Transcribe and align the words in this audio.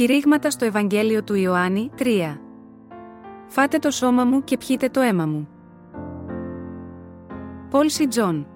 Κηρύγματα 0.00 0.50
στο 0.50 0.64
Ευαγγέλιο 0.64 1.22
του 1.24 1.34
Ιωάννη 1.34 1.90
3. 1.98 2.38
Φάτε 3.48 3.78
το 3.78 3.90
σώμα 3.90 4.24
μου 4.24 4.44
και 4.44 4.56
πιείτε 4.56 4.88
το 4.88 5.00
αίμα 5.00 5.26
μου. 5.26 5.48
Πολ 7.70 7.88
Σι 7.88 8.06
Τζονγκ 8.08 8.46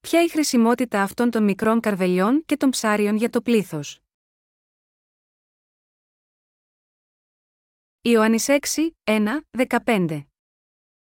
Ποια 0.00 0.22
η 0.22 0.28
χρησιμότητα 0.28 1.02
αυτών 1.02 1.30
των 1.30 1.44
μικρών 1.44 1.80
καρβελιών 1.80 2.42
και 2.46 2.56
των 2.56 2.70
ψάριων 2.70 3.16
για 3.16 3.30
το 3.30 3.40
πλήθος; 3.40 4.02
Ιωάννης 8.02 8.46
6, 8.48 8.56
1, 9.04 9.40
15 9.84 10.26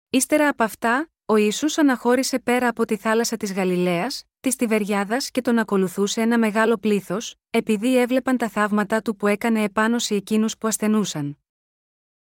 Ύστερα 0.09 0.48
από 0.48 0.63
αυτά, 0.63 1.12
ο 1.26 1.35
Ιησούς 1.35 1.77
αναχώρησε 1.77 2.40
πέρα 2.40 2.67
από 2.67 2.85
τη 2.85 2.95
θάλασσα 2.95 3.38
της 3.38 3.54
Γαλιλαίας, 3.54 4.23
της 4.40 4.55
Τιβεριάδας 4.55 5.31
και 5.31 5.41
τον 5.41 5.59
ακολουθούσε 5.59 6.21
ένα 6.21 6.38
μεγάλο 6.38 6.77
πλήθος, 6.77 7.35
επειδή 7.49 7.98
έβλεπαν 7.98 8.38
τα 8.38 8.49
θαύματα 8.49 9.02
του 9.02 9.16
που 9.16 9.27
έκανε 9.27 9.63
επάνω 9.63 9.99
σε 9.99 10.16
εκείνους 10.16 10.57
που 10.57 10.67
ασθενούσαν. 10.67 11.38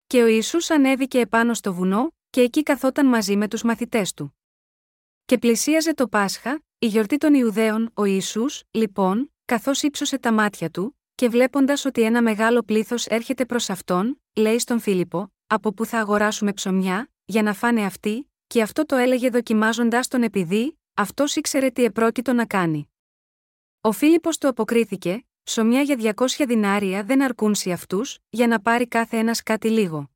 Και 0.07 0.23
ο 0.23 0.27
Ιησούς 0.27 0.69
ανέβηκε 0.69 1.19
επάνω 1.19 1.53
στο 1.53 1.73
βουνό, 1.73 2.11
και 2.29 2.41
εκεί 2.41 2.63
καθόταν 2.63 3.07
μαζί 3.07 3.35
με 3.35 3.47
τους 3.47 3.63
μαθητές 3.63 4.13
του. 4.13 4.37
Και 5.25 5.37
πλησίαζε 5.37 5.93
το 5.93 6.07
Πάσχα, 6.07 6.63
η 6.79 6.87
γιορτή 6.87 7.17
των 7.17 7.33
Ιουδαίων, 7.33 7.91
ο 7.93 8.05
Ιησούς, 8.05 8.63
λοιπόν, 8.71 9.33
καθώς 9.45 9.81
ύψωσε 9.81 10.19
τα 10.19 10.33
μάτια 10.33 10.69
του, 10.69 10.99
και 11.15 11.29
βλέποντας 11.29 11.85
ότι 11.85 12.01
ένα 12.01 12.21
μεγάλο 12.21 12.63
πλήθος 12.63 13.05
έρχεται 13.05 13.45
προς 13.45 13.69
αυτόν, 13.69 14.21
λέει 14.33 14.59
στον 14.59 14.79
Φίλιππο: 14.79 15.33
Από 15.47 15.73
πού 15.73 15.85
θα 15.85 15.99
αγοράσουμε 15.99 16.53
ψωμιά, 16.53 17.09
για 17.25 17.43
να 17.43 17.53
φάνε 17.53 17.85
αυτοί, 17.85 18.31
και 18.47 18.61
αυτό 18.61 18.85
το 18.85 18.95
έλεγε 18.95 19.29
δοκιμάζοντα 19.29 19.99
τον 20.07 20.23
επειδή, 20.23 20.79
αυτός 20.93 21.35
ήξερε 21.35 21.69
τι 21.69 21.83
επρόκειτο 21.83 22.33
να 22.33 22.45
κάνει. 22.45 22.89
Ο 23.81 23.91
Φίλιππος 23.91 24.37
του 24.37 24.47
αποκρίθηκε: 24.47 25.25
Ψωμιά 25.43 25.81
για 25.81 26.13
200 26.15 26.25
δινάρια 26.47 27.03
δεν 27.03 27.21
αρκούν 27.21 27.55
σε 27.55 27.71
αυτούς, 27.71 28.17
για 28.29 28.47
να 28.47 28.61
πάρει 28.61 28.87
κάθε 28.87 29.17
ένας 29.17 29.43
κάτι 29.43 29.69
λίγο. 29.69 30.09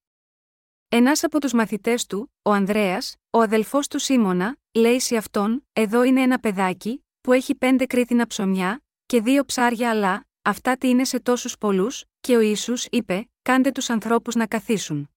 Ένας 0.89 1.23
από 1.23 1.39
τους 1.39 1.53
μαθητές 1.53 2.05
του, 2.05 2.33
ο 2.41 2.51
Ανδρέας, 2.51 3.15
ο 3.29 3.41
αδελφός 3.41 3.87
του 3.87 3.99
Σίμωνα, 3.99 4.57
λέει 4.71 4.99
σε 4.99 5.15
αυτόν: 5.15 5.67
Εδώ 5.73 6.03
είναι 6.03 6.21
ένα 6.21 6.39
παιδάκι, 6.39 7.05
που 7.21 7.33
έχει 7.33 7.55
πέντε 7.55 7.85
κρίθινα 7.85 8.27
ψωμιά, 8.27 8.83
και 9.05 9.21
δύο 9.21 9.45
ψάρια 9.45 9.89
αλλά, 9.89 10.28
Αυτά 10.41 10.77
τι 10.77 10.89
είναι 10.89 11.03
σε 11.03 11.19
τόσους 11.19 11.57
πολλούς, 11.57 12.05
και 12.19 12.35
ο 12.35 12.39
Ισού 12.39 12.73
είπε: 12.89 13.29
Κάντε 13.41 13.71
τους 13.71 13.89
ανθρώπους 13.89 14.35
να 14.35 14.47
καθίσουν. 14.47 15.09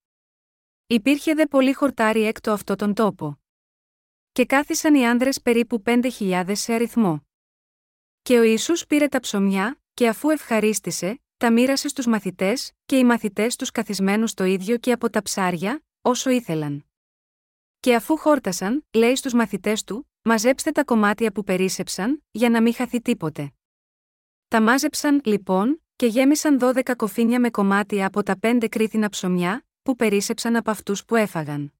Υπήρχε 0.86 1.34
δε 1.34 1.46
πολύ 1.46 1.72
χορτάρι 1.72 2.22
έκτο 2.22 2.52
αυτό 2.52 2.76
τον 2.76 2.94
τόπο. 2.94 3.40
Και 4.32 4.46
κάθισαν 4.46 4.94
οι 4.94 5.06
άνδρες 5.06 5.40
περίπου 5.42 5.82
πέντε 5.82 6.08
χιλιάδες 6.08 6.60
σε 6.60 6.72
αριθμό. 6.72 7.26
Και 8.22 8.38
ο 8.38 8.42
Ιησούς 8.42 8.86
πήρε 8.86 9.08
τα 9.08 9.20
ψωμιά, 9.20 9.80
και 9.94 10.08
αφού 10.08 10.30
ευχαρίστησε, 10.30 11.20
τα 11.36 11.52
μοίρασε 11.52 11.88
στους 11.88 12.06
μαθητές, 12.06 12.72
και 12.86 12.98
οι 12.98 13.04
μαθητές 13.04 13.56
τους 13.56 13.70
καθισμένους 13.70 14.34
το 14.34 14.44
ίδιο 14.44 14.76
και 14.76 14.92
από 14.92 15.10
τα 15.10 15.22
ψάρια, 15.22 15.84
όσο 16.00 16.30
ήθελαν. 16.30 16.86
Και 17.80 17.94
αφού 17.94 18.16
χόρτασαν, 18.16 18.86
λέει 18.92 19.16
στους 19.16 19.32
μαθητές 19.32 19.84
του, 19.84 20.10
μαζέψτε 20.22 20.70
τα 20.70 20.84
κομμάτια 20.84 21.32
που 21.32 21.44
περίσεψαν, 21.44 22.24
για 22.30 22.50
να 22.50 22.62
μην 22.62 22.74
χαθεί 22.74 23.00
τίποτε. 23.00 23.52
Τα 24.52 24.60
μάζεψαν, 24.60 25.20
λοιπόν, 25.24 25.82
και 25.96 26.06
γέμισαν 26.06 26.58
δώδεκα 26.58 26.94
κοφίνια 26.96 27.40
με 27.40 27.50
κομμάτια 27.50 28.06
από 28.06 28.22
τα 28.22 28.38
πέντε 28.38 28.68
κρίθινα 28.68 29.08
ψωμιά, 29.08 29.64
που 29.82 29.96
περίσεψαν 29.96 30.56
από 30.56 30.70
αυτούς 30.70 31.04
που 31.04 31.16
έφαγαν. 31.16 31.72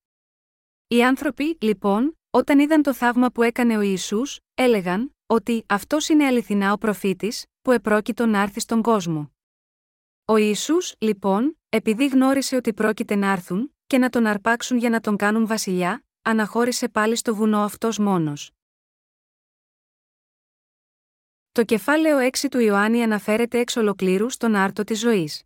Οι 0.88 1.05
άνθρωποι, 1.05 1.59
λοιπόν, 1.61 2.19
όταν 2.31 2.59
είδαν 2.59 2.82
το 2.82 2.94
θαύμα 2.94 3.31
που 3.31 3.43
έκανε 3.43 3.77
ο 3.77 3.81
Ισού, 3.81 4.22
έλεγαν 4.55 5.15
ότι 5.27 5.65
αυτός 5.69 6.09
είναι 6.09 6.27
αληθινά 6.27 6.72
ο 6.72 6.78
προφήτης, 6.78 7.44
που 7.62 7.71
επρόκειτο 7.71 8.27
να 8.27 8.41
έρθει 8.41 8.61
στον 8.61 8.82
κόσμο. 8.82 9.32
Ο 10.25 10.37
Ισού, 10.37 10.77
λοιπόν, 10.99 11.59
επειδή 11.69 12.06
γνώρισε 12.06 12.56
ότι 12.56 12.72
πρόκειται 12.72 13.15
να 13.15 13.31
έρθουν 13.31 13.75
και 13.87 13.99
να 13.99 14.09
τον 14.09 14.27
αρπάξουν 14.27 14.77
για 14.77 14.91
να 14.91 15.00
τον 15.00 15.16
κάνουν 15.16 15.47
βασιλιά, 15.47 16.05
αναχώρησε 16.22 16.88
πάλι 16.88 17.16
στο 17.16 17.34
βουνό 17.34 17.59
αυτός 17.59 17.99
μόνος. 17.99 18.50
Το 21.55 21.65
κεφάλαιο 21.65 22.31
6 22.33 22.49
του 22.51 22.59
Ιωάννη 22.59 23.03
αναφέρεται 23.03 23.59
εξ 23.59 23.77
ολοκλήρου 23.77 24.31
στον 24.31 24.55
άρτο 24.55 24.85
της 24.85 24.99
ζωής. 24.99 25.43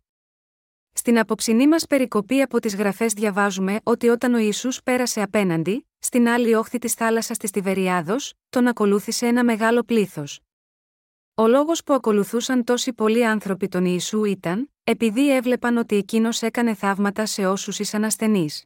Στην 0.93 1.19
απόψινή 1.19 1.67
μας 1.67 1.85
περικοπή 1.87 2.41
από 2.41 2.59
τις 2.59 2.75
γραφές 2.75 3.13
διαβάζουμε 3.13 3.79
ότι 3.83 4.07
όταν 4.07 4.33
ο 4.33 4.37
Ισού 4.37 4.69
πέρασε 4.83 5.21
απέναντι, 5.21 5.87
στην 5.99 6.27
άλλη 6.27 6.53
όχθη 6.55 6.77
της 6.77 6.93
θάλασσας 6.93 7.37
της 7.37 7.51
Τιβεριάδος, 7.51 8.33
τον 8.49 8.67
ακολούθησε 8.67 9.27
ένα 9.27 9.43
μεγάλο 9.43 9.83
πλήθος. 9.83 10.39
Ο 11.35 11.47
λόγος 11.47 11.83
που 11.83 11.93
ακολουθούσαν 11.93 12.63
τόσοι 12.63 12.93
πολλοί 12.93 13.25
άνθρωποι 13.25 13.67
τον 13.67 13.85
Ιησού 13.85 14.23
ήταν, 14.23 14.71
επειδή 14.83 15.35
έβλεπαν 15.35 15.77
ότι 15.77 15.95
εκείνος 15.95 16.41
έκανε 16.41 16.73
θαύματα 16.73 17.25
σε 17.25 17.45
όσους 17.45 17.79
ήσαν 17.79 18.03
ασθενείς. 18.03 18.65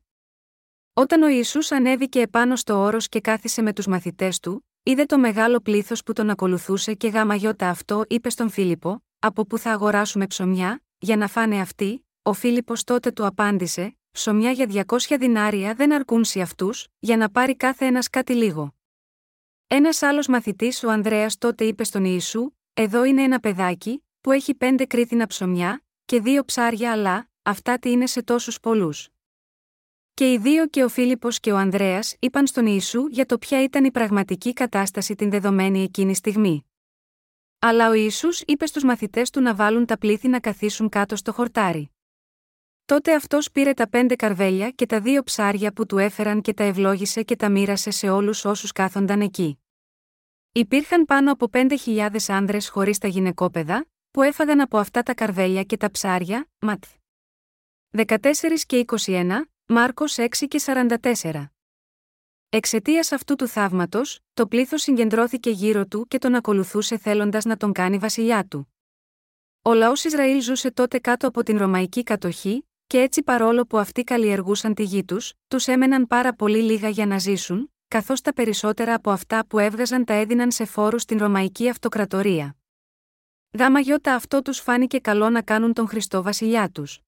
Όταν 0.94 1.22
ο 1.22 1.28
Ιησούς 1.28 1.72
ανέβηκε 1.72 2.22
επάνω 2.22 2.56
στο 2.56 2.80
όρος 2.80 3.10
και 3.10 3.22
κάθισε 3.22 3.62
με 3.62 3.74
τους 3.74 3.88
μαθητές 3.88 4.40
του, 4.40 4.66
Είδε 4.84 5.06
το 5.06 5.18
μεγάλο 5.18 5.60
πλήθος 5.60 6.04
που 6.04 6.14
τον 6.14 6.30
ακολουθούσε 6.30 6.94
και 6.94 7.08
γάμα 7.08 7.36
γιώτα 7.36 7.70
αυτό 7.70 8.04
είπε 8.08 8.30
στον 8.30 8.50
Φίλιππο: 8.50 9.04
Από 9.20 9.46
πού 9.46 9.58
θα 9.58 9.72
αγοράσουμε 9.72 10.28
ψωμιά, 10.28 10.84
για 10.98 11.18
να 11.18 11.28
φάνε 11.28 11.60
αυτοί, 11.60 12.06
ο 12.22 12.34
Φίλιππος 12.34 12.84
τότε 12.84 13.12
του 13.12 13.26
απάντησε: 13.26 13.98
Ψωμιά 14.12 14.52
για 14.52 14.86
200 14.88 15.16
δινάρια 15.20 15.74
δεν 15.74 15.94
αρκούν 15.94 16.24
σε 16.24 16.42
αυτούς, 16.42 16.88
για 17.00 17.18
να 17.18 17.30
πάρει 17.30 17.56
κάθε 17.56 17.86
ένας 17.86 18.10
κάτι 18.10 18.34
λίγο. 18.34 18.76
Ένας 19.68 20.02
άλλος 20.02 20.28
μαθητής, 20.28 20.84
ο 20.84 20.92
Ανδρέας, 20.92 21.38
τότε 21.38 21.64
είπε 21.64 21.84
στον 21.84 22.06
Ιησού: 22.06 22.52
Εδώ 22.74 23.04
είναι 23.04 23.22
ένα 23.22 23.40
παιδάκι, 23.40 24.06
που 24.22 24.32
έχει 24.32 24.56
πέντε 24.56 24.86
κρίθινα 24.86 25.28
ψωμιά, 25.28 25.84
και 26.06 26.20
δύο 26.20 26.46
ψάρια, 26.46 26.92
αλλά, 26.92 27.30
αυτά 27.42 27.80
τι 27.80 27.92
είναι 27.92 28.06
σε 28.06 28.24
τόσους 28.24 28.60
πολλούς. 28.60 29.10
Και 30.14 30.32
οι 30.32 30.38
δύο 30.38 30.68
και 30.68 30.84
ο 30.84 30.90
Φίλιππος 30.90 31.40
και 31.40 31.52
ο 31.52 31.58
Ανδρέας 31.58 32.16
είπαν 32.20 32.48
στον 32.48 32.66
Ιησού 32.66 33.08
για 33.08 33.26
το 33.26 33.38
ποια 33.38 33.64
ήταν 33.64 33.84
η 33.86 33.92
πραγματική 33.92 34.54
κατάσταση 34.54 35.16
την 35.16 35.30
δεδομένη 35.30 35.84
εκείνη 35.84 36.16
στιγμή. 36.16 36.66
Αλλά 37.60 37.90
ο 37.90 37.94
Ιησούς 37.94 38.42
είπε 38.42 38.66
στους 38.66 38.84
μαθητές 38.84 39.30
του 39.30 39.42
να 39.42 39.56
βάλουν 39.56 39.86
τα 39.86 39.98
πλήθη 39.98 40.28
να 40.28 40.40
καθίσουν 40.40 40.90
κάτω 40.90 41.16
στο 41.16 41.34
χορτάρι. 41.34 41.92
Τότε 42.86 43.16
αυτός 43.16 43.52
πήρε 43.52 43.74
τα 43.74 43.90
πέντε 43.90 44.16
καρβέλια 44.16 44.70
και 44.72 44.86
τα 44.86 45.00
δύο 45.00 45.24
ψάρια 45.24 45.74
που 45.74 45.86
του 45.86 45.98
έφεραν 45.98 46.42
και 46.42 46.54
τα 46.54 46.64
ευλόγησε 46.64 47.24
και 47.24 47.36
τα 47.36 47.50
μοίρασε 47.50 47.92
σε 47.92 48.10
όλους 48.10 48.46
όσους 48.46 48.72
κάθονταν 48.72 49.22
εκεί. 49.22 49.60
Υπήρχαν 50.52 51.06
πάνω 51.06 51.32
από 51.32 51.50
πέντε 51.50 51.76
χιλιάδες 51.76 52.30
άνδρες 52.30 52.70
χωρίς 52.70 52.98
τα 52.98 53.08
γυναικόπαιδα, 53.08 53.86
που 54.12 54.22
έφαγαν 54.22 54.62
από 54.62 54.78
αυτά 54.78 55.04
τα 55.04 55.14
καρβέλια 55.14 55.64
και 55.64 55.78
τα 55.78 55.92
ψάρια, 55.92 56.50
ματ. 56.60 56.84
14 57.92 58.18
και 58.66 58.78
21, 58.78 59.51
Μάρκος 59.74 60.18
6 60.18 60.48
και 60.48 60.62
44. 60.66 61.46
Εξαιτίας 62.50 63.12
αυτού 63.12 63.36
του 63.36 63.48
θαύματος, 63.48 64.20
το 64.34 64.48
πλήθος 64.48 64.82
συγκεντρώθηκε 64.82 65.50
γύρω 65.50 65.86
του 65.86 66.06
και 66.08 66.18
τον 66.18 66.36
ακολουθούσε 66.36 66.98
θέλοντας 66.98 67.46
να 67.46 67.58
τον 67.58 67.72
κάνει 67.72 67.98
βασιλιά 67.98 68.46
του. 68.46 68.74
Ο 69.62 69.74
λαός 69.74 70.04
Ισραήλ 70.04 70.42
ζούσε 70.42 70.72
τότε 70.72 71.00
κάτω 71.00 71.28
από 71.28 71.44
την 71.44 71.58
Ρωμαϊκή 71.58 72.04
κατοχή, 72.04 72.70
και 72.88 73.02
έτσι 73.02 73.24
παρόλο 73.24 73.66
που 73.66 73.78
αυτοί 73.78 74.04
καλλιεργούσαν 74.04 74.74
τη 74.74 74.84
γη 74.84 75.04
τους, 75.04 75.34
τους 75.48 75.68
έμεναν 75.68 76.08
πάρα 76.08 76.34
πολύ 76.34 76.62
λίγα 76.62 76.90
για 76.90 77.06
να 77.06 77.18
ζήσουν, 77.18 77.74
καθώς 77.88 78.22
τα 78.22 78.34
περισσότερα 78.34 78.94
από 78.94 79.12
αυτά 79.12 79.46
που 79.46 79.60
έβγαζαν 79.60 80.06
τα 80.06 80.14
έδιναν 80.14 80.52
σε 80.52 80.66
φόρους 80.66 81.02
στην 81.02 81.18
Ρωμαϊκή 81.18 81.70
Αυτοκρατορία. 81.70 82.56
Γάμα 83.58 83.80
γιώτα 83.80 84.16
αυτό 84.16 84.42
τους 84.42 84.60
φάνηκε 84.60 85.00
καλό 85.00 85.30
να 85.30 85.42
κάνουν 85.42 85.74
τον 85.74 85.88
Χριστό 85.88 86.22
βασιλιά 86.22 86.70
τους. 86.70 87.02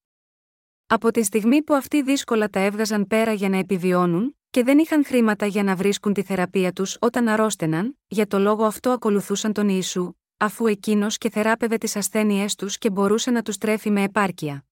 Από 0.86 1.10
τη 1.10 1.22
στιγμή 1.22 1.62
που 1.62 1.74
αυτοί 1.74 2.02
δύσκολα 2.02 2.48
τα 2.48 2.60
έβγαζαν 2.60 3.06
πέρα 3.06 3.32
για 3.32 3.48
να 3.48 3.56
επιβιώνουν, 3.56 4.36
και 4.50 4.62
δεν 4.62 4.78
είχαν 4.78 5.04
χρήματα 5.04 5.46
για 5.46 5.62
να 5.62 5.76
βρίσκουν 5.76 6.12
τη 6.12 6.22
θεραπεία 6.22 6.72
τους 6.72 6.96
όταν 7.00 7.28
αρρώσταιναν, 7.28 7.98
για 8.06 8.26
το 8.26 8.38
λόγο 8.38 8.64
αυτό 8.64 8.90
ακολουθούσαν 8.90 9.52
τον 9.52 9.68
Ιησού, 9.68 10.12
αφού 10.36 10.66
εκείνος 10.66 11.18
και 11.18 11.30
θεράπευε 11.30 11.78
τις 11.78 11.96
ασθένειές 11.96 12.54
τους 12.54 12.78
και 12.78 12.90
μπορούσε 12.90 13.30
να 13.30 13.42
τους 13.42 13.58
τρέφει 13.58 13.90
με 13.90 14.02
επάρκεια. 14.02 14.66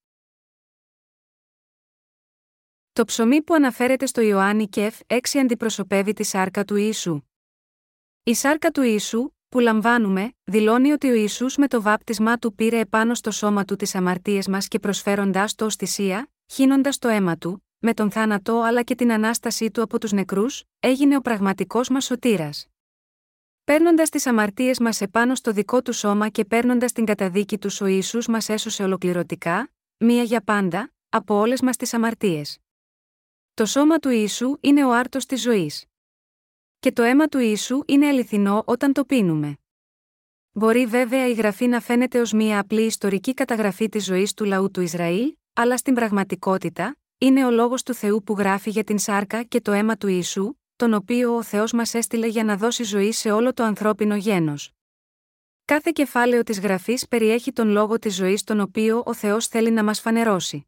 Το 2.92 3.04
ψωμί 3.04 3.42
που 3.42 3.54
αναφέρεται 3.54 4.06
στο 4.06 4.20
Ιωάννη 4.20 4.68
Κεφ 4.68 5.00
6 5.06 5.18
αντιπροσωπεύει 5.40 6.12
τη 6.12 6.24
σάρκα 6.24 6.64
του 6.64 6.76
Ιησού. 6.76 7.22
Η 8.22 8.34
σάρκα 8.34 8.70
του 8.70 8.82
Ιησού, 8.82 9.31
που 9.52 9.58
λαμβάνουμε, 9.58 10.34
δηλώνει 10.44 10.93
ότι 10.93 11.10
ο 11.10 11.14
Ισού 11.14 11.46
με 11.56 11.69
το 11.69 11.82
βάπτισμά 11.82 12.37
του 12.37 12.54
πήρε 12.54 12.78
επάνω 12.78 13.14
στο 13.14 13.31
σώμα 13.31 13.64
του 13.64 13.76
τις 13.76 13.94
αμαρτίες 13.94 14.49
μας 14.49 14.69
και 14.69 14.78
προσφέροντάς 14.78 15.54
το 15.54 15.64
ω 15.64 15.70
θυσία, 15.70 16.31
χύνοντας 16.52 16.99
το 16.99 17.08
αίμα 17.08 17.37
του, 17.37 17.66
με 17.78 17.94
τον 17.94 18.10
θάνατό 18.10 18.60
αλλά 18.60 18.82
και 18.82 18.94
την 18.94 19.12
ανάστασή 19.12 19.70
του 19.70 19.82
από 19.82 19.99
τους 19.99 20.12
νεκρούς, 20.12 20.64
έγινε 20.81 21.16
ο 21.16 21.20
πραγματικός 21.20 21.88
μας 21.88 22.04
σωτήρας. 22.04 22.66
Παίρνοντας 23.64 24.08
τις 24.08 24.26
αμαρτίες 24.26 24.78
μας 24.78 25.00
επάνω 25.00 25.34
στο 25.34 25.52
δικό 25.52 25.82
του 25.82 25.93
σώμα 25.93 26.28
και 26.28 26.44
παίρνοντας 26.44 26.93
την 26.93 27.05
καταδίκη 27.05 27.58
τους, 27.58 27.81
ο 27.81 27.87
Ιησούς 27.87 28.26
μας 28.26 28.48
έσωσε 28.48 28.82
ολοκληρωτικά, 28.82 29.72
μία 29.96 30.22
για 30.22 30.43
πάντα, 30.43 30.93
από 31.08 31.34
όλες 31.34 31.60
μας 31.60 31.76
τις 31.76 31.94
αμαρτίες. 31.94 32.58
Το 33.55 33.66
σώμα 33.66 33.98
του 33.98 34.08
Ιησού 34.08 34.56
είναι 34.60 34.84
ο 34.84 34.93
άρτος 34.93 35.26
της 35.26 35.43
ζωής. 35.43 35.84
Και 36.82 36.93
το 36.93 37.02
αίμα 37.02 37.26
του 37.26 37.38
Ιησού 37.38 37.82
είναι 37.87 38.06
αληθινό 38.06 38.62
όταν 38.67 38.93
το 38.93 39.05
πίνουμε. 39.05 39.58
Μπορεί 40.52 40.87
βέβαια 40.87 41.29
η 41.29 41.32
γραφή 41.32 41.67
να 41.67 41.81
φαίνεται 41.81 42.20
ως 42.20 42.32
μία 42.32 42.58
απλή 42.58 42.82
ιστορική 42.82 43.34
καταγραφή 43.34 43.88
της 43.88 44.05
ζωής 44.05 44.34
του 44.34 44.44
λαού 44.44 44.70
του 44.70 44.81
Ισραήλ, 44.81 45.37
αλλά 45.52 45.76
στην 45.76 45.94
πραγματικότητα, 45.94 46.96
είναι 47.19 47.46
ο 47.46 47.50
λόγος 47.50 47.82
του 47.82 47.94
Θεού 47.94 48.23
που 48.23 48.34
γράφει 48.38 48.70
για 48.70 48.84
την 48.84 48.99
σάρκα 48.99 49.43
και 49.43 49.61
το 49.61 49.73
αίμα 49.73 49.96
του 49.96 50.08
Ιησού, 50.08 50.55
τον 50.76 50.94
οποίο 50.94 51.37
ο 51.37 51.43
Θεός 51.43 51.73
μας 51.73 51.94
έστειλε 51.94 52.26
για 52.26 52.44
να 52.44 52.56
δώσει 52.56 52.82
ζωή 52.82 53.12
σε 53.12 53.31
όλο 53.31 53.52
το 53.52 53.62
ανθρώπινο 53.62 54.17
γένος. 54.17 54.70
Κάθε 55.64 55.90
κεφάλαιο 55.94 56.43
της 56.43 56.61
γραφής 56.61 57.08
περιέχει 57.08 57.52
τον 57.52 57.69
λόγο 57.69 57.99
της 57.99 58.14
ζωής 58.14 58.44
τον 58.44 58.61
οποίο 58.61 59.02
ο 59.06 59.14
Θεός 59.14 59.46
θέλει 59.46 59.70
να 59.70 59.84
μας 59.84 60.00
φανερώσει. 60.00 60.67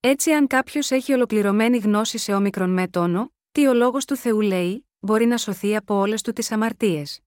Έτσι, 0.00 0.30
αν 0.30 0.46
κάποιος 0.46 0.90
έχει 0.90 1.12
ολοκληρωμένη 1.12 1.78
γνώση 1.78 2.18
σε 2.18 2.34
όμικρον 2.34 2.70
με 2.70 2.88
τόνο, 2.88 3.32
τι 3.52 3.66
ο 3.66 3.74
λόγος 3.74 4.04
του 4.04 4.16
Θεού 4.16 4.40
λέει, 4.40 4.86
μπορεί 5.04 5.26
να 5.26 5.36
σωθεί 5.36 5.76
από 5.76 5.94
όλες 5.94 6.22
του 6.22 6.32
τις 6.32 6.52
αμαρτίες. 6.52 7.20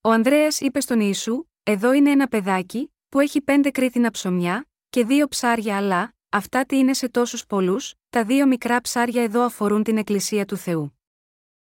Ο 0.00 0.10
Ανδρέας 0.10 0.60
είπε 0.60 0.80
στον 0.80 1.00
Ιησού: 1.00 1.44
Εδώ 1.62 1.92
είναι 1.92 2.10
ένα 2.10 2.28
παιδάκι, 2.28 2.94
που 3.08 3.20
έχει 3.20 3.40
πέντε 3.40 3.70
κρίθινα 3.70 4.10
ψωμιά, 4.10 4.66
και 4.90 5.04
δύο 5.04 5.28
ψάρια, 5.28 5.76
αλλά, 5.76 6.14
αυτά 6.28 6.64
τι 6.64 6.78
είναι 6.78 6.94
σε 6.94 7.08
τόσους 7.08 7.46
πολλούς, 7.46 7.94
τα 8.10 8.24
δύο 8.24 8.46
μικρά 8.46 8.80
ψάρια 8.80 9.22
εδώ 9.22 9.42
αφορούν 9.42 9.82
την 9.82 9.98
Εκκλησία 9.98 10.44
του 10.44 10.56
Θεού. 10.56 10.98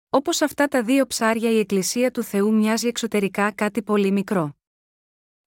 Όπως 0.09 0.41
αυτά 0.41 0.67
τα 0.67 0.83
δύο 0.83 1.07
ψάρια, 1.07 1.51
η 1.51 1.59
Εκκλησία 1.59 2.11
του 2.11 2.23
Θεού 2.23 2.53
μοιάζει 2.53 2.87
εξωτερικά 2.87 3.51
κάτι 3.51 3.83
πολύ 3.83 4.11
μικρό. 4.11 4.55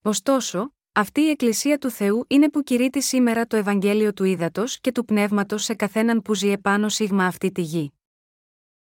Ωστόσο, 0.03 0.73
αυτή 0.93 1.21
η 1.21 1.31
Εκκλησία 1.31 1.79
του 1.79 1.91
Θεού 1.91 2.25
είναι 2.29 2.51
που 2.51 2.63
κηρύττει 2.63 3.03
σήμερα 3.03 3.47
το 3.47 3.57
Ευαγγέλιο 3.57 4.13
του 4.13 4.25
Ήδατος 4.25 4.81
και 4.81 4.93
του 4.93 5.05
Πνεύματος 5.05 5.65
σε 5.65 5.75
καθέναν 5.75 6.23
που 6.23 6.35
ζει 6.35 6.49
επάνω 6.49 6.89
σίγμα 6.89 7.27
αυτή 7.27 7.53
τη 7.53 7.63
γη. 7.63 7.93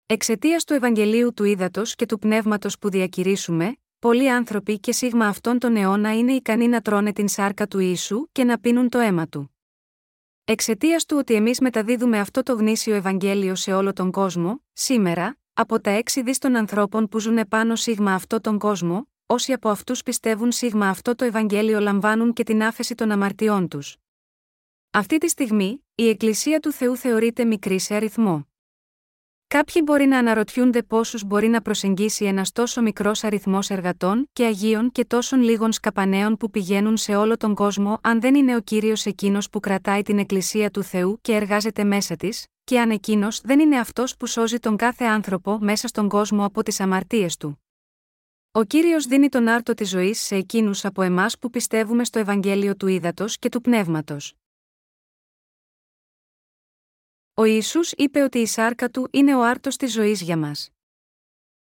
Εξαιτίας 0.08 0.64
του 0.64 0.72
Ευαγγελίου 0.72 1.34
του 1.34 1.44
Ήδατος 1.44 1.94
και 1.94 2.06
του 2.06 2.18
Πνεύματος 2.18 2.78
που 2.78 2.90
διακηρύσουμε, 2.90 3.76
πολλοί 3.98 4.30
άνθρωποι 4.30 4.78
και 4.78 4.92
σίγμα 4.92 5.26
αυτών 5.26 5.58
τον 5.58 5.76
αιώνα 5.76 6.16
είναι 6.16 6.32
ικανοί 6.32 6.68
να 6.68 6.80
τρώνε 6.80 7.12
την 7.12 7.28
σάρκα 7.28 7.66
του 7.66 7.78
Ιησού 7.78 8.26
και 8.32 8.44
να 8.44 8.58
πίνουν 8.58 8.88
το 8.88 8.98
αίμα 8.98 9.28
του. 9.28 9.56
Εξαιτίας 10.44 11.04
του 11.04 11.16
ότι 11.18 11.34
εμείς 11.34 11.60
μεταδίδουμε 11.60 12.18
αυτό 12.18 12.42
το 12.42 12.54
γνήσιο 12.54 12.94
Ευαγγέλιο 12.94 13.54
σε 13.54 13.72
όλο 13.72 13.92
τον 13.92 14.10
κόσμο, 14.10 14.62
σήμερα, 14.72 15.38
από 15.52 15.80
τα 15.80 15.90
έξι 15.90 16.22
δις 16.22 16.38
των 16.38 16.56
ανθρώπων 16.56 17.08
που 17.08 17.18
ζουν 17.18 17.38
επάνω 17.38 17.76
σίγμα 17.76 18.14
αυτό 18.14 18.40
τον 18.40 18.58
κόσμο, 18.58 19.08
όσοι 19.26 19.52
από 19.52 19.68
αυτούς 19.68 20.02
πιστεύουν 20.02 20.52
σίγμα 20.52 20.88
αυτό 20.88 21.14
το 21.14 21.24
Ευαγγέλιο 21.24 21.80
λαμβάνουν 21.80 22.32
και 22.32 22.42
την 22.42 22.62
άφεση 22.62 22.94
των 22.94 23.10
αμαρτιών 23.10 23.68
τους. 23.68 23.96
Αυτή 24.90 25.18
τη 25.18 25.28
στιγμή, 25.28 25.84
η 25.94 26.08
Εκκλησία 26.08 26.60
του 26.60 26.72
Θεού 26.72 26.96
θεωρείται 26.96 27.44
μικρή 27.44 27.78
σε 27.78 27.94
αριθμό. 27.94 28.46
Κάποιοι 29.48 29.82
μπορεί 29.84 30.06
να 30.06 30.18
αναρωτιούνται 30.18 30.82
πόσους 30.82 31.24
μπορεί 31.24 31.48
να 31.48 31.62
προσεγγίσει 31.62 32.24
ένας 32.24 32.52
τόσο 32.52 32.82
μικρός 32.82 33.24
αριθμός 33.24 33.70
εργατών 33.70 34.28
και 34.32 34.44
αγίων 34.44 34.92
και 34.92 35.04
τόσων 35.04 35.40
λίγων 35.42 35.72
σκαπανέων 35.72 36.36
που 36.36 36.50
πηγαίνουν 36.50 36.96
σε 36.96 37.16
όλο 37.16 37.36
τον 37.36 37.54
κόσμο, 37.54 37.98
αν 38.02 38.20
δεν 38.20 38.34
είναι 38.34 38.56
ο 38.56 38.60
κύριος 38.60 39.06
εκείνος 39.06 39.50
που 39.50 39.60
κρατάει 39.60 40.02
την 40.02 40.18
Εκκλησία 40.18 40.70
του 40.70 40.82
Θεού 40.82 41.18
και 41.22 41.34
εργάζεται 41.34 41.84
μέσα 41.84 42.16
της, 42.16 42.46
και 42.64 42.80
αν 42.80 42.90
εκείνος 42.90 43.40
δεν 43.40 43.60
είναι 43.60 43.78
αυτός 43.78 44.16
που 44.16 44.26
σώζει 44.26 44.58
τον 44.58 44.76
κάθε 44.76 45.04
άνθρωπο 45.04 45.58
μέσα 45.60 45.88
στον 45.88 46.08
κόσμο 46.08 46.44
από 46.44 46.62
τις 46.62 46.80
αμαρτίες 46.80 47.36
του. 47.36 47.60
Ο 48.52 48.64
κύριος 48.64 49.06
δίνει 49.06 49.28
τον 49.28 49.48
άρτο 49.48 49.74
της 49.74 49.88
ζωής 49.88 50.20
σε 50.20 50.34
εκείνους 50.34 50.84
από 50.84 51.02
εμάς 51.02 51.38
που 51.38 51.50
πιστεύουμε 51.50 52.04
στο 52.04 52.18
Ευαγγέλιο 52.18 52.76
του 52.76 52.86
Ήδατος 52.86 53.38
και 53.38 53.48
του 53.48 53.60
Πνεύματος. 53.60 54.34
Ο 57.38 57.44
Ισού 57.44 57.80
είπε 57.96 58.22
ότι 58.22 58.38
η 58.38 58.46
σάρκα 58.46 58.90
του 58.90 59.08
είναι 59.12 59.36
ο 59.36 59.44
άρτος 59.44 59.76
της 59.76 59.92
ζωής 59.92 60.20
για 60.20 60.36
μας. 60.36 60.70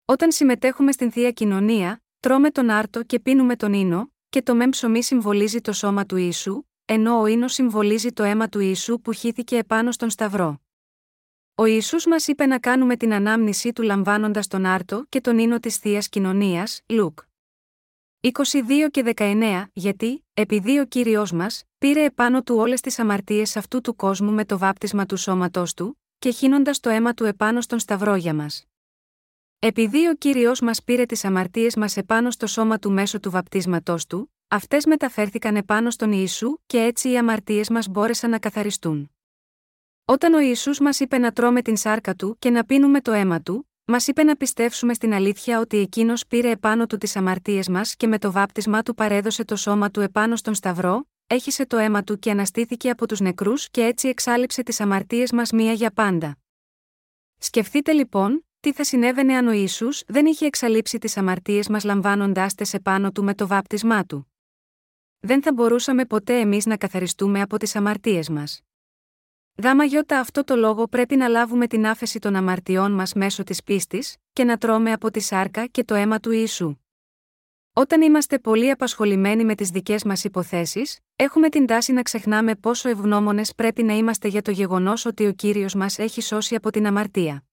Όταν 0.05 0.31
συμμετέχουμε 0.31 0.91
στην 0.91 1.11
θεία 1.11 1.31
κοινωνία, 1.31 2.03
τρώμε 2.19 2.51
τον 2.51 2.69
άρτο 2.69 3.03
και 3.03 3.19
πίνουμε 3.19 3.55
τον 3.55 3.73
ίνο, 3.73 4.11
και 4.29 4.41
το 4.41 4.55
μεμ 4.55 4.69
ψωμί 4.69 5.03
συμβολίζει 5.03 5.61
το 5.61 5.73
σώμα 5.73 6.05
του 6.05 6.15
Ιησού, 6.15 6.63
ενώ 6.85 7.19
ο 7.19 7.25
ίνος 7.25 7.53
συμβολίζει 7.53 8.11
το 8.11 8.23
αίμα 8.23 8.49
του 8.49 8.59
Ιησού 8.59 9.01
που 9.01 9.11
χύθηκε 9.11 9.57
επάνω 9.57 9.91
στον 9.91 10.09
Σταυρό. 10.09 10.61
Ο 11.55 11.65
Ιησούς 11.65 12.05
μας 12.05 12.27
είπε 12.27 12.45
να 12.45 12.59
κάνουμε 12.59 12.97
την 12.97 13.13
ανάμνησή 13.13 13.73
του 13.73 13.81
λαμβάνοντας 13.81 14.47
τον 14.47 14.65
άρτο 14.65 15.05
και 15.09 15.21
τον 15.21 15.37
ίνο 15.37 15.59
της 15.59 15.77
θείας 15.77 16.09
κοινωνίας, 16.09 16.81
Λουκ. 16.87 17.19
22 18.21 18.89
και 18.91 19.01
19, 19.01 19.69
γιατί, 19.73 20.25
επειδή 20.33 20.79
ο 20.79 20.85
κύριος 20.85 21.31
μας, 21.31 21.63
πήρε 21.81 22.03
επάνω 22.03 22.43
του 22.43 22.55
όλες 22.55 22.81
τις 22.81 22.99
αμαρτίες 22.99 23.55
αυτού 23.55 23.81
του 23.81 23.95
κόσμου 23.95 24.31
με 24.31 24.45
το 24.45 24.57
βάπτισμα 24.57 25.05
του 25.05 25.17
σώματός 25.17 25.73
του, 25.73 25.99
και 26.19 26.31
χύνοντας 26.31 26.79
το 26.79 26.89
αίμα 26.89 27.13
του 27.13 27.25
επάνω 27.25 27.61
στον 27.61 27.79
σταυρό 27.79 28.15
για 28.15 28.33
μας. 28.33 28.65
Επειδή 29.59 30.07
ο 30.07 30.15
κύριος 30.15 30.61
μας 30.61 30.83
πήρε 30.83 31.05
τις 31.05 31.25
αμαρτίες 31.25 31.75
μας 31.75 31.97
επάνω 31.97 32.31
στο 32.31 32.47
σώμα 32.47 32.79
του 32.79 32.91
μέσω 32.91 33.19
του 33.19 33.31
βαπτίσματός 33.31 34.05
του, 34.05 34.33
αυτές 34.47 34.85
μεταφέρθηκαν 34.85 35.55
επάνω 35.55 35.89
στον 35.89 36.11
Ιησού 36.11 36.57
και 36.65 36.77
έτσι 36.77 37.09
οι 37.09 37.17
αμαρτίες 37.17 37.69
μας 37.69 37.87
μπόρεσαν 37.87 38.29
να 38.29 38.39
καθαριστούν. 38.39 39.11
Όταν 40.05 40.33
ο 40.33 40.39
Ιησούς 40.39 40.79
μας 40.79 40.99
είπε 40.99 41.17
να 41.17 41.31
τρώμε 41.31 41.61
την 41.61 41.77
σάρκα 41.77 42.15
του 42.15 42.35
και 42.39 42.49
να 42.49 42.65
πίνουμε 42.65 43.01
το 43.01 43.11
αίμα 43.11 43.41
του, 43.41 43.65
Μας 43.85 44.07
είπε 44.07 44.23
να 44.23 44.35
πιστέψουμε 44.35 44.93
στην 44.93 45.13
αλήθεια 45.13 45.59
ότι 45.59 45.77
εκείνος 45.77 46.27
πήρε 46.27 46.49
επάνω 46.49 46.85
του 46.87 46.97
τις 46.97 47.15
αμαρτίες 47.15 47.67
μας 47.67 47.95
και 47.95 48.07
με 48.07 48.17
το 48.17 48.31
βάπτισμά 48.31 48.81
του 48.83 48.93
παρέδωσε 48.93 49.45
το 49.45 49.55
σώμα 49.55 49.91
του 49.91 50.01
επάνω 50.01 50.35
στον 50.35 50.53
Σταυρό, 50.53 51.05
έχισε 51.31 51.65
το 51.65 51.77
αίμα 51.77 52.03
του 52.03 52.19
και 52.19 52.31
αναστήθηκε 52.31 52.89
από 52.89 53.07
τους 53.07 53.19
νεκρούς 53.19 53.69
και 53.69 53.83
έτσι 53.83 54.07
εξάλληψε 54.07 54.63
τις 54.63 54.79
αμαρτίες 54.79 55.31
μας 55.31 55.51
μία 55.51 55.73
για 55.73 55.91
πάντα. 55.91 56.37
Σκεφτείτε 57.37 57.91
λοιπόν, 57.91 58.45
τι 58.59 58.73
θα 58.73 58.83
συνέβαινε 58.83 59.35
αν 59.35 59.47
ο 59.47 59.51
Ιησούς 59.51 60.03
δεν 60.07 60.25
είχε 60.25 60.45
εξαλείψει 60.45 60.97
τις 60.97 61.17
αμαρτίες 61.17 61.67
μας 61.67 61.83
λαμβάνοντάς 61.83 62.55
τες 62.55 62.73
επάνω 62.73 63.11
του 63.11 63.23
με 63.23 63.33
το 63.33 63.47
βάπτισμά 63.47 64.05
του. 64.05 64.31
Δεν 65.19 65.41
θα 65.41 65.53
μπορούσαμε 65.53 66.05
ποτέ 66.05 66.39
εμείς 66.39 66.65
να 66.65 66.77
καθαριστούμε 66.77 67.41
από 67.41 67.57
τις 67.57 67.75
αμαρτίες 67.75 68.29
μας. 68.29 68.61
Γάμα 69.63 69.83
γιώτα 69.83 70.19
αυτό 70.19 70.43
το 70.43 70.55
λόγο 70.55 70.87
πρέπει 70.87 71.15
να 71.15 71.27
λάβουμε 71.27 71.67
την 71.67 71.87
άφεση 71.87 72.19
των 72.19 72.35
αμαρτιών 72.35 72.91
μας 72.91 73.13
μέσω 73.13 73.43
της 73.43 73.63
πίστης, 73.63 74.17
και 74.33 74.43
να 74.43 74.57
τρώμε 74.57 74.91
από 74.91 75.11
τη 75.11 75.19
σάρκα 75.19 75.65
και 75.65 75.83
το 75.83 75.95
αίμα 75.95 76.19
του 76.19 76.31
Ιησού. 76.31 76.75
Όταν 77.73 78.01
είμαστε 78.01 78.39
πολύ 78.39 78.69
απασχολημένοι 78.69 79.45
με 79.45 79.55
τις 79.55 79.69
δικές 79.69 80.03
μας 80.03 80.23
υποθέσεις, 80.23 80.99
έχουμε 81.21 81.49
την 81.49 81.65
τάση 81.65 81.91
να 81.91 82.01
ξεχνάμε 82.01 82.55
πόσο 82.55 82.89
ευγνώμονες 82.89 83.55
πρέπει 83.55 83.83
να 83.83 83.93
είμαστε 83.93 84.27
για 84.27 84.41
το 84.41 84.51
γεγονός 84.51 85.05
ότι 85.05 85.27
ο 85.27 85.33
κύριος 85.33 85.73
μας 85.73 85.99
έχει 85.99 86.21
σώσει 86.21 86.55
από 86.55 86.71
την 86.71 86.85
αμαρτία. 86.85 87.43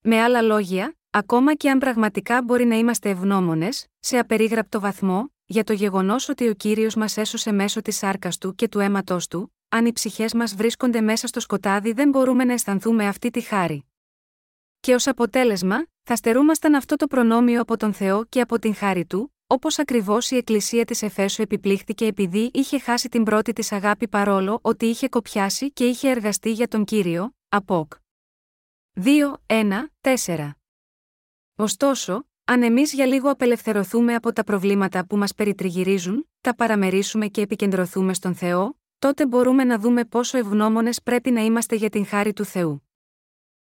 Με 0.00 0.22
άλλα 0.22 0.42
λόγια, 0.42 0.96
ακόμα 1.10 1.54
και 1.54 1.70
αν 1.70 1.78
πραγματικά 1.78 2.42
μπορεί 2.42 2.64
να 2.64 2.76
είμαστε 2.76 3.10
ευγνώμονες, 3.10 3.86
σε 3.98 4.18
απερίγραπτο 4.18 4.80
βαθμό, 4.80 5.32
για 5.44 5.64
το 5.64 5.72
γεγονός 5.72 6.28
ότι 6.28 6.48
ο 6.48 6.54
κύριος 6.54 6.94
μας 6.94 7.16
έσωσε 7.16 7.52
μέσω 7.52 7.82
της 7.82 7.96
σάρκας 7.96 8.38
του 8.38 8.54
και 8.54 8.68
του 8.68 8.78
αίματό 8.78 9.18
του, 9.30 9.54
αν 9.68 9.86
οι 9.86 9.92
ψυχές 9.92 10.34
μας 10.34 10.54
βρίσκονται 10.54 11.00
μέσα 11.00 11.26
στο 11.26 11.40
σκοτάδι 11.40 11.92
δεν 11.92 12.08
μπορούμε 12.08 12.44
να 12.44 12.52
αισθανθούμε 12.52 13.06
αυτή 13.06 13.30
τη 13.30 13.40
χάρη. 13.40 13.84
Και 14.80 14.94
ως 14.94 15.06
αποτέλεσμα, 15.06 15.86
θα 16.02 16.16
στερούμασταν 16.16 16.74
αυτό 16.74 16.96
το 16.96 17.06
προνόμιο 17.06 17.60
από 17.60 17.76
τον 17.76 17.92
Θεό 17.92 18.24
και 18.24 18.40
από 18.40 18.58
την 18.58 18.74
χάρη 18.74 19.04
του, 19.04 19.33
όπως 19.54 19.78
ακριβώς 19.78 20.30
η 20.30 20.36
Εκκλησία 20.36 20.84
της 20.84 21.02
Εφέσου 21.02 21.42
επιπλήχθηκε 21.42 22.06
επειδή 22.06 22.50
είχε 22.54 22.78
χάσει 22.78 23.08
την 23.08 23.22
πρώτη 23.22 23.52
της 23.52 23.72
αγάπη 23.72 24.08
παρόλο 24.08 24.58
ότι 24.62 24.86
είχε 24.86 25.08
κοπιάσει 25.08 25.72
και 25.72 25.84
είχε 25.84 26.10
εργαστεί 26.10 26.52
για 26.52 26.68
τον 26.68 26.84
κύριο, 26.84 27.34
Απόκ. 27.48 27.92
2, 28.94 29.34
1, 29.46 29.64
4. 30.00 30.50
Ωστόσο, 31.56 32.26
αν 32.44 32.62
εμείς 32.62 32.92
για 32.92 33.06
λίγο 33.06 33.30
απελευθερωθούμε 33.30 34.14
από 34.14 34.32
τα 34.32 34.44
προβλήματα 34.44 35.06
που 35.06 35.16
μας 35.16 35.34
περιτριγυρίζουν, 35.34 36.28
τα 36.40 36.54
παραμερίσουμε 36.54 37.26
και 37.26 37.40
επικεντρωθούμε 37.40 38.14
στον 38.14 38.34
Θεό, 38.34 38.78
τότε 38.98 39.26
μπορούμε 39.26 39.64
να 39.64 39.78
δούμε 39.78 40.04
πόσο 40.04 40.38
ευγνώμονες 40.38 41.02
πρέπει 41.02 41.30
να 41.30 41.40
είμαστε 41.40 41.76
για 41.76 41.90
την 41.90 42.06
χάρη 42.06 42.32
του 42.32 42.44
Θεού. 42.44 42.88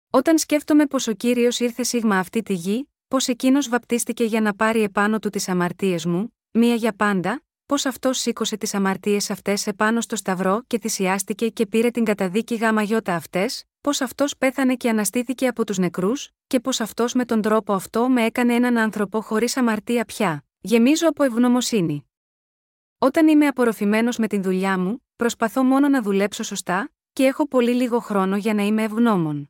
Όταν 0.09 0.37
σκέφτομαι 0.37 0.85
πως 0.85 1.07
ο 1.07 1.13
κύριος 1.13 1.59
ήρθε 1.59 1.83
σίγμα 1.83 2.17
αυτή 2.19 2.41
τη 2.43 2.53
γη, 2.53 2.89
πω 3.07 3.17
εκείνος 3.25 3.69
βαπτίστηκε 3.69 4.23
για 4.23 4.41
να 4.41 4.53
πάρει 4.55 4.81
επάνω 4.81 5.19
του 5.19 5.29
τις 5.29 5.49
αμαρτίες 5.49 6.05
μου, 6.05 6.35
μία 6.51 6.75
για 6.75 6.93
πάντα, 6.93 7.41
πω 7.65 7.75
αυτός 7.83 8.19
σήκωσε 8.19 8.57
τις 8.57 8.73
αμαρτίες 8.73 9.29
αυτές 9.29 9.67
επάνω 9.67 10.01
στο 10.01 10.15
Σταυρό 10.15 10.63
και 10.67 10.79
θυσιάστηκε 10.79 11.49
και 11.49 11.65
πήρε 11.65 11.89
την 11.91 12.03
καταδίκη 12.03 12.55
γάμα 12.55 12.81
γιώτα 12.81 13.15
αυτές, 13.15 13.63
πω 13.81 13.91
αυτός 13.99 14.37
πέθανε 14.37 14.75
και 14.75 14.89
αναστήθηκε 14.89 15.47
από 15.47 15.65
τους 15.65 15.77
νεκρούς, 15.77 16.29
και 16.47 16.59
πω 16.59 16.71
αυτός 16.79 17.13
με 17.13 17.25
τον 17.25 17.41
τρόπο 17.41 17.73
αυτό 17.73 18.09
με 18.09 18.25
έκανε 18.25 18.53
έναν 18.53 18.77
άνθρωπο 18.77 19.21
χωρίς 19.21 19.57
αμαρτία 19.57 20.05
πια. 20.05 20.45
Γεμίζω 20.59 21.07
από 21.07 21.23
ευγνωμοσύνη. 21.23 22.05
Όταν 22.97 23.27
είμαι 23.27 23.47
απορροφημένος 23.47 24.17
με 24.17 24.27
την 24.27 24.43
δουλειά 24.43 24.79
μου, 24.79 25.05
προσπαθώ 25.15 25.63
μόνο 25.63 25.87
να 25.87 26.01
δουλέψω 26.01 26.43
σωστά, 26.43 26.91
και 27.13 27.23
έχω 27.23 27.47
πολύ 27.47 27.71
λίγο 27.71 27.99
χρόνο 27.99 28.37
για 28.37 28.53
να 28.53 28.63
είμαι 28.63 28.83
ευγνώμων. 28.83 29.49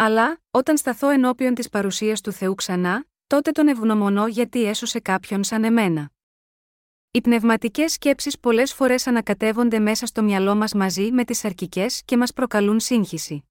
Αλλά, 0.00 0.40
όταν 0.50 0.76
σταθώ 0.76 1.08
ενώπιον 1.08 1.54
της 1.54 1.68
παρουσίας 1.68 2.20
του 2.20 2.32
Θεού 2.32 2.54
ξανά, 2.54 3.06
τότε 3.26 3.50
τον 3.50 3.68
ευγνωμονώ 3.68 4.26
γιατί 4.26 4.64
έσωσε 4.64 5.00
κάποιον 5.00 5.44
σαν 5.44 5.64
εμένα. 5.64 6.10
Οι 7.10 7.20
πνευματικές 7.20 7.92
σκέψεις 7.92 8.38
πολλές 8.38 8.72
φορές 8.72 9.06
ανακατεύονται 9.06 9.78
μέσα 9.78 10.06
στο 10.06 10.22
μυαλό 10.22 10.54
μας 10.54 10.72
μαζί 10.72 11.12
με 11.12 11.24
τις 11.24 11.44
αρκικέ 11.44 11.86
και 12.04 12.16
μας 12.16 12.32
προκαλούν 12.32 12.80
σύγχυση. 12.80 13.44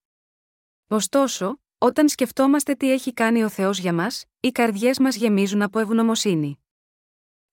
Ωστόσο, 0.88 1.60
όταν 1.78 2.10
σκεφτόμαστε 2.10 2.76
τι 2.76 2.92
έχει 2.92 3.14
κάνει 3.14 3.44
ο 3.44 3.50
Θεός 3.50 3.80
για 3.80 3.94
μας, 3.94 4.26
οι 4.40 4.50
καρδιές 4.50 5.00
μας 5.00 5.16
γεμίζουν 5.16 5.62
από 5.62 5.80
ευγνωμοσύνη. 5.80 6.60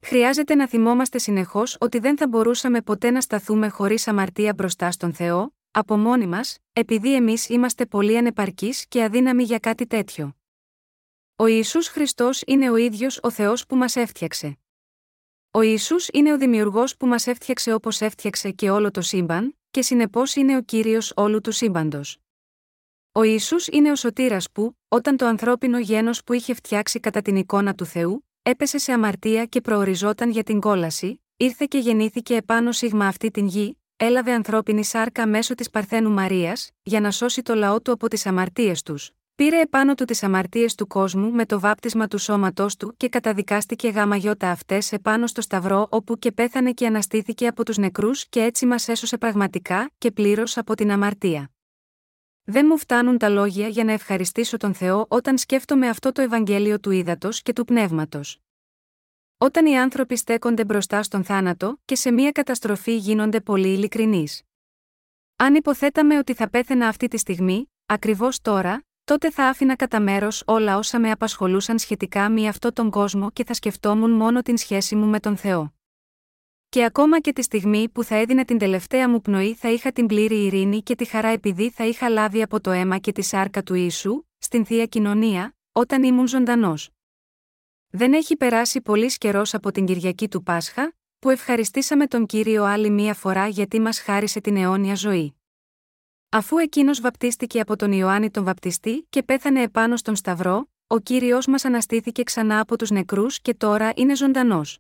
Χρειάζεται 0.01 0.55
να 0.55 0.69
θυμόμαστε 0.69 1.19
συνεχώς 1.19 1.77
ότι 1.81 1.99
δεν 1.99 2.17
θα 2.17 2.29
μπορούσαμε 2.29 2.83
ποτέ 2.83 3.11
να 3.11 3.21
σταθούμε 3.21 3.69
χωρίς 3.69 4.09
αμαρτία 4.09 4.55
μπροστά 4.55 4.91
στον 4.91 5.13
Θεό, 5.13 5.55
από 5.77 5.97
μόνοι 5.97 6.27
μας, 6.27 6.59
επειδή 6.73 7.15
εμείς 7.15 7.49
είμαστε 7.49 7.87
πολύ 7.87 8.17
ανεπαρκείς 8.17 8.87
και 8.89 9.05
αδύναμοι 9.05 9.43
για 9.43 9.59
κάτι 9.59 9.87
τέτοιο. 9.87 10.37
Ο 11.37 11.47
Ισού 11.47 11.83
Χριστός 11.83 12.43
είναι 12.47 12.71
ο 12.71 12.77
ίδιος 12.77 13.19
ο 13.23 13.31
Θεός 13.31 13.67
που 13.67 13.77
μας 13.77 13.97
έφτιαξε. 13.97 14.59
Ο 15.51 15.61
Ισού 15.61 15.97
είναι 16.13 16.33
ο 16.33 16.39
Δημιουργός 16.39 16.97
που 16.97 17.07
μας 17.07 17.27
έφτιαξε 17.27 17.73
όπως 17.73 18.01
έφτιαξε 18.01 18.51
και 18.51 18.71
όλο 18.71 18.91
το 18.91 19.01
σύμπαν, 19.01 19.59
και 19.71 19.83
συνεπώς 19.83 20.35
είναι 20.35 20.57
ο 20.57 20.63
κύριος 20.63 21.13
όλου 21.17 21.41
του 21.41 21.53
σύμπαντος. 21.53 22.19
Ο 23.13 23.23
Ισού 23.23 23.57
είναι 23.73 23.91
ο 23.91 23.97
σωτήρας 23.97 24.51
που, 24.53 24.79
όταν 24.89 25.17
το 25.17 25.27
ανθρώπινο 25.27 25.79
γένος 25.79 26.25
που 26.25 26.33
είχε 26.33 26.55
φτιάξει 26.55 27.01
κατά 27.01 27.23
την 27.23 27.37
εικόνα 27.37 27.75
του 27.75 27.85
Θεού, 27.85 28.27
έπεσε 28.43 28.79
σε 28.79 28.93
αμαρτία 28.93 29.45
και 29.45 29.61
προοριζόταν 29.61 30.31
για 30.31 30.43
την 30.43 30.61
κόλαση, 30.61 31.23
ήρθε 31.37 31.67
και 31.69 31.79
γεννήθηκε 31.79 32.35
επάνω 32.37 32.73
σίγμα 32.73 33.07
αυτή 33.07 33.31
την 33.31 33.47
γη, 33.47 33.79
έλαβε 34.05 34.33
ανθρώπινη 34.33 34.85
σάρκα 34.85 35.27
μέσω 35.27 35.55
της 35.55 35.71
Παρθένου 35.71 36.11
Μαρίας, 36.11 36.71
για 36.83 37.01
να 37.01 37.11
σώσει 37.11 37.43
το 37.43 37.55
λαό 37.55 37.81
του 37.81 37.93
από 37.93 38.09
τις 38.09 38.27
αμαρτίες 38.27 38.83
τους. 38.83 39.11
Πήρε 39.37 39.61
επάνω 39.61 39.95
του 39.95 40.05
τις 40.05 40.23
αμαρτίες 40.23 40.75
του 40.75 40.87
κόσμου 40.87 41.31
με 41.31 41.47
το 41.47 41.61
βάπτισμα 41.61 42.09
του 42.09 42.19
σώματός 42.19 42.77
του 42.77 42.95
και 42.97 43.09
καταδικάστηκε 43.09 43.89
γάμα 43.89 44.17
γιώτα 44.17 44.51
αυτές 44.51 44.93
επάνω 44.93 45.27
στο 45.27 45.41
Σταυρό 45.41 45.87
όπου 45.91 46.19
και 46.19 46.33
πέθανε 46.33 46.73
και 46.73 46.87
αναστήθηκε 46.87 47.47
από 47.47 47.65
τους 47.65 47.77
νεκρούς 47.77 48.29
και 48.29 48.43
έτσι 48.43 48.67
μας 48.67 48.89
έσωσε 48.89 49.19
πραγματικά 49.19 49.91
και 49.99 50.11
πλήρως 50.11 50.57
από 50.57 50.75
την 50.75 50.91
αμαρτία. 50.91 51.51
Δεν 52.45 52.67
μου 52.69 52.79
φτάνουν 52.79 53.19
τα 53.19 53.29
λόγια 53.29 53.69
για 53.69 53.85
να 53.85 53.93
ευχαριστήσω 53.93 54.57
τον 54.57 54.75
Θεό 54.75 55.07
όταν 55.09 55.39
σκέφτομαι 55.39 55.89
αυτό 55.89 56.13
το 56.13 56.23
Ευαγγέλιο 56.23 56.81
του 56.81 56.91
ύδατο 56.91 57.29
και 57.43 57.53
του 57.53 57.65
πνεύματος. 57.65 58.44
Όταν 59.45 59.67
οι 59.67 59.79
άνθρωποι 59.79 60.17
στέκονται 60.17 60.65
μπροστά 60.65 61.03
στον 61.03 61.25
θάνατο 61.25 61.79
και 61.85 61.95
σε 61.95 62.11
μία 62.11 62.31
καταστροφή 62.31 62.97
γίνονται 62.97 63.41
πολύ 63.41 63.69
ειλικρινείς. 63.69 64.43
Αν 65.37 65.55
υποθέταμε 65.55 66.19
ότι 66.19 66.35
θα 66.35 66.51
πέθαινα 66.51 66.89
αυτή 66.89 67.09
τη 67.09 67.19
στιγμή, 67.19 67.73
ακριβώς 67.87 68.41
τώρα, 68.41 68.85
τότε 69.05 69.31
θα 69.31 69.45
άφηνα 69.45 69.77
κατά 69.77 70.01
μέρος 70.01 70.43
όλα 70.47 70.77
όσα 70.77 71.01
με 71.01 71.11
απασχολούσαν 71.11 71.79
σχετικά 71.79 72.31
με 72.31 72.49
αυτόν 72.49 72.73
τον 72.73 72.91
κόσμο 72.91 73.31
και 73.31 73.45
θα 73.45 73.55
σκεφτόμουν 73.55 74.11
μόνο 74.11 74.43
την 74.43 74.57
σχέση 74.57 74.95
μου 74.95 75.07
με 75.07 75.21
τον 75.21 75.37
Θεό. 75.37 75.75
Και 76.69 76.85
ακόμα 76.85 77.21
και 77.21 77.33
τη 77.33 77.43
στιγμή 77.43 77.89
που 77.89 78.05
θα 78.05 78.15
έδινε 78.17 78.45
την 78.45 78.59
τελευταία 78.59 79.09
μου 79.09 79.21
πνοή 79.21 79.55
θα 79.55 79.71
είχα 79.71 79.93
την 79.93 80.07
πλήρη 80.07 80.45
ειρήνη 80.45 80.83
και 80.83 80.95
τη 80.95 81.05
χαρά 81.05 81.29
επειδή 81.29 81.71
θα 81.71 81.85
είχα 81.85 82.09
λάβει 82.09 82.43
από 82.43 82.61
το 82.61 82.71
αίμα 82.71 82.99
και 82.99 83.13
τη 83.13 83.23
σάρκα 83.23 83.63
του 83.63 83.75
Ιησού, 83.75 84.25
στην 84.39 84.65
θεία 84.65 84.87
κοινωνία, 84.87 85.57
όταν 85.73 86.03
ήμουν 86.03 86.29
ζωντανός. 86.29 86.94
Δεν 87.97 88.13
έχει 88.13 88.37
περάσει 88.37 88.81
πολύς 88.81 89.19
καιρός 89.19 89.55
από 89.55 89.71
την 89.71 89.85
Κυριακή 89.85 90.29
του 90.29 90.43
Πάσχα, 90.43 90.95
που 91.19 91.31
ευχαριστήσαμε 91.31 92.07
τον 92.07 92.27
κύριο 92.27 92.65
άλλη 92.65 92.91
μία 92.91 93.15
φορά 93.15 93.47
γιατί 93.49 93.81
μας 93.81 94.01
χάρισε 94.01 94.41
την 94.41 94.57
αιώνια 94.57 94.95
ζωή. 94.95 95.35
Αφού 96.29 96.59
εκείνος 96.59 97.01
βαπτίστηκε 97.01 97.61
από 97.61 97.77
τον 97.77 97.93
Ιωάννη 97.93 98.31
τον 98.31 98.45
Βαπτιστή 98.45 99.07
και 99.11 99.23
πέθανε 99.23 99.63
επάνω 99.63 99.97
στον 99.97 100.17
Σταυρό, 100.17 100.69
ο 100.87 100.99
κύριος 100.99 101.47
μας 101.47 101.65
αναστήθηκε 101.65 102.23
ξανά 102.23 102.61
από 102.61 102.79
τους 102.79 102.91
νεκρούς 102.91 103.41
και 103.41 103.55
τώρα 103.55 103.93
είναι 103.97 104.17
ζωντανός. 104.17 104.79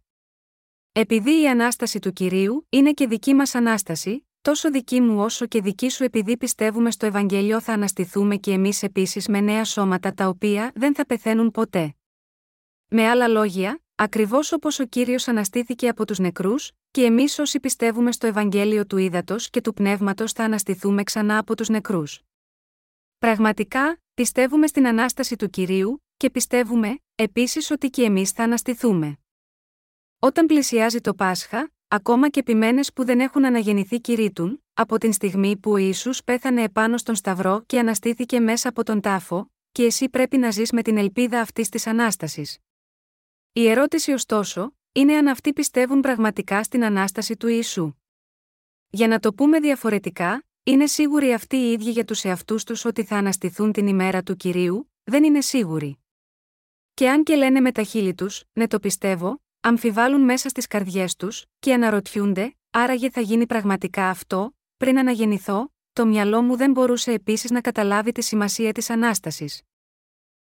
Επειδή 0.93 1.43
η 1.43 1.49
ανάσταση 1.49 1.99
του 1.99 2.13
κυρίου 2.13 2.67
είναι 2.69 2.93
και 2.93 3.07
δική 3.07 3.35
μας 3.35 3.55
ανάσταση, 3.55 4.27
τόσο 4.43 4.71
δική 4.71 5.01
μου 5.01 5.21
όσο 5.23 5.47
και 5.47 5.61
δική 5.61 5.89
σου 5.89 6.05
επειδή 6.05 6.37
πιστεύουμε 6.37 6.91
στο 6.91 7.07
Ευαγγέλιο 7.07 7.61
θα 7.61 7.73
αναστηθούμε 7.73 8.37
και 8.37 8.53
εμείς 8.53 8.83
επίσης 8.83 9.29
με 9.29 9.41
νέα 9.41 9.65
σώματα 9.65 10.15
τα 10.15 10.29
οποία 10.29 10.73
δεν 10.75 10.95
θα 10.95 11.07
πεθαίνουν 11.07 11.51
ποτέ. 11.51 11.95
Με 12.97 13.09
άλλα 13.09 13.29
λόγια, 13.29 13.83
ακριβώς 13.95 14.53
όπως 14.53 14.79
ο 14.79 14.85
κύριος 14.85 15.29
αναστήθηκε 15.29 15.89
από 15.89 16.07
τους 16.07 16.19
νεκρούς, 16.19 16.73
και 16.91 17.05
εμείς 17.05 17.39
όσοι 17.39 17.61
πιστεύουμε 17.61 18.13
στο 18.13 18.27
Ευαγγέλιο 18.27 18.87
του 18.87 18.97
ύδατο 18.97 19.37
και 19.39 19.61
του 19.61 19.75
πνεύματος 19.75 20.33
θα 20.33 20.45
αναστηθούμε 20.45 21.03
ξανά 21.03 21.39
από 21.39 21.57
τους 21.57 21.69
νεκρούς. 21.69 22.21
Πραγματικά, 23.19 24.01
πιστεύουμε 24.15 24.67
στην 24.67 24.87
ανάσταση 24.87 25.37
του 25.37 25.51
κυρίου, 25.51 26.05
και 26.17 26.31
πιστεύουμε, 26.31 26.99
επίσης 27.15 27.71
ότι 27.71 27.91
και 27.91 28.03
εμείς 28.03 28.31
θα 28.31 28.43
αναστηθούμε. 28.43 29.19
Όταν 30.19 30.47
πλησιάζει 30.47 31.01
το 31.01 31.15
Πάσχα, 31.15 31.73
ακόμα 31.89 32.29
και 32.29 32.41
επιμένε 32.41 32.81
που 32.95 33.05
δεν 33.05 33.21
έχουν 33.21 33.45
αναγεννηθεί 33.45 34.01
κηρύττουν, 34.01 34.63
από 34.75 34.99
την 34.99 35.13
στιγμή 35.13 35.57
που 35.57 35.71
ο 35.71 35.77
Ιησούς 35.77 36.25
πέθανε 36.25 36.63
επάνω 36.63 36.97
στον 36.97 37.15
Σταυρό 37.15 37.63
και 37.67 37.79
αναστήθηκε 37.79 38.41
μέσα 38.41 38.69
από 38.69 38.85
τον 38.85 39.01
τάφο, 39.01 39.51
και 39.73 39.85
εσύ 39.85 40.09
πρέπει 40.09 40.37
να 40.37 40.51
ζεις 40.51 40.73
με 40.73 40.83
την 40.83 40.97
ελπίδα 40.97 41.41
αυτής 41.41 41.69
της 41.69 41.87
ανάστασης. 41.87 42.59
Η 43.57 43.69
ερώτηση 43.69 44.13
ωστόσο, 44.13 44.77
είναι 44.93 45.17
αν 45.17 45.29
αυτοί 45.29 45.53
πιστεύουν 45.53 46.01
πραγματικά 46.01 46.63
στην 46.63 46.85
ανάσταση 46.85 47.37
του 47.37 47.49
Ιησού. 47.49 47.95
Για 48.91 49.09
να 49.09 49.19
το 49.19 49.35
πούμε 49.35 49.61
διαφορετικά, 49.61 50.45
είναι 50.63 50.87
σίγουροι 50.87 51.33
αυτοί 51.33 51.57
οι 51.57 51.73
ίδιοι 51.73 51.91
για 51.91 52.05
τους 52.05 52.25
εαυτούς 52.25 52.65
τους 52.65 52.85
ότι 52.85 53.05
θα 53.05 53.17
αναστηθούν 53.17 53.73
την 53.73 53.87
ημέρα 53.87 54.23
του 54.23 54.37
κυρίου, 54.37 54.93
δεν 55.05 55.25
είναι 55.25 55.41
σίγουροι. 55.41 55.99
Και 56.95 57.11
αν 57.11 57.23
και 57.23 57.35
λένε 57.35 57.61
με 57.61 57.73
τα 57.73 57.83
χείλη 57.83 58.15
τους, 58.15 58.45
ναι 58.53 58.67
το 58.67 58.79
πιστεύω, 58.79 59.43
αμφιβάλλουν 59.61 60.21
μέσα 60.21 60.49
στις 60.49 60.67
καρδιές 60.67 61.17
τους, 61.17 61.45
και 61.59 61.73
αναρωτιούνται, 61.73 62.57
άραγε 62.71 63.11
θα 63.11 63.21
γίνει 63.21 63.47
πραγματικά 63.47 64.09
αυτό, 64.09 64.57
πριν 64.77 64.99
αναγεννηθώ, 64.99 65.73
το 65.93 66.07
μυαλό 66.07 66.43
μου 66.43 66.57
δεν 66.57 66.71
μπορούσε 66.71 67.13
επίσης 67.13 67.51
να 67.51 67.61
καταλάβει 67.61 68.13
τη 68.13 68.23
σημασία 68.23 68.73
της 68.73 68.91
ανάστασης. 68.91 69.63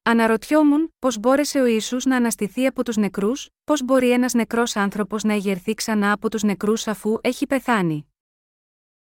Αναρωτιόμουν 0.03 0.93
πώς 1.00 1.20
μπόρεσε 1.20 1.60
ο 1.60 1.65
Ισού 1.65 1.98
να 2.05 2.15
αναστηθεί 2.15 2.65
από 2.65 2.84
τους 2.84 2.98
νεκρούς, 2.98 3.50
πώς 3.63 3.84
μπορεί 3.84 4.12
ένας 4.12 4.34
νεκρός 4.34 4.75
άνθρωπος 4.75 5.24
να 5.24 5.34
εγερθεί 5.34 5.74
ξανά 5.74 6.12
από 6.12 6.29
τους 6.29 6.43
νεκρούς 6.43 6.88
αφού 6.88 7.17
έχει 7.22 7.48
πεθάνει. 7.48 8.12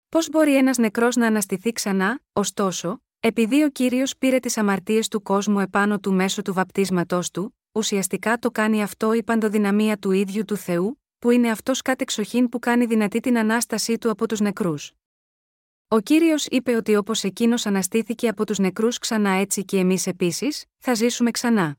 Πώς 0.09 0.29
μπορεί 0.31 0.57
ένας 0.57 0.79
νεκρός 0.79 1.17
να 1.17 1.27
αναστηθεί 1.27 1.73
ξανά, 1.73 2.21
ωστόσο, 2.33 3.03
επειδή 3.21 3.63
ο 3.63 3.71
κύριος 3.71 4.17
πήρε 4.17 4.39
τις 4.39 4.57
αμαρτίες 4.59 5.09
του 5.09 5.23
κόσμου 5.23 5.61
επάνω 5.61 6.01
του 6.01 6.13
μέσω 6.13 6.43
του 6.43 6.53
βαπτίσματός 6.53 7.31
του, 7.31 7.57
ουσιαστικά 7.73 8.39
το 8.39 8.51
κάνει 8.51 8.83
αυτό 8.83 9.13
η 9.13 9.23
παντοδυναμία 9.23 9.99
του 9.99 10.11
ίδιου 10.11 10.45
του 10.45 10.57
Θεού, 10.57 11.03
που 11.19 11.31
είναι 11.31 11.51
αυτός 11.51 11.83
κατεξοχήν 11.83 12.49
που 12.49 12.59
κάνει 12.59 12.87
δυνατή 12.87 13.21
την 13.21 13.39
ανάστασή 13.39 13.99
του 13.99 14.11
από 14.11 14.29
τους 14.29 14.41
νεκρούς. 14.41 14.93
Ο 15.93 16.01
κύριος 16.01 16.47
είπε 16.47 16.75
ότι 16.77 16.97
όπως 16.97 17.25
εκείνος 17.25 17.67
αναστήθηκε 17.67 18.29
από 18.29 18.47
τους 18.47 18.59
νεκρούς 18.59 18.99
ξανά 18.99 19.31
έτσι 19.31 19.65
και 19.65 19.79
εμείς 19.79 20.07
επίσης, 20.07 20.65
θα 20.79 20.95
ζήσουμε 20.95 21.31
ξανά. 21.31 21.77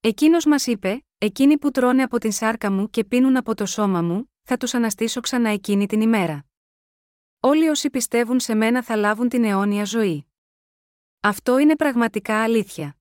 Εκείνος 0.00 0.44
μας 0.44 0.66
είπε: 0.66 1.04
Εκείνοι 1.18 1.58
που 1.58 1.70
τρώνε 1.70 2.02
από 2.02 2.18
την 2.18 2.32
σάρκα 2.32 2.70
μου 2.70 2.90
και 2.90 3.04
πίνουν 3.04 3.36
από 3.36 3.54
το 3.54 3.66
σώμα 3.66 4.02
μου, 4.02 4.32
θα 4.42 4.56
τους 4.56 4.74
αναστήσω 4.74 5.20
ξανά 5.20 5.48
εκείνη 5.48 5.86
την 5.86 6.00
ημέρα. 6.00 6.46
Όλοι 7.40 7.68
όσοι 7.68 7.90
πιστεύουν 7.90 8.40
σε 8.40 8.54
μένα 8.54 8.82
θα 8.82 8.96
λάβουν 8.96 9.28
την 9.28 9.44
αιώνια 9.44 9.84
ζωή. 9.84 10.26
Αυτό 11.20 11.58
είναι 11.58 11.76
πραγματικά 11.76 12.42
αλήθεια. 12.42 12.96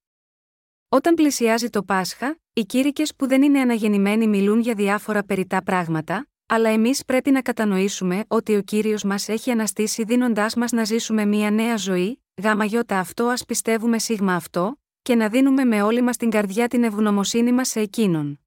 Όταν 0.89 1.13
πλησιάζει 1.13 1.69
το 1.69 1.83
Πάσχα, 1.83 2.39
οι 2.53 2.65
κήρυκες 2.65 3.15
που 3.15 3.27
δεν 3.27 3.41
είναι 3.41 3.59
αναγεννημένοι 3.59 4.27
μιλούν 4.27 4.59
για 4.59 4.73
διάφορα 4.73 5.23
περιτά 5.23 5.63
πράγματα, 5.63 6.27
αλλά 6.49 6.69
εμείς 6.69 7.05
πρέπει 7.05 7.31
να 7.31 7.41
κατανοήσουμε 7.41 8.25
ότι 8.27 8.55
ο 8.55 8.61
κύριος 8.61 9.03
μας 9.03 9.27
έχει 9.27 9.51
αναστήσει 9.51 10.03
δίνοντάς 10.03 10.55
μας 10.55 10.71
να 10.71 10.83
ζήσουμε 10.83 11.25
μια 11.25 11.51
νέα 11.51 11.77
ζωή, 11.77 12.23
γάμα 12.35 12.65
γιώτα 12.65 12.99
αυτό 12.99 13.25
ας 13.25 13.45
πιστεύουμε 13.45 13.99
σίγμα 13.99 14.35
αυτό, 14.35 14.79
και 15.01 15.15
να 15.15 15.29
δίνουμε 15.29 15.63
με 15.65 15.81
όλη 15.81 16.01
μας 16.01 16.17
την 16.17 16.29
καρδιά 16.29 16.67
την 16.67 16.83
ευγνωμοσύνη 16.83 17.51
μας 17.51 17.67
σε 17.67 17.79
εκείνον. 17.79 18.39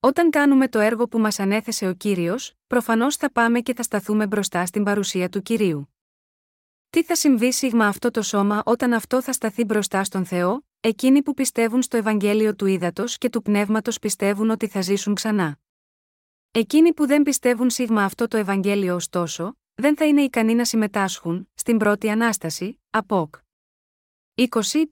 Όταν 0.00 0.30
κάνουμε 0.30 0.68
το 0.68 0.78
έργο 0.78 1.08
που 1.08 1.18
μας 1.18 1.38
ανέθεσε 1.38 1.88
ο 1.88 1.94
κύριος, 1.94 2.52
προφανώς 2.66 3.16
θα 3.16 3.32
πάμε 3.32 3.60
και 3.60 3.74
θα 3.74 3.82
σταθούμε 3.82 4.26
μπροστά 4.26 4.66
στην 4.66 4.84
παρουσία 4.84 5.28
του 5.28 5.42
κυρίου. 5.42 5.94
Τι 6.90 7.02
θα 7.02 7.14
συμβεί 7.14 7.52
σίγμα 7.52 7.86
αυτό 7.86 8.10
το 8.10 8.22
σώμα 8.22 8.62
όταν 8.64 8.92
αυτό 8.92 9.22
θα 9.22 9.32
σταθεί 9.32 9.64
μπροστά 9.64 10.04
στον 10.04 10.24
Θεό, 10.24 10.66
εκείνοι 10.80 11.22
που 11.22 11.34
πιστεύουν 11.34 11.82
στο 11.82 11.96
Ευαγγέλιο 11.96 12.54
του 12.54 12.66
Ήδατος 12.66 13.18
και 13.18 13.28
του 13.28 13.42
Πνεύματος 13.42 13.98
πιστεύουν 13.98 14.50
ότι 14.50 14.66
θα 14.66 14.80
ζήσουν 14.80 15.14
ξανά. 15.14 15.61
Εκείνοι 16.54 16.92
που 16.92 17.06
δεν 17.06 17.22
πιστεύουν 17.22 17.70
σίγμα 17.70 18.04
αυτό 18.04 18.28
το 18.28 18.36
Ευαγγέλιο 18.36 18.94
ωστόσο, 18.94 19.56
δεν 19.74 19.96
θα 19.96 20.04
είναι 20.04 20.22
ικανοί 20.22 20.54
να 20.54 20.64
συμμετάσχουν 20.64 21.48
στην 21.54 21.78
πρώτη 21.78 22.08
ανάσταση, 22.08 22.80
απόκ. 22.90 23.34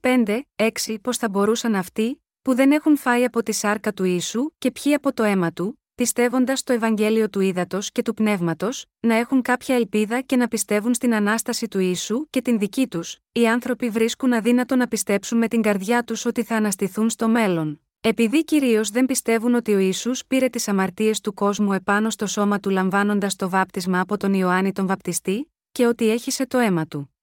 25, 0.01 0.41
6 0.55 0.97
Πώς 1.01 1.17
θα 1.17 1.29
μπορούσαν 1.29 1.75
αυτοί, 1.75 2.23
που 2.41 2.55
δεν 2.55 2.71
έχουν 2.71 2.97
φάει 2.97 3.23
από 3.23 3.43
τη 3.43 3.51
σάρκα 3.51 3.93
του 3.93 4.03
ίσου 4.03 4.51
και 4.57 4.71
ποιοι 4.71 4.93
από 4.93 5.13
το 5.13 5.23
αίμα 5.23 5.51
του, 5.51 5.81
πιστεύοντας 5.95 6.63
το 6.63 6.73
Ευαγγέλιο 6.73 7.29
του 7.29 7.39
Ήδατος 7.39 7.91
και 7.91 8.01
του 8.01 8.13
Πνεύματος, 8.13 8.85
να 8.99 9.15
έχουν 9.15 9.41
κάποια 9.41 9.75
ελπίδα 9.75 10.21
και 10.21 10.35
να 10.35 10.47
πιστεύουν 10.47 10.93
στην 10.93 11.13
ανάσταση 11.13 11.67
του 11.67 11.79
ίσου 11.79 12.29
και 12.29 12.41
την 12.41 12.59
δική 12.59 12.87
τους, 12.87 13.17
οι 13.31 13.47
άνθρωποι 13.47 13.89
βρίσκουν 13.89 14.33
αδύνατο 14.33 14.75
να 14.75 14.87
πιστέψουν 14.87 15.37
με 15.37 15.47
την 15.47 15.61
καρδιά 15.61 16.03
τους 16.03 16.25
ότι 16.25 16.43
θα 16.43 16.55
αναστηθούν 16.55 17.09
στο 17.09 17.27
μέλλον. 17.27 17.81
Επειδή 18.03 18.43
κυρίως 18.43 18.89
δεν 18.89 19.05
πιστεύουν 19.05 19.53
ότι 19.53 19.73
ο 19.73 19.79
Ισού 19.79 20.11
πήρε 20.27 20.49
τις 20.49 20.67
αμαρτίες 20.67 21.19
του 21.21 21.33
κόσμου 21.33 21.73
επάνω 21.73 22.09
στο 22.09 22.27
σώμα 22.27 22.59
του 22.59 22.69
λαμβάνοντας 22.69 23.35
το 23.35 23.49
βάπτισμα 23.49 23.99
από 23.99 24.17
τον 24.17 24.33
Ιωάννη 24.33 24.71
τον 24.71 24.87
Βαπτιστή, 24.87 25.51
και 25.71 25.85
ότι 25.85 26.09
έχισε 26.09 26.47
το 26.47 26.57
αίμα 26.57 26.85
του. 26.87 27.15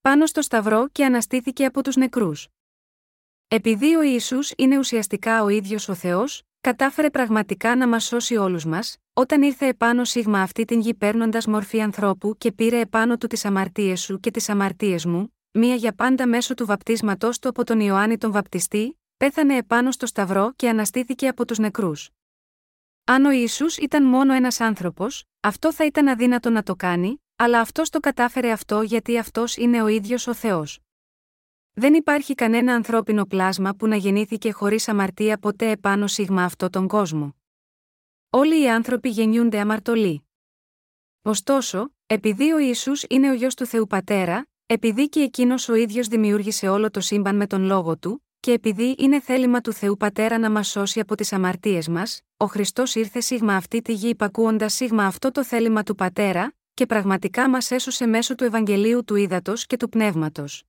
πάνω 0.00 0.26
στο 0.26 0.42
Σταυρό 0.42 0.88
και 0.88 1.04
αναστήθηκε 1.04 1.64
από 1.64 1.82
τους 1.82 1.96
νεκρούς. 1.96 2.48
Επειδή 3.48 3.94
ο 3.94 4.02
Ιησούς 4.02 4.52
είναι 4.56 4.78
ουσιαστικά 4.78 5.42
ο 5.42 5.48
ίδιος 5.48 5.88
ο 5.88 5.94
Θεός, 5.94 6.42
κατάφερε 6.60 7.10
πραγματικά 7.10 7.76
να 7.76 7.88
μας 7.88 8.04
σώσει 8.04 8.36
όλους 8.36 8.64
μας, 8.64 8.96
όταν 9.12 9.42
ήρθε 9.42 9.66
επάνω 9.66 10.04
σίγμα 10.04 10.40
αυτή 10.40 10.64
την 10.64 10.80
γη 10.80 10.94
παίρνοντας 10.94 11.46
μορφή 11.46 11.80
ανθρώπου 11.80 12.36
και 12.38 12.52
πήρε 12.52 12.80
επάνω 12.80 13.16
του 13.16 13.26
τις 13.26 13.44
αμαρτίες 13.44 14.00
σου 14.00 14.20
και 14.20 14.30
τις 14.30 14.48
αμαρτίες 14.48 15.04
μου, 15.04 15.34
μία 15.52 15.74
για 15.74 15.92
πάντα 15.92 16.26
μέσω 16.26 16.54
του 16.54 16.66
βαπτίσματός 16.66 17.38
του 17.38 17.48
από 17.48 17.64
τον 17.64 17.80
Ιωάννη 17.80 18.18
τον 18.18 18.32
Βαπτιστή, 18.32 18.98
πέθανε 19.16 19.56
επάνω 19.56 19.90
στο 19.90 20.06
Σταυρό 20.06 20.52
και 20.56 20.68
αναστήθηκε 20.68 21.28
από 21.28 21.44
τους 21.46 21.58
νεκρούς. 21.58 22.10
Αν 23.04 23.24
ο 23.24 23.30
Ιησούς 23.30 23.76
ήταν 23.76 24.04
μόνο 24.04 24.32
ένας 24.32 24.60
άνθρωπος, 24.60 25.24
αυτό 25.40 25.72
θα 25.72 25.84
ήταν 25.84 26.08
αδύνατο 26.08 26.50
να 26.50 26.62
το 26.62 26.76
κάνει, 26.76 27.22
αλλά 27.36 27.60
αυτός 27.60 27.90
το 27.90 28.00
κατάφερε 28.00 28.50
αυτό 28.50 28.82
γιατί 28.82 29.18
αυτός 29.18 29.56
είναι 29.56 29.82
ο 29.82 29.86
ίδιος 29.86 30.26
ο 30.26 30.34
Θεός. 30.34 30.80
Δεν 31.72 31.94
υπάρχει 31.94 32.34
κανένα 32.34 32.74
ανθρώπινο 32.74 33.26
πλάσμα 33.26 33.74
που 33.74 33.86
να 33.86 33.96
γεννήθηκε 33.96 34.52
χωρίς 34.52 34.88
αμαρτία 34.88 35.38
ποτέ 35.38 35.70
επάνω 35.70 36.06
σίγμα 36.06 36.44
αυτό 36.44 36.70
τον 36.70 36.88
κόσμο. 36.88 37.36
Όλοι 38.30 38.62
οι 38.62 38.70
άνθρωποι 38.70 39.08
γεννιούνται 39.08 39.60
αμαρτωλοί. 39.60 40.28
Ωστόσο, 41.22 41.94
επειδή 42.06 42.52
ο 42.52 42.58
Ιησούς 42.58 43.04
είναι 43.08 43.30
ο 43.30 43.34
γιος 43.34 43.54
του 43.54 43.66
Θεού 43.66 43.86
Πατέρα, 43.86 44.46
επειδή 44.66 45.08
και 45.08 45.20
εκείνος 45.20 45.68
ο 45.68 45.74
ίδιος 45.74 46.08
δημιούργησε 46.08 46.68
όλο 46.68 46.90
το 46.90 47.00
σύμπαν 47.00 47.36
με 47.36 47.46
τον 47.46 47.62
λόγο 47.62 47.98
του, 47.98 48.25
και 48.46 48.52
επειδή 48.52 48.94
είναι 48.98 49.20
θέλημα 49.20 49.60
του 49.60 49.72
Θεού 49.72 49.96
Πατέρα 49.96 50.38
να 50.38 50.50
μας 50.50 50.68
σώσει 50.68 51.00
από 51.00 51.14
τις 51.14 51.32
αμαρτίες 51.32 51.88
μας, 51.88 52.20
ο 52.36 52.46
Χριστός 52.46 52.94
ήρθε 52.94 53.20
σίγμα 53.20 53.56
αυτή 53.56 53.82
τη 53.82 53.92
γη 53.92 54.08
υπακούοντας 54.08 54.74
σίγμα 54.74 55.04
αυτό 55.04 55.30
το 55.30 55.44
θέλημα 55.44 55.82
του 55.82 55.94
Πατέρα, 55.94 56.54
και 56.74 56.86
πραγματικά 56.86 57.48
μας 57.48 57.70
έσωσε 57.70 58.06
μέσω 58.06 58.34
του 58.34 58.44
Ευαγγελίου 58.44 59.04
του 59.04 59.14
Ήδατος 59.14 59.66
και 59.66 59.76
του 59.76 59.88
Πνεύματος. 59.88 60.64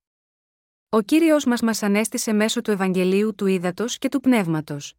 Ο 0.88 1.00
κύριος 1.00 1.44
μας 1.44 1.60
μας 1.60 1.82
ανέστησε 1.82 2.32
μέσω 2.32 2.60
του 2.60 2.70
Ευαγγελίου 2.70 3.34
του 3.34 3.46
Ήδατος 3.46 3.98
και 3.98 4.08
του 4.08 4.20
Πνεύματος. 4.20 4.94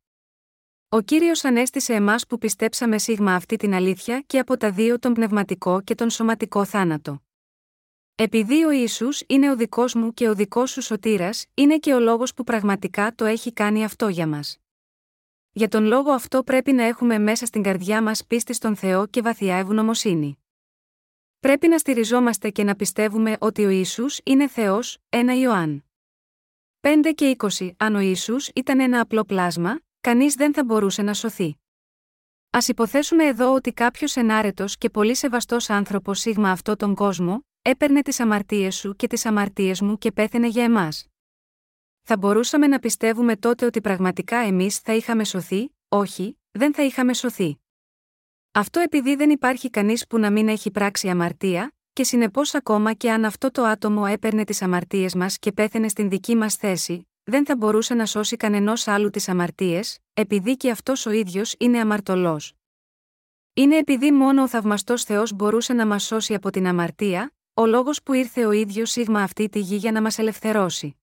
Ο 0.89 1.01
κύριος 1.01 1.43
ανέστησε 1.43 1.93
εμάς 1.93 2.27
που 2.27 2.37
πιστέψαμε 2.37 2.97
σίγμα 2.97 3.35
αυτή 3.35 3.55
την 3.55 3.73
αλήθεια 3.73 4.23
και 4.25 4.39
από 4.39 4.57
τα 4.57 4.71
δύο 4.71 4.99
τον 4.99 5.13
πνευματικό 5.13 5.81
και 5.81 5.95
τον 5.95 6.09
σωματικό 6.09 6.65
θάνατο. 6.65 7.23
Επειδή 8.21 8.63
ο 8.63 8.71
Ιησούς 8.71 9.23
είναι 9.27 9.51
ο 9.51 9.55
δικός 9.55 9.93
μου 9.93 10.13
και 10.13 10.29
ο 10.29 10.35
δικός 10.35 10.71
σου 10.71 10.81
σωτήρας, 10.81 11.45
είναι 11.53 11.77
και 11.77 11.93
ο 11.93 11.99
λόγος 11.99 12.33
που 12.33 12.43
πραγματικά 12.43 13.15
το 13.15 13.25
έχει 13.25 13.53
κάνει 13.53 13.83
αυτό 13.83 14.07
για 14.07 14.27
μας. 14.27 14.57
Για 15.51 15.67
τον 15.67 15.83
λόγο 15.83 16.11
αυτό 16.11 16.43
πρέπει 16.43 16.71
να 16.71 16.83
έχουμε 16.83 17.19
μέσα 17.19 17.45
στην 17.45 17.63
καρδιά 17.63 18.03
μας 18.03 18.25
πίστη 18.25 18.53
στον 18.53 18.75
Θεό 18.75 19.07
και 19.07 19.21
βαθιά 19.21 19.55
ευγνωμοσύνη. 19.55 20.37
Πρέπει 21.39 21.67
να 21.67 21.77
στηριζόμαστε 21.77 22.49
και 22.49 22.63
να 22.63 22.75
πιστεύουμε 22.75 23.37
ότι 23.39 23.65
ο 23.65 23.69
Ιησούς 23.69 24.19
είναι 24.23 24.47
Θεός, 24.47 24.97
1 25.09 25.35
Ιωάνν. 25.41 25.83
5 26.79 27.13
και 27.15 27.35
20 27.59 27.71
Αν 27.77 27.95
ο 27.95 27.99
Ιησούς 27.99 28.49
ήταν 28.55 28.79
ένα 28.79 28.99
απλό 28.99 29.23
πλάσμα, 29.23 29.79
κανείς 30.01 30.33
δεν 30.33 30.53
θα 30.53 30.63
μπορούσε 30.63 31.01
να 31.01 31.13
σωθεί. 31.13 31.59
Α 32.49 32.59
υποθέσουμε 32.67 33.25
εδώ 33.25 33.53
ότι 33.53 33.71
κάποιος 33.71 34.15
ενάρετος 34.15 34.77
και 34.77 34.89
πολύ 34.89 35.15
σεβαστός 35.15 35.69
άνθρωπος 35.69 36.19
σίγμα 36.19 36.51
αυτό 36.51 36.75
τον 36.75 36.95
κόσμο, 36.95 37.43
έπαιρνε 37.61 38.01
τις 38.01 38.19
αμαρτίες 38.19 38.75
σου 38.75 38.95
και 38.95 39.07
τις 39.07 39.25
αμαρτίες 39.25 39.81
μου 39.81 39.97
και 39.97 40.11
πέθαινε 40.11 40.47
για 40.47 40.63
εμάς. 40.63 41.07
Θα 42.01 42.17
μπορούσαμε 42.17 42.67
να 42.67 42.79
πιστεύουμε 42.79 43.35
τότε 43.35 43.65
ότι 43.65 43.81
πραγματικά 43.81 44.37
εμείς 44.37 44.77
θα 44.79 44.93
είχαμε 44.93 45.23
σωθεί, 45.23 45.75
όχι, 45.87 46.39
δεν 46.51 46.73
θα 46.73 46.83
είχαμε 46.83 47.13
σωθεί. 47.13 47.59
Αυτό 48.51 48.79
επειδή 48.79 49.15
δεν 49.15 49.29
υπάρχει 49.29 49.69
κανείς 49.69 50.07
που 50.07 50.17
να 50.17 50.31
μην 50.31 50.47
έχει 50.47 50.71
πράξει 50.71 51.09
αμαρτία, 51.09 51.73
και 51.93 52.03
συνεπώς 52.03 52.53
ακόμα 52.53 52.93
και 52.93 53.11
αν 53.11 53.25
αυτό 53.25 53.51
το 53.51 53.63
άτομο 53.63 54.03
έπαιρνε 54.07 54.43
τις 54.43 54.61
αμαρτίες 54.61 55.15
μας 55.15 55.39
και 55.39 55.51
πέθαινε 55.51 55.87
στην 55.87 56.09
δική 56.09 56.35
μας 56.35 56.55
θέση, 56.55 57.07
δεν 57.23 57.45
θα 57.45 57.55
μπορούσε 57.55 57.93
να 57.93 58.05
σώσει 58.05 58.37
κανενός 58.37 58.87
άλλου 58.87 59.09
τις 59.09 59.29
αμαρτίες, 59.29 59.99
επειδή 60.13 60.57
και 60.57 60.71
αυτός 60.71 61.05
ο 61.05 61.11
ίδιος 61.11 61.55
είναι 61.57 61.79
αμαρτωλός. 61.79 62.53
Είναι 63.53 63.77
επειδή 63.77 64.11
μόνο 64.11 64.41
ο 64.41 64.47
θαυμαστός 64.47 65.03
Θεός 65.03 65.33
μπορούσε 65.33 65.73
να 65.73 65.87
μας 65.87 66.03
σώσει 66.03 66.33
από 66.33 66.49
την 66.49 66.67
αμαρτία, 66.67 67.33
ο 67.59 67.65
λόγος 67.65 68.03
που 68.03 68.13
ήρθε 68.13 68.45
ο 68.45 68.51
ίδιος 68.51 68.91
σίγμα 68.91 69.21
αυτή 69.21 69.49
τη 69.49 69.59
γη 69.59 69.75
για 69.75 69.91
να 69.91 70.01
μας 70.01 70.19
ελευθερώσει. 70.19 70.95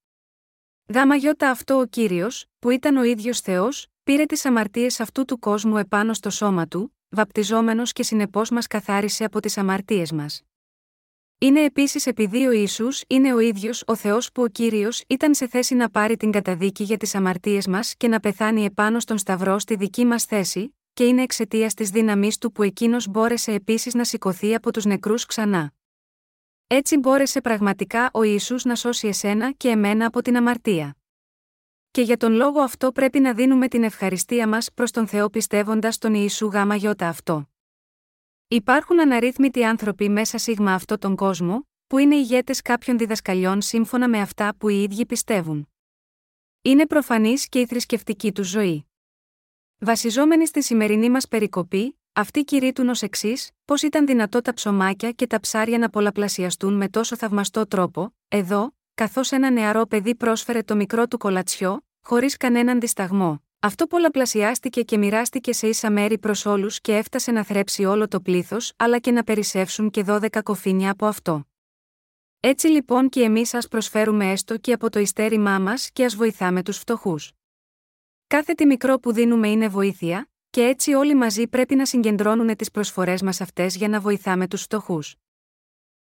Γάμα 0.94 1.16
γιώτα 1.16 1.50
αυτό 1.50 1.78
ο 1.78 1.86
κύριος, 1.86 2.46
που 2.58 2.70
ήταν 2.70 2.96
ο 2.96 3.02
ίδιος 3.02 3.40
Θεός, 3.40 3.86
πήρε 4.02 4.24
τις 4.24 4.44
αμαρτίες 4.44 5.00
αυτού 5.00 5.24
του 5.24 5.38
κόσμου 5.38 5.76
επάνω 5.76 6.14
στο 6.14 6.30
σώμα 6.30 6.68
του, 6.68 6.96
βαπτιζόμενος 7.08 7.92
και 7.92 8.02
συνεπώς 8.02 8.50
μας 8.50 8.66
καθάρισε 8.66 9.24
από 9.24 9.40
τις 9.40 9.58
αμαρτίες 9.58 10.12
μας. 10.12 10.42
Είναι 11.38 11.64
επίσης 11.64 12.06
επειδή 12.06 12.46
ο 12.46 12.50
Ισού 12.50 12.88
είναι 13.06 13.34
ο 13.34 13.38
ίδιος 13.38 13.82
ο 13.86 13.94
Θεός 13.94 14.32
που 14.32 14.42
ο 14.42 14.48
κύριος 14.48 15.02
ήταν 15.06 15.34
σε 15.34 15.46
θέση 15.48 15.74
να 15.74 15.90
πάρει 15.90 16.16
την 16.16 16.30
καταδίκη 16.30 16.84
για 16.84 16.96
τις 16.96 17.14
αμαρτίες 17.14 17.66
μας 17.66 17.94
και 17.96 18.08
να 18.08 18.20
πεθάνει 18.20 18.64
επάνω 18.64 19.00
στον 19.00 19.18
Σταυρό 19.18 19.58
στη 19.58 19.76
δική 19.76 20.04
μας 20.04 20.24
θέση, 20.24 20.76
και 20.92 21.04
είναι 21.04 21.22
εξαιτίας 21.22 21.74
της 21.74 21.90
δύναμής 21.90 22.38
του 22.38 22.52
που 22.52 22.62
εκείνος 22.62 23.08
μπόρεσε 23.08 23.52
επίσης 23.52 23.94
να 23.94 24.04
σηκωθεί 24.04 24.54
από 24.54 24.72
τους 24.72 24.84
νεκρούς 24.84 25.26
ξανά. 25.26 25.75
Έτσι 26.68 26.96
μπόρεσε 26.96 27.40
πραγματικά 27.40 28.10
ο 28.12 28.22
Ιησούς 28.22 28.64
να 28.64 28.74
σώσει 28.74 29.08
εσένα 29.08 29.52
και 29.52 29.68
εμένα 29.68 30.06
από 30.06 30.22
την 30.22 30.36
αμαρτία. 30.36 30.96
Και 31.90 32.02
για 32.02 32.16
τον 32.16 32.32
λόγο 32.32 32.60
αυτό 32.60 32.92
πρέπει 32.92 33.20
να 33.20 33.34
δίνουμε 33.34 33.68
την 33.68 33.82
ευχαριστία 33.82 34.48
μας 34.48 34.72
προς 34.74 34.90
τον 34.90 35.06
Θεό 35.06 35.30
πιστεύοντας 35.30 35.98
τον 35.98 36.14
Ιησού 36.14 36.46
γάμα 36.46 36.76
γιώτα 36.76 37.08
αυτό. 37.08 37.48
Υπάρχουν 38.48 39.00
αναρρύθμιτοι 39.00 39.64
άνθρωποι 39.64 40.08
μέσα 40.08 40.38
σίγμα 40.38 40.74
αυτό 40.74 40.98
τον 40.98 41.16
κόσμο, 41.16 41.66
που 41.86 41.98
είναι 41.98 42.16
ηγέτες 42.16 42.62
κάποιων 42.62 42.98
διδασκαλιών 42.98 43.60
σύμφωνα 43.62 44.08
με 44.08 44.20
αυτά 44.20 44.54
που 44.58 44.68
οι 44.68 44.82
ίδιοι 44.82 45.06
πιστεύουν. 45.06 45.68
Είναι 46.62 46.86
προφανής 46.86 47.48
και 47.48 47.60
η 47.60 47.66
θρησκευτική 47.66 48.32
τους 48.32 48.48
ζωή. 48.48 48.86
Βασιζόμενοι 49.78 50.46
στη 50.46 50.62
σημερινή 50.62 51.10
μας 51.10 51.28
περικοπή, 51.28 52.00
αυτοί 52.18 52.44
κηρύττουν 52.44 52.88
ως 52.88 53.02
εξής, 53.02 53.50
πώς 53.64 53.82
ήταν 53.82 54.06
δυνατό 54.06 54.42
τα 54.42 54.54
ψωμάκια 54.54 55.10
και 55.10 55.26
τα 55.26 55.40
ψάρια 55.40 55.78
να 55.78 55.90
πολλαπλασιαστούν 55.90 56.76
με 56.76 56.88
τόσο 56.88 57.16
θαυμαστό 57.16 57.66
τρόπο, 57.66 58.14
εδώ, 58.28 58.74
καθώς 58.94 59.32
ένα 59.32 59.50
νεαρό 59.50 59.86
παιδί 59.86 60.14
πρόσφερε 60.14 60.62
το 60.62 60.76
μικρό 60.76 61.06
του 61.06 61.18
κολατσιό, 61.18 61.86
χωρίς 62.00 62.36
κανέναν 62.36 62.80
δισταγμό. 62.80 63.42
Αυτό 63.60 63.86
πολλαπλασιάστηκε 63.86 64.82
και 64.82 64.98
μοιράστηκε 64.98 65.52
σε 65.52 65.68
ίσα 65.68 65.90
μέρη 65.90 66.18
προς 66.18 66.46
όλους 66.46 66.80
και 66.80 66.96
έφτασε 66.96 67.30
να 67.32 67.44
θρέψει 67.44 67.84
όλο 67.84 68.08
το 68.08 68.20
πλήθος, 68.20 68.72
αλλά 68.76 68.98
και 68.98 69.10
να 69.10 69.24
περισσεύσουν 69.24 69.90
και 69.90 70.02
δώδεκα 70.02 70.42
κοφίνια 70.42 70.90
από 70.90 71.06
αυτό. 71.06 71.46
Έτσι 72.40 72.66
λοιπόν 72.66 73.08
και 73.08 73.22
εμείς 73.22 73.54
ας 73.54 73.68
προσφέρουμε 73.68 74.30
έστω 74.30 74.56
και 74.56 74.72
από 74.72 74.90
το 74.90 74.98
ιστέρημά 74.98 75.58
μας 75.58 75.90
και 75.90 76.04
ας 76.04 76.16
βοηθάμε 76.16 76.62
τους 76.62 76.78
φτωχούς. 76.78 77.32
Κάθε 78.26 78.52
τι 78.52 78.66
μικρό 78.66 78.98
που 78.98 79.12
δίνουμε 79.12 79.48
είναι 79.48 79.68
βοήθεια, 79.68 80.28
και 80.56 80.62
έτσι 80.62 80.94
όλοι 80.94 81.14
μαζί 81.14 81.46
πρέπει 81.46 81.74
να 81.74 81.86
συγκεντρώνουν 81.86 82.56
τις 82.56 82.70
προσφορές 82.70 83.22
μας 83.22 83.40
αυτές 83.40 83.76
για 83.76 83.88
να 83.88 84.00
βοηθάμε 84.00 84.48
τους 84.48 84.62
φτωχούς. 84.62 85.16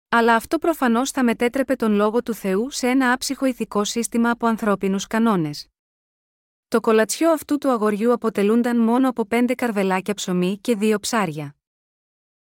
Αλλά 0.09 0.35
αυτό 0.35 0.57
προφανώς 0.57 1.11
θα 1.11 1.23
μετέτρεπε 1.23 1.75
τον 1.75 1.91
λόγο 1.91 2.23
του 2.23 2.33
Θεού 2.33 2.69
σε 2.69 2.87
ένα 2.87 3.11
άψυχο 3.11 3.45
ηθικό 3.45 3.83
σύστημα 3.83 4.29
από 4.29 4.47
ανθρώπινους 4.47 5.07
κανόνες. 5.07 5.67
Το 6.67 6.79
κολατσιό 6.79 7.31
αυτού 7.31 7.57
του 7.57 7.69
αγοριού 7.69 8.11
αποτελούνταν 8.11 8.77
μόνο 8.77 9.09
από 9.09 9.25
πέντε 9.25 9.53
καρβελάκια 9.53 10.13
ψωμί 10.13 10.57
και 10.61 10.75
δύο 10.75 10.99
ψάρια. 10.99 11.55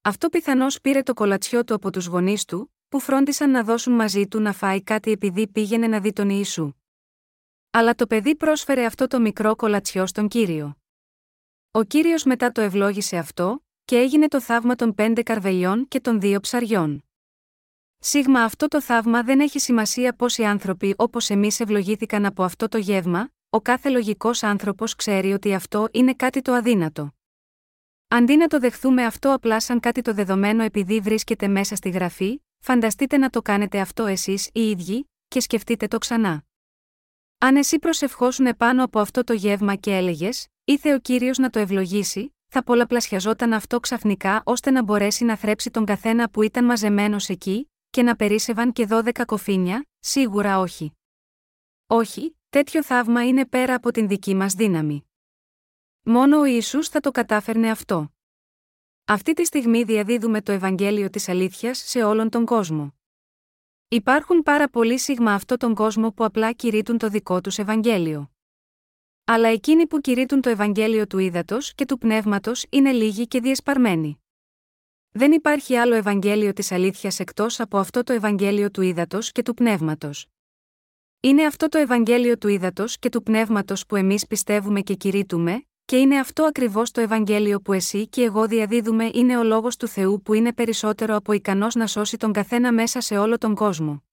Αυτό 0.02 0.28
πιθανώς 0.28 0.80
πήρε 0.80 1.02
το 1.02 1.14
κολατσιό 1.14 1.64
του 1.64 1.74
από 1.74 1.90
τους 1.90 2.06
γονείς 2.06 2.44
του, 2.44 2.74
που 2.88 3.00
φρόντισαν 3.00 3.50
να 3.50 3.62
δώσουν 3.62 3.92
μαζί 3.92 4.28
του 4.28 4.40
να 4.40 4.52
φάει 4.52 4.82
κάτι 4.82 5.10
επειδή 5.10 5.48
πήγαινε 5.48 5.86
να 5.86 6.00
δει 6.00 6.12
τον 6.12 6.28
Ιησού. 6.30 6.72
Αλλά 7.70 7.94
το 7.94 8.06
παιδί 8.06 8.36
πρόσφερε 8.36 8.84
αυτό 8.84 9.06
το 9.06 9.20
μικρό 9.20 9.56
κολατσιό 9.56 10.06
στον 10.06 10.28
κύριο. 10.28 10.76
Ο 11.78 11.84
κύριος 11.84 12.24
μετά 12.24 12.52
το 12.52 12.60
ευλόγησε 12.60 13.16
αυτό, 13.16 13.64
και 13.84 13.96
έγινε 13.96 14.28
το 14.28 14.40
θαύμα 14.40 14.74
των 14.74 14.94
πέντε 14.94 15.22
καρβελιών 15.22 15.88
και 15.88 16.00
των 16.00 16.20
δύο 16.20 16.40
ψαριών. 16.40 17.04
Σίγμα 17.98 18.42
αυτό 18.42 18.68
το 18.68 18.82
θαύμα 18.82 19.22
δεν 19.22 19.40
έχει 19.40 19.58
σημασία 19.58 20.12
πόσοι 20.12 20.44
άνθρωποι 20.44 20.94
όπως 20.96 21.30
εμείς 21.30 21.60
ευλογήθηκαν 21.60 22.24
από 22.26 22.42
αυτό 22.42 22.68
το 22.68 22.78
γεύμα, 22.78 23.30
ο 23.50 23.60
κάθε 23.60 23.88
λογικός 23.88 24.42
άνθρωπος 24.42 24.94
ξέρει 24.94 25.32
ότι 25.32 25.54
αυτό 25.54 25.88
είναι 25.92 26.14
κάτι 26.14 26.42
το 26.42 26.52
αδύνατο. 26.52 27.14
Αντί 28.08 28.36
να 28.36 28.46
το 28.46 28.58
δεχθούμε 28.58 29.04
αυτό 29.04 29.32
απλά 29.32 29.60
σαν 29.60 29.80
κάτι 29.80 30.02
το 30.02 30.14
δεδομένο 30.14 30.62
επειδή 30.62 31.00
βρίσκεται 31.00 31.48
μέσα 31.48 31.76
στη 31.76 31.88
γραφή, 31.88 32.42
φανταστείτε 32.58 33.16
να 33.16 33.30
το 33.30 33.42
κάνετε 33.42 33.80
αυτό 33.80 34.06
εσείς 34.06 34.50
οι 34.52 34.70
ίδιοι, 34.70 35.08
και 35.28 35.40
σκεφτείτε 35.40 35.86
το 35.86 35.98
ξανά. 35.98 36.44
Αν 37.38 37.56
εσύ 37.56 37.78
προσευχόσουν 37.78 38.46
επάνω 38.46 38.84
από 38.84 39.00
αυτό 39.00 39.24
το 39.24 39.32
γεύμα 39.32 39.74
και 39.74 39.96
έλεγες, 39.96 40.46
Ήθε 40.70 40.94
ο 40.94 40.98
κύριος 40.98 41.38
να 41.38 41.50
το 41.50 41.58
ευλογήσει, 41.58 42.34
θα 42.46 42.64
πολλαπλασιαζόταν 42.64 43.52
αυτό 43.52 43.80
ξαφνικά 43.80 44.42
ώστε 44.44 44.70
να 44.70 44.82
μπορέσει 44.82 45.24
να 45.24 45.36
θρέψει 45.36 45.70
τον 45.70 45.84
καθένα 45.84 46.30
που 46.30 46.42
ήταν 46.42 46.64
μαζεμένος 46.64 47.28
εκεί, 47.28 47.70
και 47.90 48.02
να 48.02 48.16
περίσευαν 48.16 48.72
και 48.72 48.86
δώδεκα 48.86 49.24
κοφίνια, 49.24 49.86
σίγουρα 49.98 50.58
όχι. 50.58 50.92
Όχι, 51.86 52.36
τέτοιο 52.48 52.82
θαύμα 52.82 53.26
είναι 53.26 53.46
πέρα 53.46 53.74
από 53.74 53.90
την 53.90 54.08
δική 54.08 54.34
μας 54.34 54.54
δύναμη. 54.54 55.08
Μόνο 56.02 56.38
ο 56.38 56.44
Ιησούς 56.44 56.88
θα 56.88 57.00
το 57.00 57.10
κατάφερνε 57.10 57.70
αυτό. 57.70 58.12
Αυτή 59.04 59.32
τη 59.32 59.44
στιγμή 59.44 59.82
διαδίδουμε 59.82 60.42
το 60.42 60.52
Ευαγγέλιο 60.52 61.10
της 61.10 61.28
αλήθειας 61.28 61.78
σε 61.78 62.02
όλον 62.02 62.30
τον 62.30 62.44
κόσμο. 62.44 62.94
Υπάρχουν 63.88 64.42
πάρα 64.42 64.68
πολλοί 64.68 64.98
σίγμα 64.98 65.32
αυτό 65.32 65.56
τον 65.56 65.74
κόσμο 65.74 66.12
που 66.12 66.24
απλά 66.24 66.52
κηρύττουν 66.52 66.98
το 66.98 67.08
δικό 67.08 67.40
τους 67.40 67.58
Ευαγγέλιο. 67.58 68.30
Αλλά 69.30 69.48
εκείνοι 69.48 69.86
που 69.86 70.00
κηρύττουν 70.00 70.40
το 70.40 70.48
Ευαγγέλιο 70.48 71.06
του 71.06 71.18
ύδατο 71.18 71.58
και 71.74 71.84
του 71.84 71.98
πνεύματος 71.98 72.64
είναι 72.70 72.92
λίγοι 72.92 73.26
και 73.26 73.40
διεσπαρμένοι. 73.40 74.22
Δεν 75.10 75.32
υπάρχει 75.32 75.76
άλλο 75.76 75.94
Ευαγγέλιο 75.94 76.52
της 76.52 76.72
αλήθειας 76.72 77.20
εκτός 77.20 77.60
από 77.60 77.78
αυτό 77.78 78.02
το 78.02 78.12
Ευαγγέλιο 78.12 78.70
του 78.70 78.82
ύδατο 78.82 79.18
και 79.20 79.42
του 79.42 79.54
πνεύματος. 79.54 80.26
Είναι 81.20 81.44
αυτό 81.44 81.68
το 81.68 81.78
Ευαγγέλιο 81.78 82.38
του 82.38 82.48
ύδατο 82.48 82.84
και 82.98 83.08
του 83.08 83.22
πνεύματος 83.22 83.86
που 83.86 83.96
εμείς 83.96 84.26
πιστεύουμε 84.26 84.80
και 84.80 84.94
κηρύττουμε, 84.94 85.62
και 85.84 85.96
είναι 85.96 86.18
αυτό 86.18 86.44
ακριβώς 86.44 86.90
το 86.90 87.00
Ευαγγέλιο 87.00 87.60
που 87.60 87.72
εσύ 87.72 88.08
και 88.08 88.22
εγώ 88.22 88.46
διαδίδουμε 88.46 89.10
είναι 89.12 89.38
ο 89.38 89.42
λόγος 89.42 89.76
του 89.76 89.88
Θεού 89.88 90.22
που 90.22 90.34
είναι 90.34 90.52
περισσότερο 90.52 91.16
από 91.16 91.32
ικανός 91.32 91.74
να 91.74 91.86
σώσει 91.86 92.16
τον 92.16 92.32
καθένα 92.32 92.72
μέσα 92.72 93.00
σε 93.00 93.18
όλο 93.18 93.38
τον 93.38 93.54
κόσμο. 93.54 94.07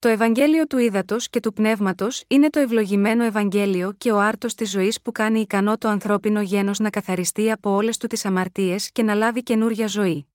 Το 0.00 0.08
Ευαγγέλιο 0.08 0.66
του 0.66 0.78
Ήδατος 0.78 1.28
και 1.28 1.40
του 1.40 1.52
Πνεύματος 1.52 2.24
είναι 2.28 2.50
το 2.50 2.60
ευλογημένο 2.60 3.24
Ευαγγέλιο 3.24 3.92
και 3.98 4.12
ο 4.12 4.20
άρτος 4.20 4.54
της 4.54 4.70
ζωής 4.70 5.00
που 5.02 5.12
κάνει 5.12 5.40
ικανό 5.40 5.78
το 5.78 5.88
ανθρώπινο 5.88 6.40
γένος 6.40 6.78
να 6.78 6.90
καθαριστεί 6.90 7.50
από 7.50 7.70
όλες 7.70 7.96
του 7.96 8.06
τις 8.06 8.24
αμαρτίες 8.24 8.90
και 8.92 9.02
να 9.02 9.14
λάβει 9.14 9.42
καινούρια 9.42 9.86
ζωή. 9.86 10.26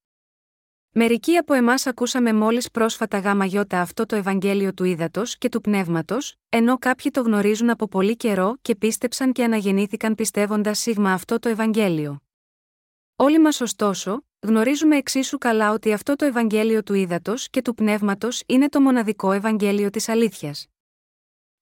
Μερικοί 0.91 1.37
από 1.37 1.53
εμάς 1.53 1.87
ακούσαμε 1.87 2.33
μόλις 2.33 2.71
πρόσφατα 2.71 3.19
γάμα 3.19 3.45
γιώτα 3.45 3.81
αυτό 3.81 4.05
το 4.05 4.15
Ευαγγέλιο 4.15 4.73
του 4.73 4.83
Ήδατος 4.83 5.37
και 5.37 5.49
του 5.49 5.61
Πνεύματος, 5.61 6.35
ενώ 6.49 6.77
κάποιοι 6.77 7.11
το 7.11 7.21
γνωρίζουν 7.21 7.69
από 7.69 7.87
πολύ 7.87 8.15
καιρό 8.15 8.57
και 8.61 8.75
πίστεψαν 8.75 9.31
και 9.31 9.43
αναγεννήθηκαν 9.43 10.15
πιστεύοντας 10.15 10.79
σίγμα 10.79 11.13
αυτό 11.13 11.39
το 11.39 11.49
Ευαγγέλιο. 11.49 12.22
Όλοι 13.15 13.39
μας 13.39 13.61
ωστόσο, 13.61 14.25
γνωρίζουμε 14.39 14.97
εξίσου 14.97 15.37
καλά 15.37 15.71
ότι 15.71 15.93
αυτό 15.93 16.15
το 16.15 16.25
Ευαγγέλιο 16.25 16.83
του 16.83 16.93
Ήδατος 16.93 17.49
και 17.49 17.61
του 17.61 17.73
Πνεύματος 17.73 18.43
είναι 18.45 18.69
το 18.69 18.81
μοναδικό 18.81 19.31
Ευαγγέλιο 19.31 19.89
της 19.89 20.09
αλήθειας. 20.09 20.67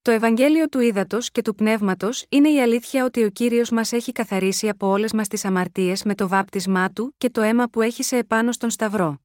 Το 0.02 0.12
Ευαγγέλιο 0.12 0.70
του 0.70 0.80
Ήδατος 0.80 1.32
και 1.32 1.42
του 1.42 1.56
Πνεύματος 1.56 2.26
είναι 2.30 2.50
η 2.50 2.62
αλήθεια 2.62 3.06
ότι 3.06 3.24
ο 3.24 3.30
κύριος 3.30 3.70
μας 3.70 3.92
έχει 3.92 4.12
καθαρίσει 4.12 4.70
από 4.70 4.88
όλες 4.88 5.14
μας 5.14 5.28
τις 5.28 5.46
αμαρτίες 5.46 6.04
με 6.04 6.16
το 6.16 6.28
βάπτισμά 6.28 6.90
του 6.90 7.16
και 7.18 7.30
το 7.30 7.42
αίμα 7.42 7.68
που 7.68 7.82
έχει 7.82 8.04
σε 8.04 8.18
επάνω 8.18 8.52
στον 8.52 8.70
Σταυρό. 8.70 9.22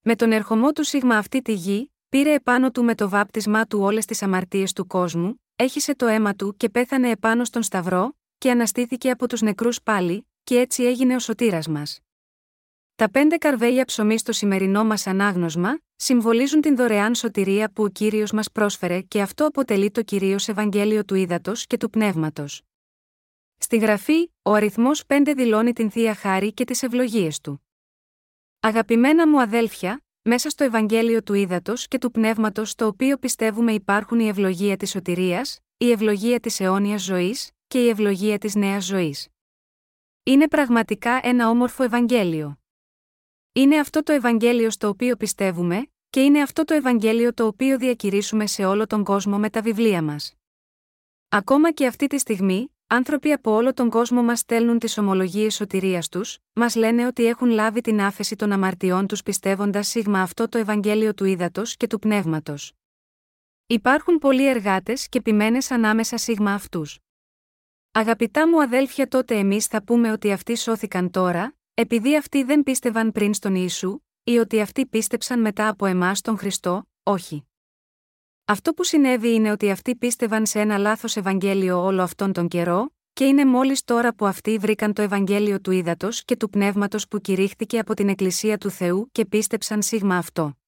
Με 0.00 0.16
τον 0.16 0.32
ερχομό 0.32 0.72
του 0.72 0.84
σίγμα 0.84 1.16
αυτή 1.16 1.42
τη 1.42 1.52
γη, 1.52 1.92
πήρε 2.08 2.32
επάνω 2.32 2.70
του 2.70 2.84
με 2.84 2.94
το 2.94 3.08
βάπτισμά 3.08 3.66
του 3.66 3.80
όλες 3.80 4.04
τις 4.04 4.22
αμαρτίες 4.22 4.72
του 4.72 4.86
κόσμου, 4.86 5.42
έχισε 5.56 5.94
το 5.94 6.06
αίμα 6.06 6.34
του 6.34 6.54
και 6.56 6.68
πέθανε 6.68 7.10
επάνω 7.10 7.44
στον 7.44 7.62
Σταυρό, 7.62 8.16
και 8.38 8.50
αναστήθηκε 8.50 9.10
από 9.10 9.28
τους 9.28 9.40
νεκρούς 9.40 9.82
πάλι, 9.82 10.27
και 10.48 10.58
έτσι 10.58 10.84
έγινε 10.84 11.14
ο 11.14 11.18
σωτήρας 11.18 11.68
μας. 11.68 12.00
Τα 12.94 13.10
πέντε 13.10 13.36
καρβέλια 13.36 13.84
ψωμί 13.84 14.18
στο 14.18 14.32
σημερινό 14.32 14.84
μας 14.84 15.06
ανάγνωσμα, 15.06 15.78
συμβολίζουν 15.96 16.60
την 16.60 16.76
δωρεάν 16.76 17.14
σωτηρία 17.14 17.70
που 17.72 17.82
ο 17.82 17.88
κύριος 17.88 18.32
μας 18.32 18.52
πρόσφερε 18.52 19.00
και 19.00 19.20
αυτό 19.20 19.46
αποτελεί 19.46 19.90
το 19.90 20.02
κυρίως 20.02 20.48
Ευαγγέλιο 20.48 21.04
του 21.04 21.14
ύδατο 21.14 21.52
και 21.66 21.76
του 21.76 21.90
πνεύματος. 21.90 22.62
Στη 23.58 23.76
γραφή, 23.76 24.30
ο 24.42 24.52
αριθμός 24.52 25.02
5 25.06 25.32
δηλώνει 25.36 25.72
την 25.72 25.90
θεία 25.90 26.14
χάρη 26.14 26.52
και 26.52 26.64
τις 26.64 26.82
ευλογίες 26.82 27.40
του. 27.40 27.66
Αγαπημένα 28.60 29.28
μου 29.28 29.40
αδέλφια, 29.40 30.02
μέσα 30.22 30.50
στο 30.50 30.64
Ευαγγέλιο 30.64 31.22
του 31.22 31.34
ύδατο 31.34 31.72
και 31.88 31.98
του 31.98 32.10
πνεύματος 32.10 32.70
στο 32.70 32.86
οποίο 32.86 33.16
πιστεύουμε 33.16 33.72
υπάρχουν 33.72 34.20
η 34.20 34.28
ευλογία 34.28 34.76
της 34.76 34.90
σωτηρίας, 34.90 35.58
η 35.76 35.90
ευλογία 35.90 36.40
της 36.40 36.60
αιώνιας 36.60 37.02
ζωής 37.02 37.50
και 37.66 37.84
η 37.84 37.88
ευλογία 37.88 38.38
της 38.38 38.54
νέας 38.54 38.84
ζωής. 38.84 39.28
Είναι 40.28 40.48
πραγματικά 40.48 41.20
ένα 41.22 41.48
όμορφο 41.48 41.82
Ευαγγέλιο. 41.82 42.58
Είναι 43.52 43.78
αυτό 43.78 44.02
το 44.02 44.12
Ευαγγέλιο 44.12 44.70
στο 44.70 44.88
οποίο 44.88 45.16
πιστεύουμε, 45.16 45.90
και 46.10 46.22
είναι 46.22 46.42
αυτό 46.42 46.64
το 46.64 46.74
Ευαγγέλιο 46.74 47.34
το 47.34 47.46
οποίο 47.46 47.78
διακηρύσουμε 47.78 48.46
σε 48.46 48.64
όλο 48.64 48.86
τον 48.86 49.04
κόσμο 49.04 49.38
με 49.38 49.50
τα 49.50 49.60
βιβλία 49.60 50.02
μας. 50.02 50.34
Ακόμα 51.28 51.72
και 51.72 51.86
αυτή 51.86 52.06
τη 52.06 52.18
στιγμή, 52.18 52.74
άνθρωποι 52.86 53.32
από 53.32 53.50
όλο 53.50 53.74
τον 53.74 53.90
κόσμο 53.90 54.22
μας 54.22 54.38
στέλνουν 54.38 54.78
τις 54.78 54.98
ομολογίες 54.98 55.54
σωτηρίας 55.54 56.08
τους, 56.08 56.38
μας 56.52 56.74
λένε 56.74 57.06
ότι 57.06 57.26
έχουν 57.26 57.48
λάβει 57.48 57.80
την 57.80 58.00
άφεση 58.00 58.36
των 58.36 58.52
αμαρτιών 58.52 59.06
τους 59.06 59.22
πιστεύοντας 59.22 59.88
σίγμα 59.88 60.22
αυτό 60.22 60.48
το 60.48 60.58
Ευαγγέλιο 60.58 61.14
του 61.14 61.24
ύδατος 61.24 61.76
και 61.76 61.86
του 61.86 61.98
πνεύματος. 61.98 62.72
Υπάρχουν 63.66 64.18
πολλοί 64.18 64.48
εργάτες 64.48 65.08
και 65.08 65.20
ποιμένε 65.20 65.58
ανάμεσα 65.68 66.16
σίγμα 66.16 66.52
αυτούς. 66.52 66.98
Αγαπητά 67.92 68.48
μου 68.48 68.62
αδέλφια, 68.62 69.08
τότε 69.08 69.38
εμείς 69.38 69.66
θα 69.66 69.82
πούμε 69.82 70.12
ότι 70.12 70.32
αυτοί 70.32 70.56
σώθηκαν 70.56 71.10
τώρα, 71.10 71.56
επειδή 71.74 72.16
αυτοί 72.16 72.42
δεν 72.42 72.62
πίστευαν 72.62 73.12
πριν 73.12 73.34
στον 73.34 73.54
Ιησού, 73.54 74.00
ή 74.24 74.38
ότι 74.38 74.60
αυτοί 74.60 74.86
πίστεψαν 74.86 75.40
μετά 75.40 75.68
από 75.68 75.86
εμάς 75.86 76.20
τον 76.20 76.38
Χριστό, 76.38 76.88
όχι. 77.02 77.46
Αυτό 78.44 78.72
που 78.72 78.84
συνέβη 78.84 79.34
είναι 79.34 79.50
ότι 79.50 79.70
αυτοί 79.70 79.96
πίστευαν 79.96 80.46
σε 80.46 80.60
ένα 80.60 80.78
λάθος 80.78 81.16
Ευαγγέλιο 81.16 81.84
όλο 81.84 82.02
αυτόν 82.02 82.32
τον 82.32 82.48
καιρό, 82.48 82.92
και 83.12 83.24
είναι 83.24 83.44
μόλις 83.44 83.84
τώρα 83.84 84.14
που 84.14 84.26
αυτοί 84.26 84.58
βρήκαν 84.58 84.92
το 84.92 85.02
Ευαγγέλιο 85.02 85.60
του 85.60 85.70
ύδατο 85.70 86.08
και 86.24 86.36
του 86.36 86.50
πνεύματος 86.50 87.08
που 87.08 87.20
κηρύχθηκε 87.20 87.78
από 87.78 87.94
την 87.94 88.08
Εκκλησία 88.08 88.58
του 88.58 88.70
Θεού 88.70 89.08
και 89.12 89.26
πίστεψαν 89.26 89.82
σίγμα 89.82 90.16
αυτό. 90.16 90.58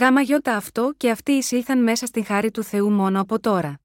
Γάμα 0.00 0.20
γιώτα 0.20 0.56
αυτό 0.56 0.92
και 0.96 1.10
αυτοί 1.10 1.32
εισήλθαν 1.32 1.82
μέσα 1.82 2.06
στην 2.06 2.24
χάρη 2.24 2.50
του 2.50 2.62
Θεού 2.62 2.90
μόνο 2.90 3.20
από 3.20 3.40
τώρα. 3.40 3.80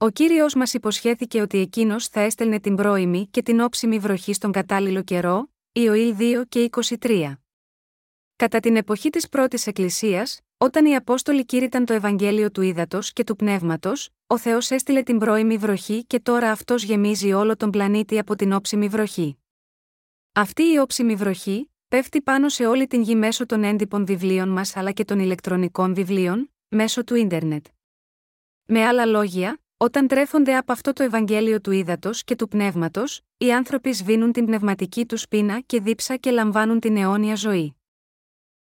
Ο 0.00 0.10
κύριος 0.10 0.54
μας 0.54 0.74
υποσχέθηκε 0.74 1.40
ότι 1.40 1.58
εκείνος 1.58 2.08
θα 2.08 2.20
έστελνε 2.20 2.60
την 2.60 2.74
πρώιμη 2.74 3.26
και 3.30 3.42
την 3.42 3.60
όψιμη 3.60 3.98
βροχή 3.98 4.32
στον 4.32 4.52
κατάλληλο 4.52 5.02
καιρό, 5.02 5.50
Ιωήλ 5.72 6.16
2 6.18 6.42
και 6.48 6.70
23. 7.00 7.32
Κατά 8.36 8.60
την 8.60 8.76
εποχή 8.76 9.10
της 9.10 9.28
πρώτης 9.28 9.66
Εκκλησίας, 9.66 10.40
όταν 10.58 10.86
οι 10.86 10.96
Απόστολοι 10.96 11.44
κήρυταν 11.44 11.84
το 11.84 11.92
Ευαγγέλιο 11.92 12.50
του 12.50 12.62
Ήδατος 12.62 13.12
και 13.12 13.24
του 13.24 13.36
Πνεύματος, 13.36 14.10
ο 14.26 14.38
Θεός 14.38 14.70
έστειλε 14.70 15.02
την 15.02 15.18
πρώιμη 15.18 15.56
βροχή 15.56 16.04
και 16.04 16.20
τώρα 16.20 16.50
αυτός 16.50 16.82
γεμίζει 16.82 17.32
όλο 17.32 17.56
τον 17.56 17.70
πλανήτη 17.70 18.18
από 18.18 18.34
την 18.36 18.52
όψιμη 18.52 18.88
βροχή. 18.88 19.38
Αυτή 20.32 20.62
η 20.62 20.78
όψιμη 20.78 21.14
βροχή 21.14 21.70
πέφτει 21.88 22.22
πάνω 22.22 22.48
σε 22.48 22.66
όλη 22.66 22.86
την 22.86 23.02
γη 23.02 23.14
μέσω 23.14 23.46
των 23.46 23.64
έντυπων 23.64 24.06
βιβλίων 24.06 24.48
μας 24.48 24.76
αλλά 24.76 24.92
και 24.92 25.04
των 25.04 25.18
ηλεκτρονικών 25.18 25.94
βιβλίων, 25.94 26.52
μέσω 26.68 27.04
του 27.04 27.14
ίντερνετ. 27.14 27.66
Με 28.64 28.84
άλλα 28.84 29.06
λόγια, 29.06 29.60
όταν 29.80 30.08
τρέφονται 30.08 30.56
από 30.56 30.72
αυτό 30.72 30.92
το 30.92 31.02
Ευαγγέλιο 31.02 31.60
του 31.60 31.70
ύδατο 31.70 32.10
και 32.12 32.36
του 32.36 32.48
πνεύματος, 32.48 33.20
οι 33.36 33.52
άνθρωποι 33.52 33.92
σβήνουν 33.92 34.32
την 34.32 34.44
πνευματική 34.44 35.06
τους 35.06 35.28
πείνα 35.28 35.60
και 35.60 35.80
δίψα 35.80 36.16
και 36.16 36.30
λαμβάνουν 36.30 36.80
την 36.80 36.96
αιώνια 36.96 37.34
ζωή. 37.34 37.76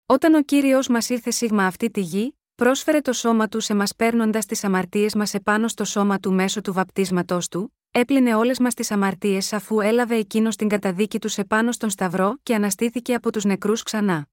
Όταν 0.06 0.34
ο 0.34 0.42
κύριος 0.42 0.88
μας 0.88 1.08
ήρθε 1.08 1.30
σίγμα 1.30 1.66
αυτή 1.66 1.90
τη 1.90 2.00
γη, 2.00 2.38
πρόσφερε 2.54 3.00
το 3.00 3.12
σώμα 3.12 3.48
του 3.48 3.60
σε 3.60 3.74
μας 3.74 3.94
παίρνοντας 3.96 4.46
τις 4.46 4.64
αμαρτίες 4.64 5.14
μας 5.14 5.34
επάνω 5.34 5.68
στο 5.68 5.84
σώμα 5.84 6.18
του 6.18 6.32
μέσω 6.32 6.60
του 6.60 6.72
βαπτίσματός 6.72 7.48
του, 7.48 7.74
έπλυνε 7.90 8.34
όλες 8.34 8.58
μας 8.58 8.74
τις 8.74 8.90
αμαρτίες 8.90 9.52
αφού 9.52 9.80
έλαβε 9.80 10.16
εκείνος 10.16 10.56
την 10.56 10.68
καταδίκη 10.68 11.18
τους 11.18 11.38
επάνω 11.38 11.72
στον 11.72 11.90
Σταυρό 11.90 12.38
και 12.42 12.54
αναστήθηκε 12.54 13.14
από 13.14 13.32
τους 13.32 13.44
νεκρούς 13.44 13.82
ξανά. 13.82 14.28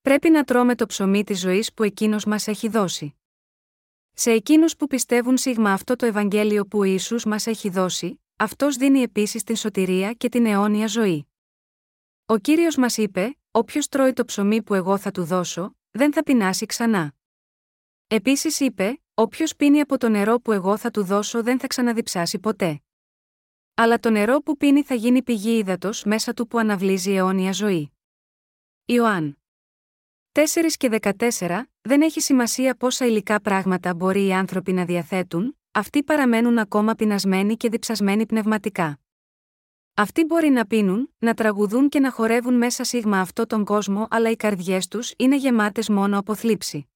Πρέπει 0.00 0.30
να 0.30 0.44
τρώμε 0.44 0.74
το 0.74 0.86
ψωμί 0.86 1.24
της 1.24 1.40
ζωής 1.40 1.72
που 1.72 1.82
εκείνος 1.82 2.24
μας 2.24 2.48
έχει 2.48 2.68
δώσει. 2.68 3.16
Σε 4.14 4.30
εκείνους 4.30 4.76
που 4.76 4.86
πιστεύουν 4.86 5.36
σίγμα 5.36 5.72
αυτό 5.72 5.96
το 5.96 6.06
Ευαγγέλιο 6.06 6.66
που 6.66 6.78
ο 6.78 6.82
Ιησούς 6.82 7.24
μας 7.24 7.46
έχει 7.46 7.68
δώσει, 7.68 8.20
αυτός 8.36 8.76
δίνει 8.76 9.00
επίσης 9.00 9.42
την 9.42 9.56
σωτηρία 9.56 10.12
και 10.12 10.28
την 10.28 10.46
αιώνια 10.46 10.86
ζωή. 10.86 11.26
Ο 12.26 12.38
κύριος 12.38 12.76
μας 12.76 12.96
είπε: 12.96 13.36
Όποιος 13.50 13.88
τρώει 13.88 14.12
το 14.12 14.24
ψωμί 14.24 14.62
που 14.62 14.74
εγώ 14.74 14.98
θα 14.98 15.10
του 15.10 15.24
δώσω, 15.24 15.76
δεν 15.90 16.12
θα 16.12 16.22
πεινάσει 16.22 16.66
ξανά. 16.66 17.14
Επίσης 18.06 18.60
είπε: 18.60 19.02
Όποιος 19.14 19.56
πίνει 19.56 19.80
από 19.80 19.98
το 19.98 20.08
νερό 20.08 20.40
που 20.40 20.52
εγώ 20.52 20.76
θα 20.76 20.90
του 20.90 21.04
δώσω 21.04 21.42
δεν 21.42 21.58
θα 21.58 21.66
ξαναδιψάσει 21.66 22.38
ποτέ. 22.38 22.82
Αλλά 23.74 23.98
το 23.98 24.10
νερό 24.10 24.40
που 24.40 24.56
πίνει 24.56 24.82
θα 24.82 24.94
γίνει 24.94 25.22
πηγή 25.22 25.56
ύδατος 25.58 26.04
μέσα 26.04 26.34
του 26.34 26.46
που 26.46 26.58
αναβλύζει 26.58 27.12
αιώνια 27.12 27.52
ζωή. 27.52 27.92
Ιωάνν 28.84 29.38
4 30.32 30.42
και 30.76 30.98
14, 31.28 31.62
δεν 31.82 32.02
έχει 32.02 32.20
σημασία 32.20 32.74
πόσα 32.74 33.06
υλικά 33.06 33.40
πράγματα 33.40 33.94
μπορεί 33.94 34.26
οι 34.26 34.32
άνθρωποι 34.32 34.72
να 34.72 34.84
διαθέτουν, 34.84 35.56
αυτοί 35.72 36.02
παραμένουν 36.02 36.58
ακόμα 36.58 36.94
πεινασμένοι 36.94 37.56
και 37.56 37.68
διψασμένοι 37.68 38.26
πνευματικά. 38.26 39.00
Αυτοί 39.94 40.24
μπορεί 40.24 40.48
να 40.48 40.66
πίνουν, 40.66 41.14
να 41.18 41.34
τραγουδούν 41.34 41.88
και 41.88 42.00
να 42.00 42.10
χορεύουν 42.10 42.54
μέσα 42.54 42.84
σίγμα 42.84 43.20
αυτό 43.20 43.46
τον 43.46 43.64
κόσμο, 43.64 44.06
αλλά 44.10 44.30
οι 44.30 44.36
καρδιές 44.36 44.88
τους 44.88 45.12
είναι 45.16 45.36
γεμάτες 45.36 45.88
μόνο 45.88 46.18
από 46.18 46.34
θλίψη. 46.34 46.88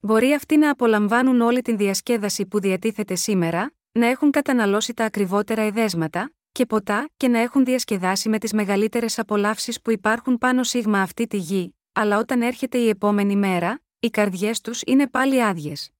Μπορεί 0.00 0.32
αυτοί 0.32 0.56
να 0.56 0.70
απολαμβάνουν 0.70 1.40
όλη 1.40 1.62
την 1.62 1.76
διασκέδαση 1.76 2.46
που 2.46 2.60
διατίθεται 2.60 3.14
σήμερα, 3.14 3.72
να 3.92 4.06
έχουν 4.06 4.30
καταναλώσει 4.30 4.94
τα 4.94 5.04
ακριβότερα 5.04 5.62
εδέσματα, 5.62 6.32
και 6.52 6.66
ποτά, 6.66 7.08
και 7.16 7.28
να 7.28 7.38
έχουν 7.38 7.64
διασκεδάσει 7.64 8.28
με 8.28 8.38
τις 8.38 8.52
μεγαλύτερες 8.52 9.18
απολαύσεις 9.18 9.80
που 9.80 9.90
υπάρχουν 9.90 10.38
πάνω 10.38 10.62
σίγμα 10.62 11.00
αυτή 11.02 11.26
τη 11.26 11.36
γη, 11.36 11.74
αλλά 11.92 12.18
όταν 12.18 12.42
έρχεται 12.42 12.78
η 12.78 12.88
επόμενη 12.88 13.36
μέρα, 13.36 13.81
οι 14.04 14.10
καρδιές 14.10 14.60
τους 14.60 14.82
είναι 14.86 15.08
πάλι 15.08 15.42
άδειες. 15.42 15.90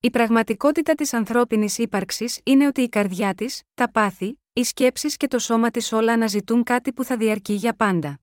Η 0.00 0.10
πραγματικότητα 0.10 0.94
της 0.94 1.12
ανθρώπινης 1.12 1.78
ύπαρξης 1.78 2.40
είναι 2.44 2.66
ότι 2.66 2.80
η 2.80 2.88
καρδιά 2.88 3.34
της, 3.34 3.62
τα 3.74 3.90
πάθη, 3.90 4.40
οι 4.52 4.64
σκέψεις 4.64 5.16
και 5.16 5.26
το 5.26 5.38
σώμα 5.38 5.70
της 5.70 5.92
όλα 5.92 6.12
αναζητούν 6.12 6.62
κάτι 6.62 6.92
που 6.92 7.04
θα 7.04 7.16
διαρκεί 7.16 7.52
για 7.52 7.74
πάντα. 7.74 8.20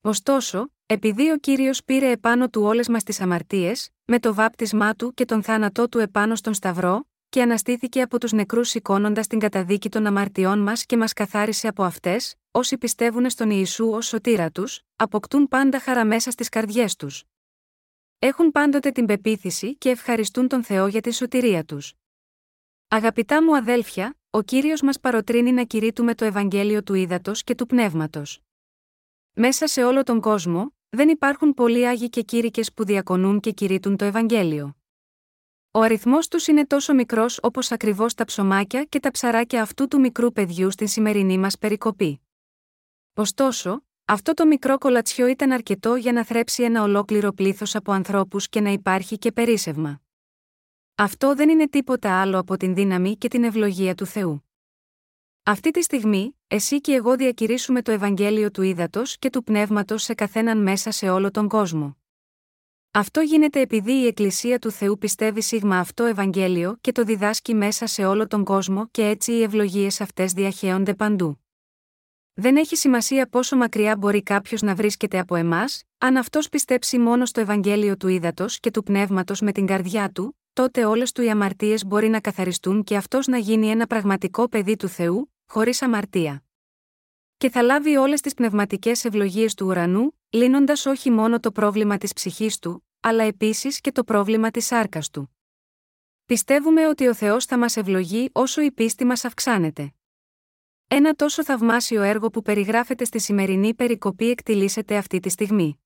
Ωστόσο, 0.00 0.72
επειδή 0.86 1.30
ο 1.30 1.36
κύριος 1.36 1.84
πήρε 1.84 2.10
επάνω 2.10 2.48
του 2.48 2.62
όλες 2.62 2.88
μας 2.88 3.02
τις 3.02 3.20
αμαρτίες, 3.20 3.90
με 4.04 4.18
το 4.18 4.34
βάπτισμά 4.34 4.94
του 4.94 5.14
και 5.14 5.24
τον 5.24 5.42
θάνατό 5.42 5.88
του 5.88 5.98
επάνω 5.98 6.36
στον 6.36 6.54
Σταυρό, 6.54 7.08
και 7.28 7.42
αναστήθηκε 7.42 8.02
από 8.02 8.20
τους 8.20 8.32
νεκρούς 8.32 8.68
σηκώνοντας 8.68 9.26
την 9.26 9.38
καταδίκη 9.38 9.88
των 9.88 10.06
αμαρτιών 10.06 10.58
μας 10.58 10.86
και 10.86 10.96
μας 10.96 11.12
καθάρισε 11.12 11.68
από 11.68 11.82
αυτές, 11.84 12.34
όσοι 12.50 12.78
πιστεύουν 12.78 13.30
στον 13.30 13.50
Ιησού 13.50 13.90
ως 13.90 14.06
σωτήρα 14.06 14.50
τους, 14.50 14.80
αποκτούν 14.96 15.48
πάντα 15.48 15.80
χαρά 15.80 16.04
μέσα 16.04 16.30
στις 16.30 16.48
καρδιές 16.48 16.96
τους. 16.96 17.24
Έχουν 18.20 18.50
πάντοτε 18.50 18.90
την 18.90 19.06
πεποίθηση 19.06 19.76
και 19.76 19.88
ευχαριστούν 19.90 20.48
τον 20.48 20.64
Θεό 20.64 20.86
για 20.86 21.00
τη 21.00 21.14
σωτηρία 21.14 21.64
τους. 21.64 21.94
Αγαπητά 22.88 23.44
μου 23.44 23.56
αδέλφια, 23.56 24.16
ο 24.30 24.42
κύριος 24.42 24.82
μας 24.82 25.00
παροτρύνει 25.00 25.52
να 25.52 25.64
κηρύττουμε 25.64 26.14
το 26.14 26.24
Ευαγγέλιο 26.24 26.82
του 26.82 26.94
ύδατο 26.94 27.32
και 27.34 27.54
του 27.54 27.66
πνεύματος. 27.66 28.40
Μέσα 29.32 29.66
σε 29.66 29.84
όλο 29.84 30.02
τον 30.02 30.20
κόσμο, 30.20 30.74
δεν 30.88 31.08
υπάρχουν 31.08 31.54
πολλοί 31.54 31.86
άγιοι 31.86 32.08
και 32.08 32.22
κήρυκες 32.22 32.72
που 32.72 32.84
διακονούν 32.84 33.40
και 33.40 33.50
κηρύττουν 33.50 33.96
το 33.96 34.04
Ευαγγέλιο. 34.04 34.76
Ο 35.70 35.80
αριθμός 35.80 36.28
τους 36.28 36.46
είναι 36.46 36.66
τόσο 36.66 36.94
μικρός 36.94 37.38
όπως 37.42 37.72
ακριβώς 37.72 38.14
τα 38.14 38.24
ψωμάκια 38.24 38.84
και 38.84 39.00
τα 39.00 39.10
ψαράκια 39.10 39.62
αυτού 39.62 39.88
του 39.88 40.00
μικρού 40.00 40.32
παιδιού 40.32 40.70
στην 40.70 40.88
σημερινή 40.88 41.38
μας 41.38 41.58
περικοπή. 41.58 42.20
Ωστόσο, 43.14 43.87
αυτό 44.10 44.34
το 44.34 44.46
μικρό 44.46 44.78
κολατσιό 44.78 45.26
ήταν 45.26 45.52
αρκετό 45.52 45.94
για 45.94 46.12
να 46.12 46.24
θρέψει 46.24 46.62
ένα 46.62 46.82
ολόκληρο 46.82 47.32
πλήθος 47.32 47.74
από 47.74 47.92
ανθρώπους 47.92 48.48
και 48.48 48.60
να 48.60 48.70
υπάρχει 48.70 49.18
και 49.18 49.32
περίσευμα. 49.32 50.00
Αυτό 50.94 51.34
δεν 51.34 51.48
είναι 51.48 51.68
τίποτα 51.68 52.20
άλλο 52.20 52.38
από 52.38 52.56
την 52.56 52.74
δύναμη 52.74 53.16
και 53.16 53.28
την 53.28 53.44
ευλογία 53.44 53.94
του 53.94 54.06
Θεού. 54.06 54.48
Αυτή 55.42 55.70
τη 55.70 55.82
στιγμή, 55.82 56.36
εσύ 56.46 56.80
και 56.80 56.92
εγώ 56.92 57.16
διακηρύσουμε 57.16 57.82
το 57.82 57.92
Ευαγγέλιο 57.92 58.50
του 58.50 58.62
ύδατο 58.62 59.02
και 59.18 59.30
του 59.30 59.42
πνεύματος 59.42 60.02
σε 60.02 60.14
καθέναν 60.14 60.62
μέσα 60.62 60.90
σε 60.90 61.08
όλο 61.08 61.30
τον 61.30 61.48
κόσμο. 61.48 61.96
Αυτό 62.90 63.20
γίνεται 63.20 63.60
επειδή 63.60 63.92
η 63.92 64.06
Εκκλησία 64.06 64.58
του 64.58 64.70
Θεού 64.70 64.98
πιστεύει 64.98 65.42
σίγμα 65.42 65.78
αυτό 65.78 66.04
Ευαγγέλιο 66.04 66.78
και 66.80 66.92
το 66.92 67.04
διδάσκει 67.04 67.54
μέσα 67.54 67.86
σε 67.86 68.04
όλο 68.04 68.26
τον 68.26 68.44
κόσμο 68.44 68.88
και 68.90 69.08
έτσι 69.08 69.32
οι 69.32 69.42
ευλογίες 69.42 70.00
αυτές 70.00 70.32
διαχέονται 70.32 70.94
παντού. 70.94 71.38
Δεν 72.40 72.56
έχει 72.56 72.76
σημασία 72.76 73.28
πόσο 73.28 73.56
μακριά 73.56 73.96
μπορεί 73.96 74.22
κάποιος 74.22 74.62
να 74.62 74.74
βρίσκεται 74.74 75.18
από 75.18 75.34
εμάς, 75.34 75.82
αν 75.98 76.16
αυτός 76.16 76.48
πιστέψει 76.48 76.98
μόνο 76.98 77.26
στο 77.26 77.40
Ευαγγέλιο 77.40 77.96
του 77.96 78.08
ύδατο 78.08 78.46
και 78.60 78.70
του 78.70 78.82
πνεύματος 78.82 79.40
με 79.40 79.52
την 79.52 79.66
καρδιά 79.66 80.10
του, 80.10 80.38
τότε 80.52 80.84
όλες 80.84 81.12
του 81.12 81.22
οι 81.22 81.30
αμαρτίες 81.30 81.86
μπορεί 81.86 82.08
να 82.08 82.20
καθαριστούν 82.20 82.84
και 82.84 82.96
αυτός 82.96 83.26
να 83.26 83.38
γίνει 83.38 83.68
ένα 83.70 83.86
πραγματικό 83.86 84.48
παιδί 84.48 84.76
του 84.76 84.88
Θεού, 84.88 85.32
χωρίς 85.46 85.82
αμαρτία. 85.82 86.44
Και 87.36 87.50
θα 87.50 87.62
λάβει 87.62 87.96
όλες 87.96 88.20
τις 88.20 88.34
πνευματικές 88.34 89.04
ευλογίες 89.04 89.54
του 89.54 89.66
ουρανού, 89.66 90.18
λύνοντας 90.30 90.86
όχι 90.86 91.10
μόνο 91.10 91.40
το 91.40 91.52
πρόβλημα 91.52 91.98
της 91.98 92.12
ψυχής 92.12 92.58
του, 92.58 92.86
αλλά 93.00 93.24
επίσης 93.24 93.80
και 93.80 93.92
το 93.92 94.04
πρόβλημα 94.04 94.50
της 94.50 94.66
σάρκας 94.66 95.10
του. 95.10 95.36
Πιστεύουμε 96.26 96.88
ότι 96.88 97.06
ο 97.06 97.14
Θεός 97.14 97.44
θα 97.44 97.58
μας 97.58 97.76
ευλογεί 97.76 98.30
όσο 98.32 98.60
η 98.60 98.72
πίστη 98.72 99.04
μας 99.04 99.24
αυξάνεται. 99.24 99.92
Ένα 100.90 101.14
τόσο 101.14 101.44
θαυμάσιο 101.44 102.02
έργο 102.02 102.28
που 102.28 102.42
περιγράφεται 102.42 103.04
στη 103.04 103.18
σημερινή 103.18 103.74
περικοπή 103.74 104.30
εκτιλήσεται 104.30 104.96
αυτή 104.96 105.20
τη 105.20 105.28
στιγμή. 105.28 105.80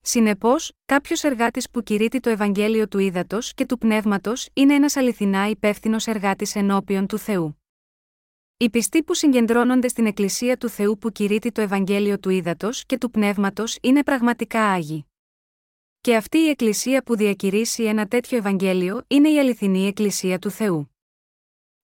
Συνεπώς, 0.00 0.72
κάποιος 0.86 1.24
εργάτης 1.24 1.70
που 1.70 1.82
κηρύττει 1.82 2.20
το 2.20 2.30
Ευαγγέλιο 2.30 2.88
του 2.88 2.98
ύδατο 2.98 3.38
και 3.54 3.66
του 3.66 3.78
πνεύματος 3.78 4.48
είναι 4.52 4.74
ένας 4.74 4.96
αληθινά 4.96 5.48
υπεύθυνος 5.48 6.06
εργάτης 6.06 6.54
ενώπιον 6.54 7.06
του 7.06 7.18
Θεού. 7.18 7.62
Οι 8.56 8.70
πιστοί 8.70 9.02
που 9.02 9.14
συγκεντρώνονται 9.14 9.88
στην 9.88 10.06
Εκκλησία 10.06 10.56
του 10.56 10.68
Θεού 10.68 10.98
που 10.98 11.10
κηρύττει 11.10 11.52
το 11.52 11.60
Ευαγγέλιο 11.60 12.18
του 12.18 12.30
ύδατο 12.30 12.68
και 12.86 12.98
του 12.98 13.10
πνεύματος 13.10 13.78
είναι 13.80 14.02
πραγματικά 14.02 14.62
άγιοι. 14.62 15.06
Και 16.00 16.16
αυτή 16.16 16.38
η 16.38 16.48
Εκκλησία 16.48 17.02
που 17.02 17.16
διακηρύσει 17.16 17.82
ένα 17.84 18.06
τέτοιο 18.06 18.38
Ευαγγέλιο 18.38 19.04
είναι 19.06 19.28
η 19.28 19.38
αληθινή 19.38 19.86
Εκκλησία 19.86 20.38
του 20.38 20.50
Θεού. 20.50 20.95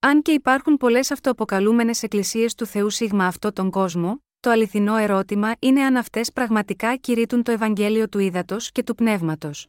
Αν 0.04 0.22
και 0.22 0.32
υπάρχουν 0.32 0.76
πολλές 0.76 1.10
αυτοαποκαλούμενες 1.10 2.02
Εκκλησίες 2.02 2.54
του 2.54 2.66
Θεού 2.66 2.90
σίγμα 2.90 3.26
αυτό 3.26 3.52
τον 3.52 3.70
κόσμο, 3.70 4.22
το 4.40 4.50
αληθινό 4.50 4.96
ερώτημα 4.96 5.52
είναι 5.58 5.82
αν 5.82 5.96
αυτές 5.96 6.32
πραγματικά 6.32 6.96
κηρύττουν 6.96 7.42
το 7.42 7.52
Ευαγγέλιο 7.52 8.08
του 8.08 8.18
ύδατο 8.18 8.56
και 8.72 8.82
του 8.82 8.94
πνεύματος. 8.94 9.68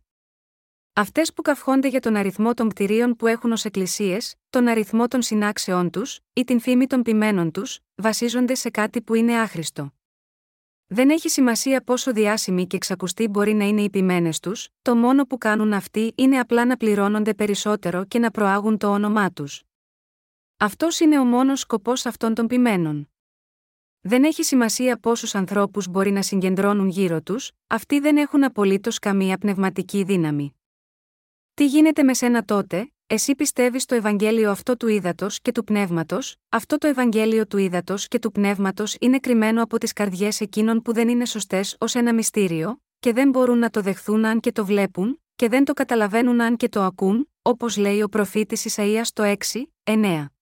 Αυτές 0.93 1.33
που 1.33 1.41
καυχόνται 1.41 1.87
για 1.87 1.99
τον 1.99 2.15
αριθμό 2.15 2.53
των 2.53 2.69
κτηρίων 2.69 3.15
που 3.15 3.27
έχουν 3.27 3.51
ως 3.51 3.65
εκκλησίες, 3.65 4.35
τον 4.49 4.67
αριθμό 4.67 5.07
των 5.07 5.21
συνάξεών 5.21 5.89
τους, 5.89 6.19
ή 6.33 6.43
την 6.43 6.59
φήμη 6.59 6.87
των 6.87 7.01
ποιμένων 7.01 7.51
τους, 7.51 7.79
βασίζονται 7.95 8.55
σε 8.55 8.69
κάτι 8.69 9.01
που 9.01 9.13
είναι 9.13 9.39
άχρηστο. 9.39 9.93
Δεν 10.87 11.09
έχει 11.09 11.29
σημασία 11.29 11.83
πόσο 11.83 12.13
διάσημοι 12.13 12.67
και 12.67 12.75
εξακουστοί 12.75 13.27
μπορεί 13.27 13.53
να 13.53 13.65
είναι 13.65 13.81
οι 13.81 13.89
ποιμένες 13.89 14.39
τους, 14.39 14.67
το 14.81 14.95
μόνο 14.95 15.25
που 15.25 15.37
κάνουν 15.37 15.73
αυτοί 15.73 16.13
είναι 16.15 16.39
απλά 16.39 16.65
να 16.65 16.77
πληρώνονται 16.77 17.33
περισσότερο 17.33 18.05
και 18.05 18.19
να 18.19 18.31
προάγουν 18.31 18.77
το 18.77 18.87
όνομά 18.87 19.31
τους. 19.31 19.63
Αυτός 20.63 20.99
είναι 20.99 21.19
ο 21.19 21.25
μόνος 21.25 21.59
σκοπός 21.59 22.05
αυτών 22.05 22.33
των 22.33 22.47
ποιμένων. 22.47 23.11
Δεν 24.01 24.23
έχει 24.23 24.43
σημασία 24.43 24.97
πόσους 24.97 25.35
ανθρώπους 25.35 25.87
μπορεί 25.87 26.11
να 26.11 26.21
συγκεντρώνουν 26.21 26.87
γύρω 26.87 27.21
τους, 27.21 27.51
αυτοί 27.67 27.99
δεν 27.99 28.17
έχουν 28.17 28.43
απολύτως 28.43 28.99
καμία 28.99 29.37
πνευματική 29.37 30.03
δύναμη. 30.03 30.55
Τι 31.53 31.65
γίνεται 31.65 32.03
με 32.03 32.13
σένα 32.13 32.43
τότε, 32.45 32.91
εσύ 33.07 33.35
πιστεύεις 33.35 33.83
στο 33.83 33.95
Ευαγγέλιο 33.95 34.51
αυτό 34.51 34.77
του 34.77 34.87
ύδατος 34.87 35.39
και 35.41 35.51
του 35.51 35.63
πνεύματος, 35.63 36.35
αυτό 36.49 36.77
το 36.77 36.87
Ευαγγέλιο 36.87 37.47
του 37.47 37.57
ύδατος 37.57 38.07
και 38.07 38.19
του 38.19 38.31
πνεύματος 38.31 38.95
είναι 38.99 39.19
κρυμμένο 39.19 39.63
από 39.63 39.77
τις 39.77 39.93
καρδιές 39.93 40.41
εκείνων 40.41 40.81
που 40.81 40.93
δεν 40.93 41.09
είναι 41.09 41.25
σωστές 41.25 41.75
ως 41.79 41.95
ένα 41.95 42.13
μυστήριο, 42.13 42.81
και 42.99 43.13
δεν 43.13 43.29
μπορούν 43.29 43.57
να 43.57 43.69
το 43.69 43.81
δεχθούν 43.81 44.25
αν 44.25 44.39
και 44.39 44.51
το 44.51 44.65
βλέπουν, 44.65 45.21
και 45.35 45.49
δεν 45.49 45.63
το 45.63 45.73
καταλαβαίνουν 45.73 46.41
αν 46.41 46.57
και 46.57 46.69
το 46.69 46.81
ακούν, 46.81 47.29
όπως 47.41 47.77
λέει 47.77 48.01
ο 48.01 48.09
προφήτης 48.09 48.75
Ισαΐας 48.75 49.07
το 49.13 49.23
6, 49.23 49.73
9. 49.83 50.32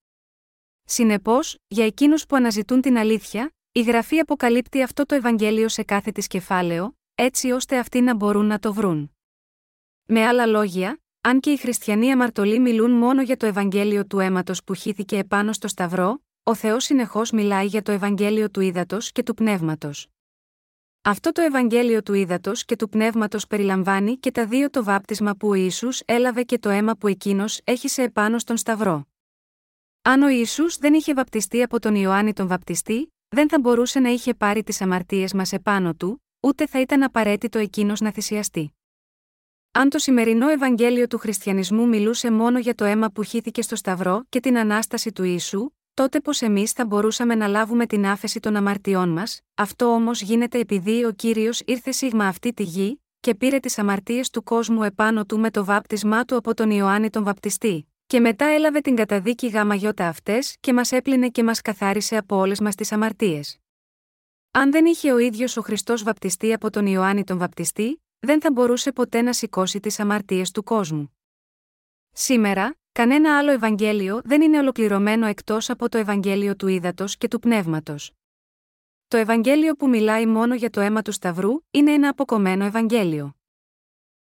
Συνεπώς, 0.94 1.58
για 1.68 1.86
εκείνους 1.86 2.26
που 2.26 2.36
αναζητούν 2.36 2.82
την 2.82 2.98
αλήθεια, 2.98 3.52
η 3.72 3.82
γραφή 3.82 4.20
αποκαλύπτει 4.20 4.82
αυτό 4.82 5.06
το 5.06 5.16
Ευαγγέλιο 5.16 5.70
σε 5.70 5.84
κάθε 5.84 6.12
της 6.12 6.28
κεφάλαιο, 6.28 6.98
έτσι 7.16 7.52
ώστε 7.52 7.78
αυτοί 7.78 8.02
να 8.02 8.16
μπορούν 8.16 8.46
να 8.46 8.60
το 8.60 8.74
βρουν. 8.74 9.12
Με 10.06 10.26
άλλα 10.26 10.46
λόγια, 10.46 11.02
αν 11.22 11.40
και 11.40 11.50
οι 11.50 11.58
χριστιανοί 11.58 12.12
αμαρτωλοί 12.12 12.60
μιλούν 12.60 12.92
μόνο 12.92 13.22
για 13.22 13.38
το 13.38 13.46
Ευαγγέλιο 13.46 14.06
του 14.06 14.20
αίματος 14.20 14.64
που 14.64 14.74
χύθηκε 14.74 15.18
επάνω 15.18 15.54
στο 15.54 15.68
Σταυρό, 15.68 16.24
ο 16.44 16.56
Θεός 16.56 16.84
συνεχώς 16.84 17.32
μιλάει 17.32 17.66
για 17.66 17.82
το 17.82 17.92
Ευαγγέλιο 17.92 18.50
του 18.50 18.62
ύδατο 18.62 18.98
και 19.12 19.24
του 19.24 19.34
πνεύματος. 19.34 20.08
Αυτό 21.02 21.32
το 21.32 21.42
Ευαγγέλιο 21.42 22.04
του 22.04 22.14
ύδατο 22.14 22.52
και 22.54 22.76
του 22.76 22.90
πνεύματος 22.90 23.48
περιλαμβάνει 23.48 24.18
και 24.18 24.32
τα 24.32 24.46
δύο 24.46 24.70
το 24.70 24.84
βάπτισμα 24.84 25.36
που 25.36 25.48
ο 25.48 25.54
Ιησούς 25.54 26.02
έλαβε 26.06 26.44
και 26.44 26.60
το 26.60 26.70
αίμα 26.70 26.96
που 26.96 27.08
εκείνος 27.08 27.62
έχησε 27.64 28.02
επάνω 28.02 28.40
στον 28.40 28.58
Σταυρό. 28.58 29.11
Αν 30.04 30.22
ο 30.22 30.30
Ιησούς 30.30 30.78
δεν 30.78 30.94
είχε 30.94 31.14
βαπτιστεί 31.14 31.62
από 31.62 31.80
τον 31.80 31.96
Ιωάννη 31.96 32.34
τον 32.34 32.48
Βαπτιστή, 32.48 33.14
δεν 33.30 33.50
θα 33.50 33.60
μπορούσε 33.60 34.00
να 34.00 34.10
είχε 34.10 34.34
πάρει 34.34 34.64
τις 34.64 34.82
αμαρτίες 34.82 35.34
μας 35.34 35.54
επάνω 35.54 35.94
του, 35.94 36.24
ούτε 36.40 36.68
θα 36.68 36.82
ήταν 36.82 37.04
απαραίτητο 37.04 37.60
εκείνος 37.60 38.00
να 38.00 38.12
θυσιαστεί. 38.12 38.74
Αν 39.72 39.90
το 39.90 39.98
σημερινό 39.98 40.50
Ευαγγέλιο 40.50 41.08
του 41.08 41.18
Χριστιανισμού 41.18 41.88
μιλούσε 41.88 42.32
μόνο 42.32 42.60
για 42.60 42.76
το 42.76 42.86
αίμα 42.86 43.10
που 43.12 43.24
χύθηκε 43.24 43.62
στο 43.62 43.76
Σταυρό 43.76 44.24
και 44.30 44.40
την 44.40 44.58
ανάσταση 44.58 45.12
του 45.12 45.24
Ιησού, 45.24 45.70
τότε 45.94 46.20
πώ 46.20 46.32
εμείς 46.40 46.72
θα 46.72 46.86
μπορούσαμε 46.86 47.36
να 47.36 47.48
λάβουμε 47.48 47.86
την 47.86 48.06
άφεση 48.06 48.40
των 48.40 48.56
αμαρτιών 48.56 49.10
μας, 49.10 49.40
αυτό 49.56 49.86
όμως 49.86 50.22
γίνεται 50.22 50.60
επειδή 50.60 51.06
ο 51.06 51.12
κύριος 51.12 51.62
ήρθε 51.66 51.92
σίγμα 51.92 52.28
αυτή 52.28 52.54
τη 52.54 52.64
γη, 52.64 53.02
και 53.20 53.36
πήρε 53.36 53.60
τις 53.60 53.78
αμαρτίες 53.78 54.30
του 54.30 54.44
κόσμου 54.44 54.84
επάνω 54.84 55.26
του 55.26 55.40
με 55.40 55.52
το 55.52 55.66
βάπτισμά 55.66 56.26
του 56.26 56.36
από 56.36 56.54
τον 56.54 56.72
Ιωάννη 56.72 57.10
τον 57.10 57.24
Βαπτιστή, 57.24 57.91
και 58.12 58.20
μετά 58.20 58.46
έλαβε 58.46 58.82
την 58.82 58.96
καταδίκη 58.96 59.48
γάμα 59.48 59.76
γιώτα 59.76 60.08
αυτές 60.08 60.58
και 60.60 60.74
μας 60.74 60.92
έπλυνε 60.92 61.30
και 61.30 61.44
μας 61.44 61.62
καθάρισε 61.62 62.18
από 62.18 62.36
όλες 62.36 62.60
μας 62.60 62.76
τις 62.76 62.92
αμαρτίες. 62.92 63.58
Αν 64.52 64.72
δεν 64.72 64.86
είχε 64.86 65.12
ο 65.12 65.18
ίδιος 65.18 65.58
ο 65.58 65.62
Χριστός 65.62 66.04
βαπτιστεί 66.04 66.54
από 66.54 66.70
τον 66.70 66.86
Ιωάννη 66.86 67.24
τον 67.24 67.38
Βαπτιστή, 67.38 68.04
δεν 68.20 68.42
θα 68.42 68.52
μπορούσε 68.52 68.92
ποτέ 68.92 69.22
να 69.22 69.34
σηκώσει 69.34 69.80
τις 69.80 70.00
αμαρτίες 70.00 70.52
του 70.52 70.64
κόσμου. 70.64 71.18
Σήμερα, 72.12 72.76
κανένα 72.92 73.38
άλλο 73.38 73.52
Ευαγγέλιο 73.52 74.22
δεν 74.24 74.42
είναι 74.42 74.60
ολοκληρωμένο 74.60 75.26
εκτός 75.26 75.70
από 75.70 75.90
το 75.90 75.98
Ευαγγέλιο 75.98 76.56
του 76.56 76.68
Ήδατος 76.68 77.18
και 77.18 77.28
του 77.28 77.40
Πνεύματος. 77.40 78.12
Το 79.08 79.18
Ευαγγέλιο 79.18 79.76
που 79.76 79.90
μιλάει 79.90 80.26
μόνο 80.26 80.56
για 80.56 80.70
το 80.70 80.82
αίμα 80.82 81.02
του 81.02 81.12
Σταυρού 81.12 81.52
είναι 81.72 81.92
ένα 81.92 82.10
αποκομμένο 82.10 82.66
Ευαγγέλιο. 82.66 83.36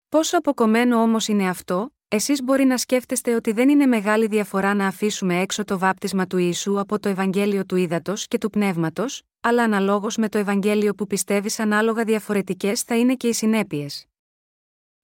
Πόσο 0.09 0.39
αποκομμένο 0.39 1.03
όμως 1.03 1.29
είναι 1.29 1.49
αυτό, 1.49 1.93
Εσείς 2.11 2.43
μπορεί 2.43 2.65
να 2.65 2.77
σκέφτεστε 2.79 3.35
ότι 3.35 3.53
δεν 3.53 3.69
είναι 3.69 3.87
μεγάλη 3.87 4.27
διαφορά 4.27 4.75
να 4.75 4.87
αφήσουμε 4.87 5.41
έξω 5.41 5.65
το 5.65 5.79
βάπτισμα 5.79 6.27
του 6.27 6.39
Ιησού 6.39 6.81
από 6.81 6.99
το 6.99 7.09
Ευαγγέλιο 7.09 7.65
του 7.65 7.77
Ήδατος 7.77 8.29
και 8.29 8.39
του 8.39 8.51
Πνεύματος, 8.51 9.23
αλλά 9.41 9.63
αναλόγως 9.63 10.17
με 10.17 10.29
το 10.29 10.39
Ευαγγέλιο 10.39 10.95
που 10.95 11.07
πιστεύεις 11.07 11.59
ανάλογα 11.59 12.05
διαφορετικές 12.05 12.83
θα 12.83 12.97
είναι 12.97 13.15
και 13.15 13.29
οι 13.29 13.33
συνέπειες. 13.33 14.07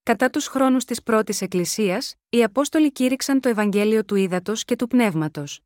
Κατά 0.03 0.31
τους 0.31 0.47
χρόνους 0.47 0.85
της 0.85 1.03
πρώτης 1.03 1.41
Εκκλησίας, 1.41 2.15
οι 2.29 2.43
Απόστολοι 2.43 2.93
κήρυξαν 2.93 3.41
το 3.41 3.49
Ευαγγέλιο 3.49 4.05
του 4.05 4.15
Ήδατος 4.15 4.65
και 4.65 4.77
του 4.77 4.87
Πνεύματος. 4.87 5.61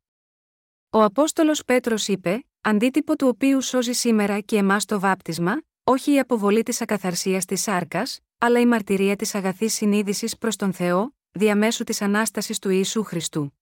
Ο 0.89 1.03
Απόστολος 1.03 1.65
Πέτρος 1.65 2.07
είπε, 2.07 2.45
αντίτυπο 2.61 3.15
του 3.15 3.27
οποίου 3.27 3.61
σώζει 3.61 3.91
σήμερα 3.91 4.39
και 4.39 4.57
εμάς 4.57 4.85
το 4.85 4.99
βάπτισμα, 4.99 5.61
όχι 5.83 6.13
η 6.13 6.19
αποβολή 6.19 6.63
της 6.63 6.81
ακαθαρσίας 6.81 7.45
της 7.45 7.61
σάρκας, 7.61 8.19
αλλά 8.37 8.59
η 8.59 8.65
μαρτυρία 8.65 9.15
της 9.15 9.35
αγαθής 9.35 9.73
συνείδησης 9.73 10.37
προς 10.37 10.55
τον 10.55 10.73
Θεό, 10.73 11.13
διαμέσου 11.31 11.83
της 11.83 12.01
ανάστασης 12.01 12.59
του 12.59 12.69
Ιησού 12.69 13.03
Χριστού. 13.03 13.53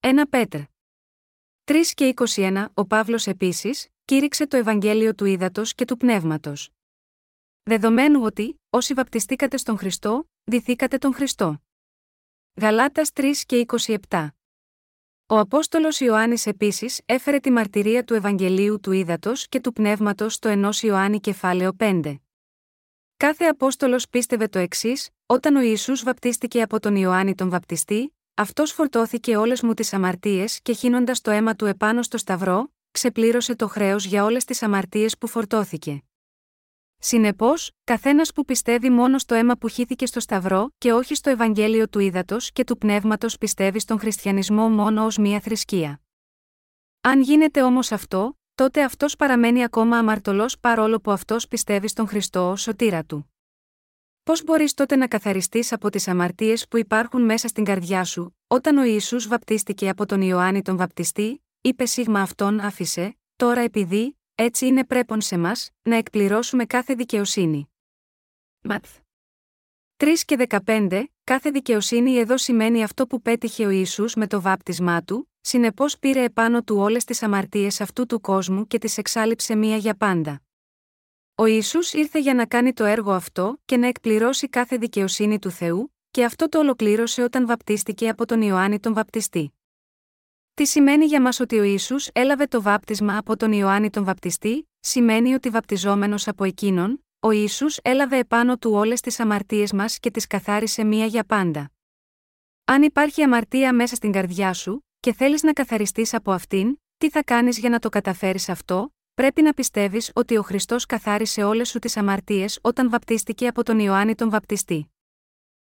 1 0.00 0.22
Πέτρ. 0.30 0.58
3 1.64 1.92
και 1.94 2.14
21 2.16 2.64
Ο 2.74 2.86
Παύλος 2.86 3.26
επίσης, 3.26 3.88
κήρυξε 4.04 4.46
το 4.46 4.56
Ευαγγέλιο 4.56 5.14
του 5.14 5.24
Ήδατος 5.24 5.74
και 5.74 5.84
του 5.84 5.96
Πνεύματος. 5.96 6.70
Δεδομένου 7.62 8.22
ότι, 8.22 8.60
όσοι 8.70 8.94
βαπτιστήκατε 8.94 9.56
στον 9.56 9.78
Χριστό, 9.78 10.30
δηθήκατε 10.44 10.98
τον 10.98 11.14
Χριστό. 11.14 11.62
Γαλάτας 12.60 13.10
3 13.12 13.44
και 13.46 13.64
27 14.08 14.28
Ο 15.26 15.38
Απόστολος 15.38 16.00
Ιωάννης 16.00 16.46
επίσης 16.46 17.00
έφερε 17.06 17.38
τη 17.38 17.50
μαρτυρία 17.50 18.04
του 18.04 18.14
Ευαγγελίου 18.14 18.80
του 18.80 18.92
Ήδατος 18.92 19.48
και 19.48 19.60
του 19.60 19.72
Πνεύματος 19.72 20.34
στο 20.34 20.48
ενός 20.48 20.82
Ιωάννη 20.82 21.20
κεφάλαιο 21.20 21.76
5. 21.78 22.14
Κάθε 23.22 23.44
Απόστολος 23.44 24.08
πίστευε 24.08 24.48
το 24.48 24.58
εξής: 24.58 25.10
Όταν 25.26 25.56
ο 25.56 25.60
Ιησούς 25.60 26.02
βαπτίστηκε 26.02 26.62
από 26.62 26.80
τον 26.80 26.96
Ιωάννη 26.96 27.34
τον 27.34 27.50
Βαπτιστή, 27.50 28.16
αυτός 28.34 28.72
φορτώθηκε 28.72 29.36
όλες 29.36 29.62
μου 29.62 29.74
τις 29.74 29.92
αμαρτίες 29.92 30.60
και 30.62 30.72
χύνοντας 30.72 31.20
το 31.20 31.30
αίμα 31.30 31.54
του 31.54 31.66
επάνω 31.66 32.02
στο 32.02 32.18
Σταυρό, 32.18 32.72
ξεπλήρωσε 32.90 33.56
το 33.56 33.68
χρέος 33.68 34.04
για 34.04 34.24
όλες 34.24 34.44
τις 34.44 34.62
αμαρτίες 34.62 35.18
που 35.18 35.26
φορτώθηκε. 35.26 36.02
Συνεπώς, 36.98 37.70
καθένας 37.84 38.32
που 38.32 38.44
πιστεύει 38.44 38.90
μόνο 38.90 39.18
στο 39.18 39.34
αίμα 39.34 39.56
που 39.56 39.68
χύθηκε 39.68 40.06
στο 40.06 40.20
Σταυρό 40.20 40.72
και 40.78 40.92
όχι 40.92 41.14
στο 41.14 41.30
Ευαγγέλιο 41.30 41.88
του 41.88 41.98
Ήδατος 41.98 42.52
και 42.52 42.64
του 42.64 42.78
Πνεύματος 42.78 43.38
πιστεύει 43.38 43.78
στον 43.78 43.98
χριστιανισμό 43.98 44.68
μόνο 44.68 45.04
ως 45.04 45.16
μία 45.16 45.40
θρησκεία. 45.40 46.00
Αν 47.00 47.20
γίνεται 47.20 47.62
όμως 47.62 47.92
αυτό, 47.92 48.36
τότε 48.54 48.84
αυτός 48.84 49.16
παραμένει 49.16 49.62
ακόμα 49.62 49.98
αμαρτωλός 49.98 50.58
παρόλο 50.58 51.00
που 51.00 51.10
αυτός 51.10 51.48
πιστεύει 51.48 51.88
στον 51.88 52.08
Χριστό 52.08 52.50
ως 52.50 52.62
σωτήρα 52.62 53.04
του. 53.04 53.32
Πώς 54.22 54.44
μπορείς 54.44 54.74
τότε 54.74 54.96
να 54.96 55.08
καθαριστείς 55.08 55.72
από 55.72 55.90
τις 55.90 56.08
αμαρτίες 56.08 56.68
που 56.68 56.76
υπάρχουν 56.76 57.22
μέσα 57.22 57.48
στην 57.48 57.64
καρδιά 57.64 58.04
σου, 58.04 58.36
όταν 58.46 58.76
ο 58.76 58.84
Ιησούς 58.84 59.28
βαπτίστηκε 59.28 59.88
από 59.88 60.06
τον 60.06 60.20
Ιωάννη 60.20 60.62
τον 60.62 60.76
Βαπτιστή, 60.76 61.42
είπε 61.60 61.84
σίγμα 61.86 62.20
αυτόν 62.20 62.60
άφησε, 62.60 63.16
τώρα 63.36 63.60
επειδή, 63.60 64.18
έτσι 64.34 64.66
είναι 64.66 64.84
πρέπον 64.84 65.20
σε 65.20 65.38
μας, 65.38 65.70
να 65.82 65.96
εκπληρώσουμε 65.96 66.64
κάθε 66.64 66.94
δικαιοσύνη. 66.94 67.70
Ματθ. 68.60 68.96
3 69.96 70.06
και 70.24 70.46
15, 70.64 71.04
κάθε 71.24 71.50
δικαιοσύνη 71.50 72.16
εδώ 72.16 72.36
σημαίνει 72.36 72.82
αυτό 72.82 73.06
που 73.06 73.22
πέτυχε 73.22 73.66
ο 73.66 73.70
Ιησούς 73.70 74.14
με 74.14 74.26
το 74.26 74.40
βάπτισμά 74.40 75.02
του, 75.02 75.31
συνεπώς 75.42 75.98
πήρε 75.98 76.22
επάνω 76.22 76.62
του 76.62 76.76
όλες 76.76 77.04
τις 77.04 77.22
αμαρτίες 77.22 77.80
αυτού 77.80 78.06
του 78.06 78.20
κόσμου 78.20 78.66
και 78.66 78.78
τις 78.78 78.98
εξάλληψε 78.98 79.54
μία 79.54 79.76
για 79.76 79.94
πάντα. 79.94 80.42
Ο 81.34 81.46
Ιησούς 81.46 81.92
ήρθε 81.92 82.20
για 82.20 82.34
να 82.34 82.46
κάνει 82.46 82.72
το 82.72 82.84
έργο 82.84 83.12
αυτό 83.12 83.60
και 83.64 83.76
να 83.76 83.86
εκπληρώσει 83.86 84.48
κάθε 84.48 84.76
δικαιοσύνη 84.76 85.38
του 85.38 85.50
Θεού, 85.50 85.94
και 86.10 86.24
αυτό 86.24 86.48
το 86.48 86.58
ολοκλήρωσε 86.58 87.22
όταν 87.22 87.46
βαπτίστηκε 87.46 88.08
από 88.08 88.26
τον 88.26 88.42
Ιωάννη 88.42 88.80
τον 88.80 88.94
Βαπτιστή. 88.94 89.52
Τι 90.54 90.66
σημαίνει 90.66 91.04
για 91.04 91.20
μας 91.20 91.40
ότι 91.40 91.58
ο 91.58 91.62
Ισού 91.62 91.96
έλαβε 92.12 92.46
το 92.46 92.62
βάπτισμα 92.62 93.16
από 93.16 93.36
τον 93.36 93.52
Ιωάννη 93.52 93.90
τον 93.90 94.04
Βαπτιστή, 94.04 94.68
σημαίνει 94.80 95.34
ότι 95.34 95.48
βαπτιζόμενος 95.48 96.28
από 96.28 96.44
εκείνον, 96.44 97.04
ο 97.20 97.30
Ισού 97.30 97.66
έλαβε 97.82 98.18
επάνω 98.18 98.56
του 98.56 98.72
όλες 98.72 99.00
τις 99.00 99.20
αμαρτίες 99.20 99.72
μας 99.72 99.98
και 99.98 100.10
τις 100.10 100.26
καθάρισε 100.26 100.84
μία 100.84 101.06
για 101.06 101.24
πάντα. 101.24 101.70
Αν 102.64 102.82
υπάρχει 102.82 103.22
αμαρτία 103.22 103.72
μέσα 103.74 103.94
στην 103.94 104.12
καρδιά 104.12 104.52
σου, 104.52 104.86
και 105.02 105.12
θέλεις 105.12 105.42
να 105.42 105.52
καθαριστείς 105.52 106.14
από 106.14 106.32
αυτήν, 106.32 106.78
τι 106.98 107.10
θα 107.10 107.22
κάνεις 107.22 107.58
για 107.58 107.68
να 107.68 107.78
το 107.78 107.88
καταφέρεις 107.88 108.48
αυτό, 108.48 108.94
πρέπει 109.14 109.42
να 109.42 109.52
πιστεύεις 109.52 110.10
ότι 110.14 110.36
ο 110.36 110.42
Χριστός 110.42 110.86
καθάρισε 110.86 111.42
όλες 111.42 111.68
σου 111.68 111.78
τις 111.78 111.96
αμαρτίες 111.96 112.58
όταν 112.62 112.90
βαπτίστηκε 112.90 113.46
από 113.46 113.62
τον 113.62 113.78
Ιωάννη 113.78 114.14
τον 114.14 114.30
Βαπτιστή. 114.30 114.92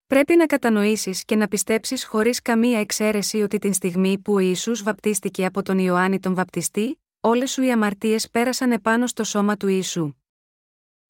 Πρέπει 0.07 0.37
να 0.37 0.47
κατανοήσεις 0.47 1.25
και 1.25 1.37
να 1.37 1.49
πιστέψεις 1.49 2.05
χωρίς 2.05 2.43
καμία 2.43 2.81
εξαίρεση 2.81 3.43
ότι 3.43 3.59
την 3.59 3.73
στιγμή 3.73 4.19
που 4.19 4.33
ο 4.33 4.39
Ιησούς 4.39 4.83
βαπτίστηκε 4.83 5.45
από 5.45 5.63
τον 5.63 5.79
Ιωάννη 5.79 6.21
τον 6.21 6.35
Βαπτιστή, 6.35 7.01
όλες 7.21 7.51
σου 7.51 7.63
οι 7.63 7.73
αμαρτίες 7.73 8.31
πέρασαν 8.31 8.73
επάνω 8.73 9.07
στο 9.07 9.25
σώμα 9.25 9.57
του 9.57 9.69
Ιησού. 9.69 10.15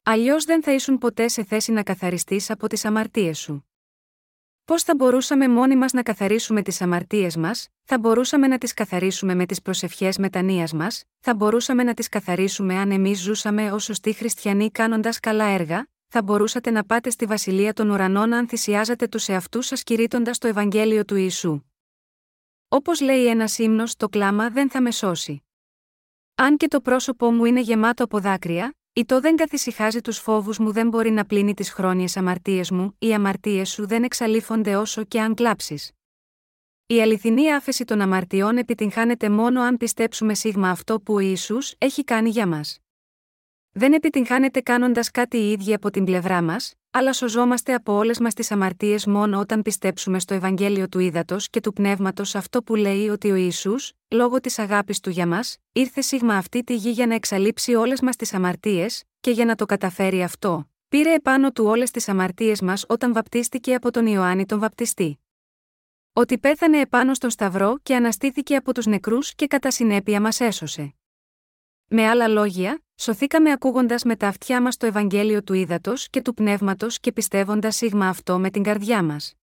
Αλλιώς 0.03 0.45
δεν 0.45 0.63
θα 0.63 0.73
ήσουν 0.73 0.97
ποτέ 0.97 1.27
σε 1.27 1.43
θέση 1.43 1.71
να 1.71 1.83
καθαριστείς 1.83 2.49
από 2.49 2.67
τις 2.67 2.85
αμαρτίες 2.85 3.39
σου. 3.39 3.69
Πώς 4.65 4.83
θα 4.83 4.95
μπορούσαμε 4.95 5.47
μόνοι 5.47 5.75
μας 5.75 5.93
να 5.93 6.03
καθαρίσουμε 6.03 6.61
τις 6.61 6.81
αμαρτίες 6.81 7.37
μας, 7.37 7.67
θα 7.83 7.99
μπορούσαμε 7.99 8.47
να 8.47 8.57
τις 8.57 8.73
καθαρίσουμε 8.73 9.35
με 9.35 9.45
τις 9.45 9.61
προσευχές 9.61 10.17
μετανία 10.17 10.67
μας, 10.73 11.03
θα 11.19 11.35
μπορούσαμε 11.35 11.83
να 11.83 11.93
τις 11.93 12.09
καθαρίσουμε 12.09 12.75
αν 12.75 12.91
εμείς 12.91 13.21
ζούσαμε 13.21 13.71
ως 13.71 13.83
σωστοί 13.83 14.13
χριστιανοί 14.13 14.71
κάνοντας 14.71 15.19
καλά 15.19 15.45
έργα, 15.45 15.87
θα 16.07 16.21
μπορούσατε 16.21 16.71
να 16.71 16.85
πάτε 16.85 17.09
στη 17.09 17.25
βασιλεία 17.25 17.73
των 17.73 17.89
ουρανών 17.89 18.33
αν 18.33 18.47
θυσιάζατε 18.47 19.07
τους 19.07 19.27
εαυτούς 19.27 19.65
σας 19.65 19.83
κηρύττοντας 19.83 20.37
το 20.37 20.47
Ευαγγέλιο 20.47 21.05
του 21.05 21.15
Ιησού. 21.15 21.61
Όπως 22.67 23.01
λέει 23.01 23.27
ένας 23.27 23.57
ύμνος, 23.57 23.95
το 23.95 24.09
κλάμα 24.09 24.49
δεν 24.49 24.69
θα 24.69 24.81
με 24.81 24.91
σώσει. 24.91 25.43
Αν 26.35 26.57
και 26.57 26.67
το 26.67 26.81
πρόσωπό 26.81 27.31
μου 27.31 27.45
είναι 27.45 27.59
γεμάτο 27.59 28.03
από 28.03 28.19
δάκρυα, 28.19 28.75
ή 28.97 29.05
το 29.05 29.19
δεν 29.19 29.35
καθησυχάζει 29.35 30.01
τους 30.01 30.17
φόβους 30.17 30.57
μου 30.57 30.71
δεν 30.71 30.89
μπορεί 30.89 31.11
να 31.11 31.25
πλύνει 31.25 31.53
τις 31.53 31.71
χρόνιες 31.71 32.17
αμαρτίες 32.17 32.71
μου, 32.71 32.95
οι 32.99 33.13
αμαρτίες 33.13 33.69
σου 33.69 33.87
δεν 33.87 34.03
εξαλείφονται 34.03 34.75
όσο 34.75 35.03
και 35.03 35.21
αν 35.21 35.33
κλάψεις. 35.33 35.91
Η 36.85 37.01
αληθινή 37.01 37.53
άφεση 37.53 37.85
των 37.85 38.01
αμαρτιών 38.01 38.57
επιτυγχάνεται 38.57 39.29
μόνο 39.29 39.61
αν 39.61 39.77
πιστέψουμε 39.77 40.33
σίγμα 40.33 40.69
αυτό 40.69 40.99
που 40.99 41.13
ο 41.13 41.19
Ιησούς 41.19 41.75
έχει 41.77 42.03
κάνει 42.03 42.29
για 42.29 42.47
μας. 42.47 42.84
Δεν 43.77 43.93
επιτυγχάνεται 43.93 44.61
κάνοντας 44.61 45.11
κάτι 45.11 45.37
οι 45.37 45.51
ίδιοι 45.51 45.73
από 45.73 45.91
την 45.91 46.03
πλευρά 46.03 46.41
μας, 46.41 46.73
αλλά 46.91 47.13
σωζόμαστε 47.13 47.73
από 47.73 47.93
όλες 47.93 48.19
μας 48.19 48.33
τις 48.33 48.51
αμαρτίες 48.51 49.05
μόνο 49.05 49.39
όταν 49.39 49.61
πιστέψουμε 49.61 50.19
στο 50.19 50.33
Ευαγγέλιο 50.33 50.89
του 50.89 50.99
Ήδατος 50.99 51.49
και 51.49 51.59
του 51.59 51.73
Πνεύματος 51.73 52.35
αυτό 52.35 52.63
που 52.63 52.75
λέει 52.75 53.09
ότι 53.09 53.31
ο 53.31 53.35
Ισού, 53.35 53.75
λόγω 54.07 54.39
της 54.39 54.59
αγάπης 54.59 54.99
του 54.99 55.09
για 55.09 55.27
μας, 55.27 55.57
ήρθε 55.71 56.01
σίγμα 56.01 56.35
αυτή 56.35 56.63
τη 56.63 56.75
γη 56.75 56.89
για 56.89 57.07
να 57.07 57.13
εξαλείψει 57.13 57.75
όλες 57.75 58.01
μας 58.01 58.15
τις 58.15 58.33
αμαρτίες, 58.33 59.03
και 59.19 59.31
για 59.31 59.45
να 59.45 59.55
το 59.55 59.65
καταφέρει 59.65 60.23
αυτό, 60.23 60.69
πήρε 60.87 61.13
επάνω 61.13 61.51
του 61.51 61.65
όλες 61.65 61.91
τις 61.91 62.09
αμαρτίες 62.09 62.61
μας 62.61 62.85
όταν 62.87 63.13
βαπτίστηκε 63.13 63.75
από 63.75 63.91
τον 63.91 64.05
Ιωάννη 64.05 64.45
τον 64.45 64.59
Βαπτιστή. 64.59 65.19
Ότι 66.13 66.37
πέθανε 66.37 66.79
επάνω 66.79 67.13
στον 67.13 67.29
Σταυρό 67.29 67.77
και 67.83 67.95
αναστήθηκε 67.95 68.55
από 68.55 68.73
τους 68.73 68.85
νεκρούς 68.85 69.35
και 69.35 69.47
κατά 69.47 69.71
συνέπεια 69.71 70.21
μας 70.21 70.39
έσωσε. 70.39 70.94
Με 71.97 72.07
άλλα 72.07 72.27
λόγια, 72.27 72.83
σωθήκαμε 72.95 73.51
ακούγοντας 73.51 74.03
με 74.03 74.15
τα 74.15 74.27
αυτιά 74.27 74.61
μας 74.61 74.77
το 74.77 74.85
Ευαγγέλιο 74.85 75.43
του 75.43 75.53
ύδατο 75.53 75.93
και 76.09 76.21
του 76.21 76.33
πνεύματος 76.33 76.99
και 76.99 77.11
πιστεύοντας 77.11 77.75
σίγμα 77.75 78.07
αυτό 78.07 78.39
με 78.39 78.49
την 78.49 78.63
καρδιά 78.63 79.03
μας. 79.03 79.33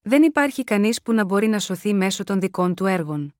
Δεν 0.00 0.22
υπάρχει 0.22 0.64
κανείς 0.64 1.02
που 1.02 1.12
να 1.12 1.24
μπορεί 1.24 1.46
να 1.46 1.58
σωθεί 1.58 1.94
μέσω 1.94 2.24
των 2.24 2.40
δικών 2.40 2.74
του 2.74 2.86
έργων. 2.86 3.34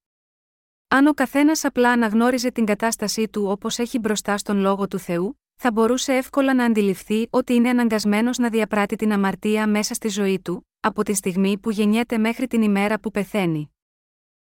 Αν 0.89 1.07
ο 1.07 1.13
καθένας 1.13 1.65
απλά 1.65 1.91
αναγνώριζε 1.91 2.51
την 2.51 2.65
κατάστασή 2.65 3.29
του 3.29 3.45
όπως 3.47 3.79
έχει 3.79 3.99
μπροστά 3.99 4.39
στον 4.39 4.57
λόγο 4.57 4.89
του 4.89 4.99
Θεού, 4.99 5.41
θα 5.55 5.73
μπορούσε 5.73 6.15
εύκολα 6.15 6.55
να 6.55 6.65
αντιληφθεί 6.65 7.27
ότι 7.31 7.55
είναι 7.55 7.69
αναγκασμένος 7.69 8.39
να 8.39 8.49
διαπράττει 8.49 8.97
την 8.97 9.13
αμαρτία 9.13 9.67
μέσα 9.67 9.95
στη 9.95 10.09
ζωή 10.09 10.41
του, 10.41 10.69
από 10.81 11.03
τη 11.03 11.15
στιγμή 11.15 11.59
που 11.59 11.71
γεννιέται 11.71 12.19
μέχρι 12.19 12.47
την 12.47 12.63
ημέρα 12.63 13.01
που 13.01 13.11
πεθαίνει. 13.11 13.75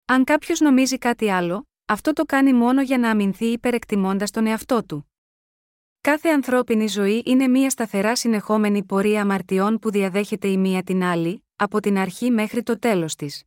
Αν 0.06 0.24
κάποιος 0.24 0.60
νομίζει 0.60 0.98
κάτι 0.98 1.30
άλλο, 1.30 1.68
αυτό 1.86 2.14
το 2.14 2.26
κάνει 2.26 2.54
μόνο 2.54 2.82
για 2.82 2.98
να 2.98 3.10
αμυνθεί 3.10 3.46
υπερεκτιμώντας 3.46 4.32
τον 4.32 4.46
εαυτό 4.48 4.86
του. 4.86 5.12
Κάθε 6.02 6.30
ανθρώπινη 6.30 6.88
ζωή 6.88 7.24
είναι 7.26 7.48
μία 7.48 7.70
σταθερά 7.70 8.16
συνεχόμενη 8.16 8.84
πορεία 8.84 9.22
αμαρτιών 9.22 9.80
που 9.80 9.92
διαδέχεται 9.92 10.48
η 10.48 10.58
μία 10.58 10.84
την 10.84 11.04
άλλη, 11.04 11.46
από 11.56 11.80
την 11.80 11.98
αρχή 11.98 12.32
μέχρι 12.32 12.64
το 12.64 12.80
τέλος 12.80 13.16
της. 13.16 13.44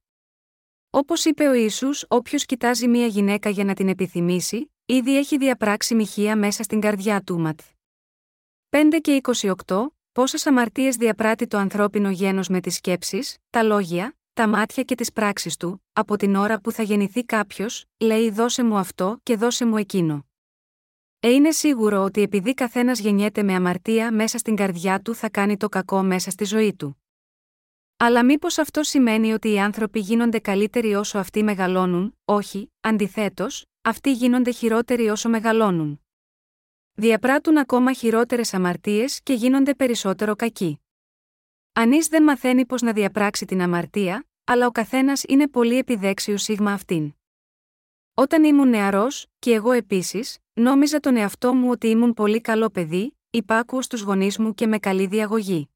Όπως 0.90 1.24
είπε 1.24 1.48
ο 1.48 1.52
Ισού, 1.52 1.88
όποιος 2.08 2.44
κοιτάζει 2.44 2.88
μία 2.88 3.06
γυναίκα 3.06 3.50
για 3.50 3.64
να 3.64 3.74
την 3.74 3.88
επιθυμήσει, 3.88 4.72
ήδη 4.84 5.16
έχει 5.16 5.36
διαπράξει 5.36 5.94
μοιχεία 5.94 6.36
μέσα 6.36 6.62
στην 6.62 6.80
καρδιά 6.80 7.22
του 7.22 7.40
ματ. 7.40 7.60
5 8.68 8.98
και 9.00 9.20
28, 9.66 9.86
πόσες 10.12 10.46
αμαρτίες 10.46 10.96
διαπράττει 10.96 11.46
το 11.46 11.58
ανθρώπινο 11.58 12.10
γένος 12.10 12.48
με 12.48 12.60
τις 12.60 12.74
σκέψεις, 12.74 13.36
τα 13.50 13.62
λόγια, 13.62 14.17
τα 14.38 14.48
μάτια 14.48 14.82
και 14.82 14.94
τις 14.94 15.12
πράξεις 15.12 15.56
του, 15.56 15.84
από 15.92 16.16
την 16.16 16.34
ώρα 16.34 16.60
που 16.60 16.72
θα 16.72 16.82
γεννηθεί 16.82 17.24
κάποιος, 17.24 17.84
λέει 17.98 18.30
δώσε 18.30 18.64
μου 18.64 18.76
αυτό 18.76 19.20
και 19.22 19.36
δώσε 19.36 19.66
μου 19.66 19.76
εκείνο. 19.76 20.26
Ε, 21.20 21.30
είναι 21.30 21.50
σίγουρο 21.50 22.02
ότι 22.02 22.22
επειδή 22.22 22.54
καθένας 22.54 22.98
γεννιέται 22.98 23.42
με 23.42 23.54
αμαρτία 23.54 24.12
μέσα 24.12 24.38
στην 24.38 24.56
καρδιά 24.56 25.00
του 25.00 25.14
θα 25.14 25.30
κάνει 25.30 25.56
το 25.56 25.68
κακό 25.68 26.02
μέσα 26.02 26.30
στη 26.30 26.44
ζωή 26.44 26.74
του. 26.74 27.02
Αλλά 27.96 28.24
μήπως 28.24 28.58
αυτό 28.58 28.82
σημαίνει 28.82 29.32
ότι 29.32 29.52
οι 29.52 29.60
άνθρωποι 29.60 29.98
γίνονται 30.00 30.38
καλύτεροι 30.38 30.94
όσο 30.94 31.18
αυτοί 31.18 31.42
μεγαλώνουν, 31.42 32.18
όχι, 32.24 32.72
αντιθέτως, 32.80 33.64
αυτοί 33.82 34.12
γίνονται 34.12 34.50
χειρότεροι 34.50 35.08
όσο 35.08 35.28
μεγαλώνουν. 35.28 36.00
Διαπράττουν 36.94 37.58
ακόμα 37.58 37.92
χειρότερες 37.92 38.54
αμαρτίες 38.54 39.20
και 39.22 39.32
γίνονται 39.32 39.74
περισσότερο 39.74 40.36
κακοί. 40.36 40.80
Ανή 41.72 41.98
δεν 42.08 42.22
μαθαίνει 42.22 42.66
πώς 42.66 42.82
να 42.82 42.92
διαπράξει 42.92 43.44
την 43.44 43.60
αμαρτία, 43.60 44.27
αλλά 44.50 44.66
ο 44.66 44.70
καθένας 44.70 45.22
είναι 45.28 45.48
πολύ 45.48 45.78
επιδέξιος 45.78 46.42
σίγμα 46.42 46.72
αυτήν. 46.72 47.12
Όταν 48.14 48.44
ήμουν 48.44 48.68
νεαρός, 48.68 49.26
και 49.38 49.52
εγώ 49.52 49.72
επίσης, 49.72 50.38
νόμιζα 50.52 51.00
τον 51.00 51.16
εαυτό 51.16 51.54
μου 51.54 51.70
ότι 51.70 51.86
ήμουν 51.86 52.14
πολύ 52.14 52.40
καλό 52.40 52.70
παιδί, 52.70 53.16
υπάκουος 53.30 53.84
στους 53.84 54.00
γονείς 54.00 54.38
μου 54.38 54.54
και 54.54 54.66
με 54.66 54.78
καλή 54.78 55.06
διαγωγή. 55.06 55.70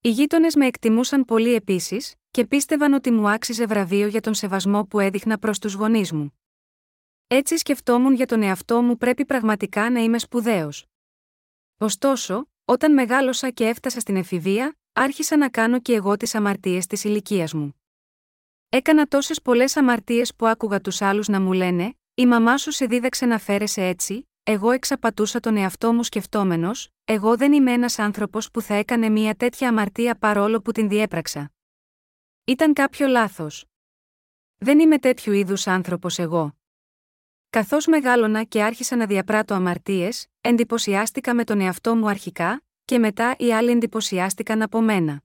Οι 0.00 0.10
γείτονες 0.10 0.54
με 0.54 0.66
εκτιμούσαν 0.66 1.24
πολύ 1.24 1.54
επίσης, 1.54 2.14
και 2.30 2.46
πίστευαν 2.46 2.92
ότι 2.92 3.10
μου 3.10 3.28
άξιζε 3.28 3.66
βραβείο 3.66 4.06
για 4.06 4.20
τον 4.20 4.34
σεβασμό 4.34 4.84
που 4.84 5.00
έδειχνα 5.00 5.38
προς 5.38 5.58
τους 5.58 5.72
γονείς 5.72 6.12
μου. 6.12 6.38
Έτσι 7.26 7.56
σκεφτόμουν 7.56 8.14
για 8.14 8.26
τον 8.26 8.42
εαυτό 8.42 8.82
μου 8.82 8.96
πρέπει 8.96 9.24
πραγματικά 9.24 9.90
να 9.90 10.00
είμαι 10.00 10.18
σπουδαίος. 10.18 10.86
Ωστόσο, 11.78 12.48
όταν 12.64 12.92
μεγάλωσα 12.92 13.50
και 13.50 13.66
έφτασα 13.66 14.00
στην 14.00 14.16
εφηβεία, 14.16 14.76
άρχισα 14.98 15.36
να 15.36 15.48
κάνω 15.48 15.80
και 15.80 15.94
εγώ 15.94 16.16
τις 16.16 16.34
αμαρτίες 16.34 16.86
της 16.86 17.04
ηλικίας 17.04 17.52
μου. 17.54 17.80
Έκανα 18.68 19.06
τόσες 19.06 19.42
πολλές 19.42 19.76
αμαρτίες 19.76 20.34
που 20.34 20.46
άκουγα 20.46 20.80
τους 20.80 21.02
άλλους 21.02 21.28
να 21.28 21.40
μου 21.40 21.52
λένε: 21.52 21.94
Η 22.14 22.26
μαμά 22.26 22.56
σου 22.56 22.70
σε 22.70 22.86
δίδαξε 22.86 23.26
να 23.26 23.38
φέρεσαι 23.38 23.82
έτσι, 23.82 24.28
εγώ 24.42 24.70
εξαπατούσα 24.70 25.40
τον 25.40 25.56
εαυτό 25.56 25.92
μου 25.92 26.02
σκεφτόμενος, 26.02 26.88
εγώ 27.04 27.36
δεν 27.36 27.52
είμαι 27.52 27.72
ένας 27.72 27.98
άνθρωπος 27.98 28.50
που 28.50 28.60
θα 28.60 28.74
έκανε 28.74 29.08
μια 29.08 29.34
τέτοια 29.34 29.68
αμαρτία 29.68 30.16
παρόλο 30.16 30.60
που 30.60 30.72
την 30.72 30.88
διέπραξα. 30.88 31.52
Ήταν 32.44 32.72
κάποιο 32.72 33.06
λάθος. 33.06 33.64
Δεν 34.56 34.78
είμαι 34.78 34.98
τέτοιου 34.98 35.32
είδους 35.32 35.66
άνθρωπος 35.66 36.18
εγώ. 36.18 36.56
Καθώς 37.50 37.86
μεγάλωνα 37.86 38.44
και 38.44 38.62
άρχισα 38.62 38.96
να 38.96 39.06
διαπράττω 39.06 39.54
αμαρτίες, 39.54 40.26
εντυπωσιάστηκα 40.40 41.34
με 41.34 41.44
τον 41.44 41.60
εαυτό 41.60 41.96
μου 41.96 42.08
αρχικά, 42.08 42.65
και 42.86 42.98
μετά 42.98 43.34
οι 43.38 43.52
άλλοι 43.52 43.70
εντυπωσιάστηκαν 43.70 44.62
από 44.62 44.80
μένα. 44.80 45.22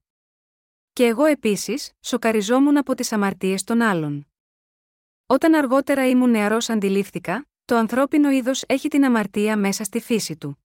Και 0.93 1.05
εγώ 1.05 1.25
επίσης, 1.25 1.91
σοκαριζόμουν 1.99 2.77
από 2.77 2.95
τις 2.95 3.11
αμαρτίες 3.11 3.63
των 3.63 3.81
άλλων. 3.81 4.27
Όταν 5.25 5.53
αργότερα 5.53 6.09
ήμουν 6.09 6.29
νεαρός, 6.29 6.69
αντιλήφθηκα, 6.69 7.47
το 7.65 7.75
ανθρώπινο 7.75 8.29
είδος 8.29 8.63
έχει 8.67 8.87
την 8.87 9.05
αμαρτία 9.05 9.57
μέσα 9.57 9.83
στη 9.83 9.99
φύση 9.99 10.37
του. 10.37 10.63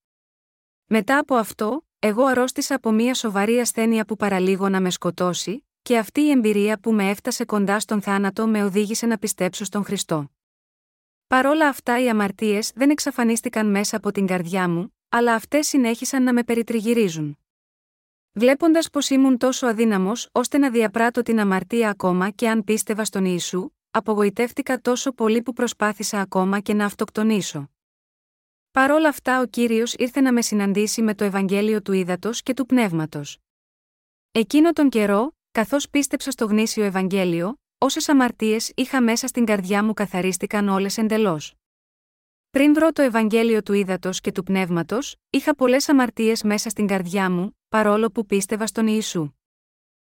Μετά 0.87 1.19
από 1.19 1.35
αυτό, 1.35 1.87
εγώ 1.99 2.25
αρρώστησα 2.25 2.75
από 2.75 2.91
μια 2.91 3.15
σοβαρή 3.15 3.61
ασθένεια 3.61 4.05
που 4.05 4.17
παραλίγο 4.17 4.69
να 4.69 4.81
με 4.81 4.91
σκοτώσει, 4.91 5.67
και 5.83 5.99
αυτή 5.99 6.21
η 6.21 6.31
εμπειρία 6.31 6.79
που 6.79 6.93
με 6.93 7.11
έφτασε 7.11 7.45
κοντά 7.45 7.81
στον 7.81 8.03
θάνατο 8.03 8.47
με 8.47 8.65
οδήγησε 8.65 9.07
να 9.07 9.19
πιστέψω 9.19 9.65
στον 9.65 9.85
Χριστό. 9.85 10.31
Παρόλα 11.27 11.69
αυτά, 11.69 12.03
οι 12.03 12.09
αμαρτίες 12.09 12.73
δεν 12.75 12.91
εξαφανίστηκαν 12.91 13.71
μέσα 13.71 13.97
από 13.97 14.13
την 14.13 14.27
καρδιά 14.27 14.69
μου, 14.69 14.96
αλλά 15.09 15.35
αυτές 15.35 15.67
συνέχισαν 15.67 16.23
να 16.23 16.33
με 16.33 16.45
περιτριγυρίζουν. 16.45 17.39
Βλέποντας 18.33 18.91
πως 18.91 19.11
ήμουν 19.11 19.39
τόσο 19.39 19.67
αδύναμος 19.67 20.29
ώστε 20.33 20.59
να 20.59 20.71
διαπράττω 20.71 21.23
την 21.23 21.41
αμαρτία 21.41 21.91
ακόμα 21.91 22.31
και 22.31 22.49
αν 22.49 22.65
πίστευα 22.65 23.05
στον 23.05 23.25
Ιησού, 23.25 23.71
απογοητεύτηκα 23.91 24.81
τόσο 24.81 25.13
πολύ 25.13 25.43
που 25.43 25.53
προσπάθησα 25.53 26.21
ακόμα 26.21 26.61
και 26.61 26.75
να 26.75 26.85
αυτοκτονήσω. 26.85 27.71
Παρ' 28.71 28.91
όλα 28.91 29.09
αυτά, 29.09 29.41
ο 29.41 29.47
κύριος 29.47 29.95
ήρθε 29.95 30.21
να 30.21 30.33
με 30.33 30.43
συναντήσει 30.43 31.03
με 31.03 31.15
το 31.15 31.25
Ευαγγέλιο 31.25 31.83
του 31.83 31.93
Ήδατος 31.93 32.43
και 32.43 32.55
του 32.55 32.67
Πνεύματος. 32.67 33.39
Εκείνο 34.33 34.73
τον 34.73 34.89
καιρό, 34.89 35.37
καθώς 35.51 35.91
πίστεψα 35.91 36.31
στο 36.31 36.45
γνήσιο 36.45 36.85
Ευαγγέλιο, 36.85 37.55
όσες 37.79 38.09
αμαρτίες 38.09 38.73
είχα 38.75 39.03
μέσα 39.03 39.27
στην 39.27 39.45
καρδιά 39.45 39.85
μου 39.85 39.93
καθαρίστηκαν 39.93 40.69
όλες 40.69 40.99
εντελώς. 40.99 41.55
Πριν 42.57 42.75
βρω 42.75 42.93
το 42.93 43.03
Ευαγγέλιο 43.03 43.63
του 43.63 43.73
Ήδατος 43.73 44.21
και 44.21 44.33
του 44.33 44.43
Πνεύματος, 44.43 45.17
είχα 45.31 45.55
πολλές 45.55 45.89
αμαρτίες 45.89 46.43
μέσα 46.43 46.69
στην 46.69 46.87
καρδιά 46.87 47.31
μου, 47.31 47.59
παρόλο 47.69 48.11
που 48.11 48.27
πίστευα 48.27 48.67
στον 48.67 48.87
Ιησού. 48.87 49.31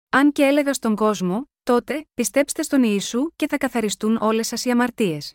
Αν 0.09 0.33
και 0.33 0.43
έλεγα 0.43 0.73
στον 0.73 0.97
κόσμο, 0.97 1.51
τότε, 1.63 2.07
πιστέψτε 2.15 2.63
στον 2.63 2.83
Ιησού 2.83 3.31
και 3.37 3.49
θα 3.49 3.57
καθαριστούν 3.57 4.17
όλες 4.17 4.47
σας 4.47 4.65
οι 4.65 4.71
αμαρτίες. 4.71 5.35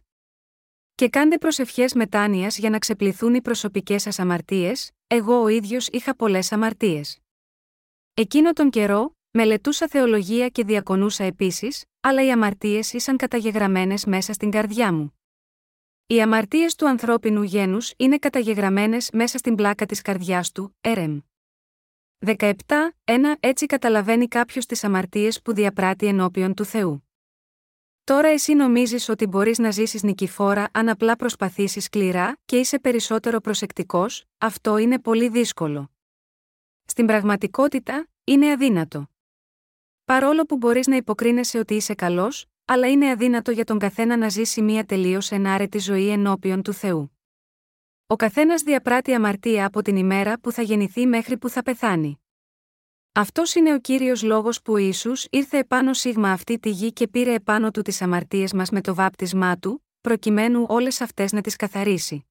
Και 0.96 1.10
κάντε 1.10 1.38
προσευχές 1.38 1.94
μετάνοιας 1.94 2.58
για 2.58 2.70
να 2.70 2.78
ξεπληθούν 2.78 3.34
οι 3.34 3.42
προσωπικές 3.42 4.02
σας 4.02 4.20
αμαρτίες, 4.20 4.92
εγώ 5.08 5.42
ο 5.42 5.48
ίδιος 5.48 5.88
είχα 5.88 6.16
πολλές 6.16 6.52
αμαρτίες. 6.52 7.20
Εκείνο 8.14 8.54
τον 8.54 8.70
καιρό, 8.70 9.16
μελετούσα 9.32 9.88
θεολογία 9.88 10.50
και 10.50 10.64
διακονούσα 10.64 11.24
επίσης, 11.24 11.84
αλλά 12.00 12.26
οι 12.26 12.32
αμαρτίες 12.32 12.94
ήσαν 12.94 13.18
καταγεγραμμένες 13.18 14.06
μέσα 14.06 14.34
στην 14.34 14.52
καρδιά 14.52 14.94
μου. 14.94 15.14
Οι 16.08 16.22
αμαρτίες 16.22 16.76
του 16.76 16.88
ανθρώπινου 16.88 17.44
γένους 17.44 17.94
είναι 17.98 18.18
καταγεγραμμένες 18.18 19.10
μέσα 19.14 19.38
στην 19.38 19.56
πλάκα 19.56 19.86
της 19.86 20.02
καρδιάς 20.02 20.52
του, 20.52 20.76
έρεμ. 20.82 21.20
17. 22.26 22.54
1. 23.04 23.36
Έτσι 23.40 23.66
καταλαβαίνει 23.66 24.28
κάποιος 24.28 24.66
τις 24.66 24.84
αμαρτίες 24.84 25.42
που 25.42 25.54
διαπράττει 25.54 26.08
ενώπιον 26.08 26.54
του 26.54 26.66
Θεού. 26.66 27.08
Τώρα 28.04 28.28
εσύ 28.28 28.54
νομίζεις 28.54 29.10
ότι 29.10 29.28
μπορείς 29.28 29.58
να 29.58 29.72
ζήσεις 29.72 30.04
νικηφόρα 30.04 30.70
αν 30.74 30.90
απλά 30.90 31.16
προσπαθήσεις 31.16 31.84
σκληρά 31.84 32.38
και 32.46 32.60
είσαι 32.60 32.80
περισσότερο 32.80 33.40
προσεκτικός, 33.40 34.26
αυτό 34.38 34.78
είναι 34.78 35.00
πολύ 35.00 35.30
δύσκολο. 35.30 35.92
Στην 36.86 37.06
πραγματικότητα, 37.06 38.08
είναι 38.24 38.52
αδύνατο. 38.52 39.10
Παρόλο 40.06 40.44
που 40.44 40.58
μπορείς 40.58 40.88
να 40.88 40.96
υποκρίνεσαι 40.96 41.58
ότι 41.58 41.76
είσαι 41.76 41.94
καλός, 41.94 42.46
αλλά 42.66 42.92
είναι 42.92 43.10
αδύνατο 43.10 43.52
για 43.52 43.64
τον 43.64 43.80
καθένα 43.80 44.18
να 44.18 44.30
ζήσει 44.30 44.62
μια 44.62 44.86
τελείως 44.86 45.32
ενάρετη 45.32 45.80
ζωή 45.80 46.10
ενώπιον 46.10 46.62
του 46.62 46.74
Θεού. 46.74 47.18
Ο 48.08 48.16
καθένας 48.16 48.62
διαπράττει 48.62 49.14
αμαρτία 49.14 49.66
από 49.66 49.82
την 49.82 49.96
ημέρα 49.96 50.40
που 50.40 50.52
θα 50.52 50.62
γεννηθεί 50.62 51.08
μέχρι 51.08 51.38
που 51.38 51.50
θα 51.50 51.62
πεθάνει. 51.62 52.18
Αυτός 53.12 53.56
είναι 53.56 53.74
ο 53.74 53.80
κύριος 53.80 54.24
λόγος 54.24 54.62
που 54.62 54.74
ο 54.74 54.78
Ιησούς 54.78 55.28
ήρθε 55.30 55.58
επάνω 55.58 55.94
σίγμα 55.94 56.32
αυτή 56.32 56.60
τη 56.60 56.70
γη 56.70 56.94
και 56.94 57.08
πήρε 57.08 57.34
επάνω 57.34 57.72
του 57.72 57.82
τις 57.82 58.02
αμαρτίες 58.02 58.54
μας 58.54 58.70
με 58.70 58.82
το 58.82 58.96
βάπτισμά 58.96 59.58
του, 59.58 59.86
προκειμένου 60.02 60.66
όλες 60.70 61.02
αυτές 61.02 61.32
να 61.32 61.42
τις 61.42 61.56
καθαρίσει. 61.56 62.26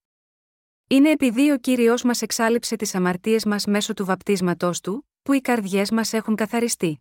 Είναι 0.87 1.11
επειδή 1.11 1.51
ο 1.51 1.59
κύριος 1.59 2.03
μας 2.03 2.23
εξάλληψε 2.23 2.77
τις 2.77 2.95
αμαρτίες 2.95 3.45
μας 3.45 3.67
μέσω 3.67 3.95
του 3.95 4.05
βαπτίσματός 4.05 4.81
του, 4.81 5.09
που 5.23 5.33
οι 5.33 5.41
καρδιές 5.41 5.91
μας 5.91 6.13
έχουν 6.13 6.35
καθαριστεί. 6.35 7.01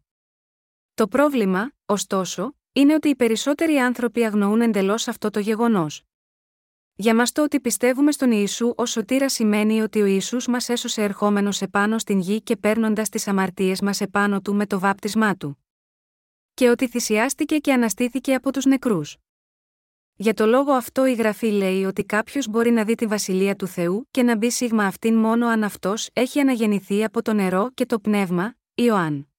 Το 0.94 1.08
πρόβλημα, 1.08 1.72
ωστόσο, 1.86 2.56
είναι 2.74 2.94
ότι 2.94 3.10
οι 3.10 3.16
περισσότεροι 3.16 3.78
άνθρωποι 3.78 4.26
αγνοούν 4.26 4.62
εντελώς 4.62 5.08
αυτό 5.08 5.30
το 5.30 5.40
γεγονός. 5.40 6.04
Για 6.96 7.16
μας 7.16 7.32
το 7.32 7.44
ότι 7.44 7.60
πιστεύουμε 7.60 8.12
στον 8.12 8.32
Ιησού 8.32 8.74
ως 8.76 8.92
σωτήρα 8.92 9.30
σημαίνει 9.30 9.82
ότι 9.82 10.02
ο 10.02 10.06
Ιησούς 10.06 10.48
μας 10.48 10.70
έσωσε 10.70 11.04
ερχόμενος 11.04 11.62
επάνω 11.62 12.00
στην 12.00 12.20
γη 12.20 12.42
και 12.42 12.56
παίρνοντας 12.56 13.10
τις 13.10 13.28
αμαρτίες 13.28 13.82
μας 13.82 14.02
επάνω 14.02 14.42
του 14.42 14.56
με 14.56 14.66
το 14.66 14.80
βάπτισμά 14.80 15.36
του. 15.36 15.66
Και 16.54 16.70
ότι 16.70 16.88
θυσιάστηκε 16.88 17.58
και 17.58 17.74
αναστήθηκε 17.74 18.34
από 18.34 18.52
τους 18.52 18.66
νεκρούς. 18.66 19.18
Για 20.16 20.34
το 20.34 20.46
λόγο 20.46 20.72
αυτό 20.72 21.06
η 21.06 21.14
γραφή 21.14 21.48
λέει 21.48 21.84
ότι 21.84 22.04
κάποιος 22.04 22.48
μπορεί 22.48 22.72
να 22.72 22.84
δει 22.84 22.96
τη 22.96 23.06
βασιλεία 23.06 23.56
του 23.56 23.68
Θεού 23.68 24.08
και 24.12 24.24
να 24.24 24.36
μπει 24.38 24.52
σίγμα 24.52 24.86
αυτήν 24.86 25.16
μόνο 25.16 25.48
αν 25.48 25.64
αυτός 25.64 26.10
έχει 26.14 26.40
αναγεννηθεί 26.40 27.04
από 27.04 27.22
το 27.22 27.34
νερό 27.34 27.72
και 27.74 27.86
το 27.86 28.00
πνεύμα, 28.00 28.56
Ιωάνν. 28.74 29.31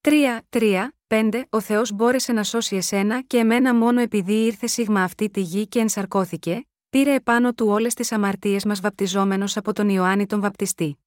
3, 0.00 0.38
3, 0.48 0.88
5. 1.06 1.44
Ο 1.50 1.60
Θεός 1.60 1.92
μπόρεσε 1.92 2.32
να 2.32 2.42
σώσει 2.42 2.76
εσένα 2.76 3.22
και 3.22 3.36
εμένα 3.36 3.74
μόνο 3.74 4.00
επειδή 4.00 4.44
ήρθε 4.44 4.66
σίγμα 4.66 5.02
αυτή 5.02 5.30
τη 5.30 5.40
γη 5.40 5.66
και 5.66 5.78
ενσαρκώθηκε, 5.78 6.66
πήρε 6.90 7.14
επάνω 7.14 7.52
του 7.52 7.66
όλες 7.66 7.94
τις 7.94 8.12
αμαρτίες 8.12 8.64
μας 8.64 8.80
βαπτιζόμενος 8.80 9.56
από 9.56 9.72
τον 9.72 9.88
Ιωάννη 9.88 10.26
τον 10.26 10.40
Βαπτιστή. 10.40 10.98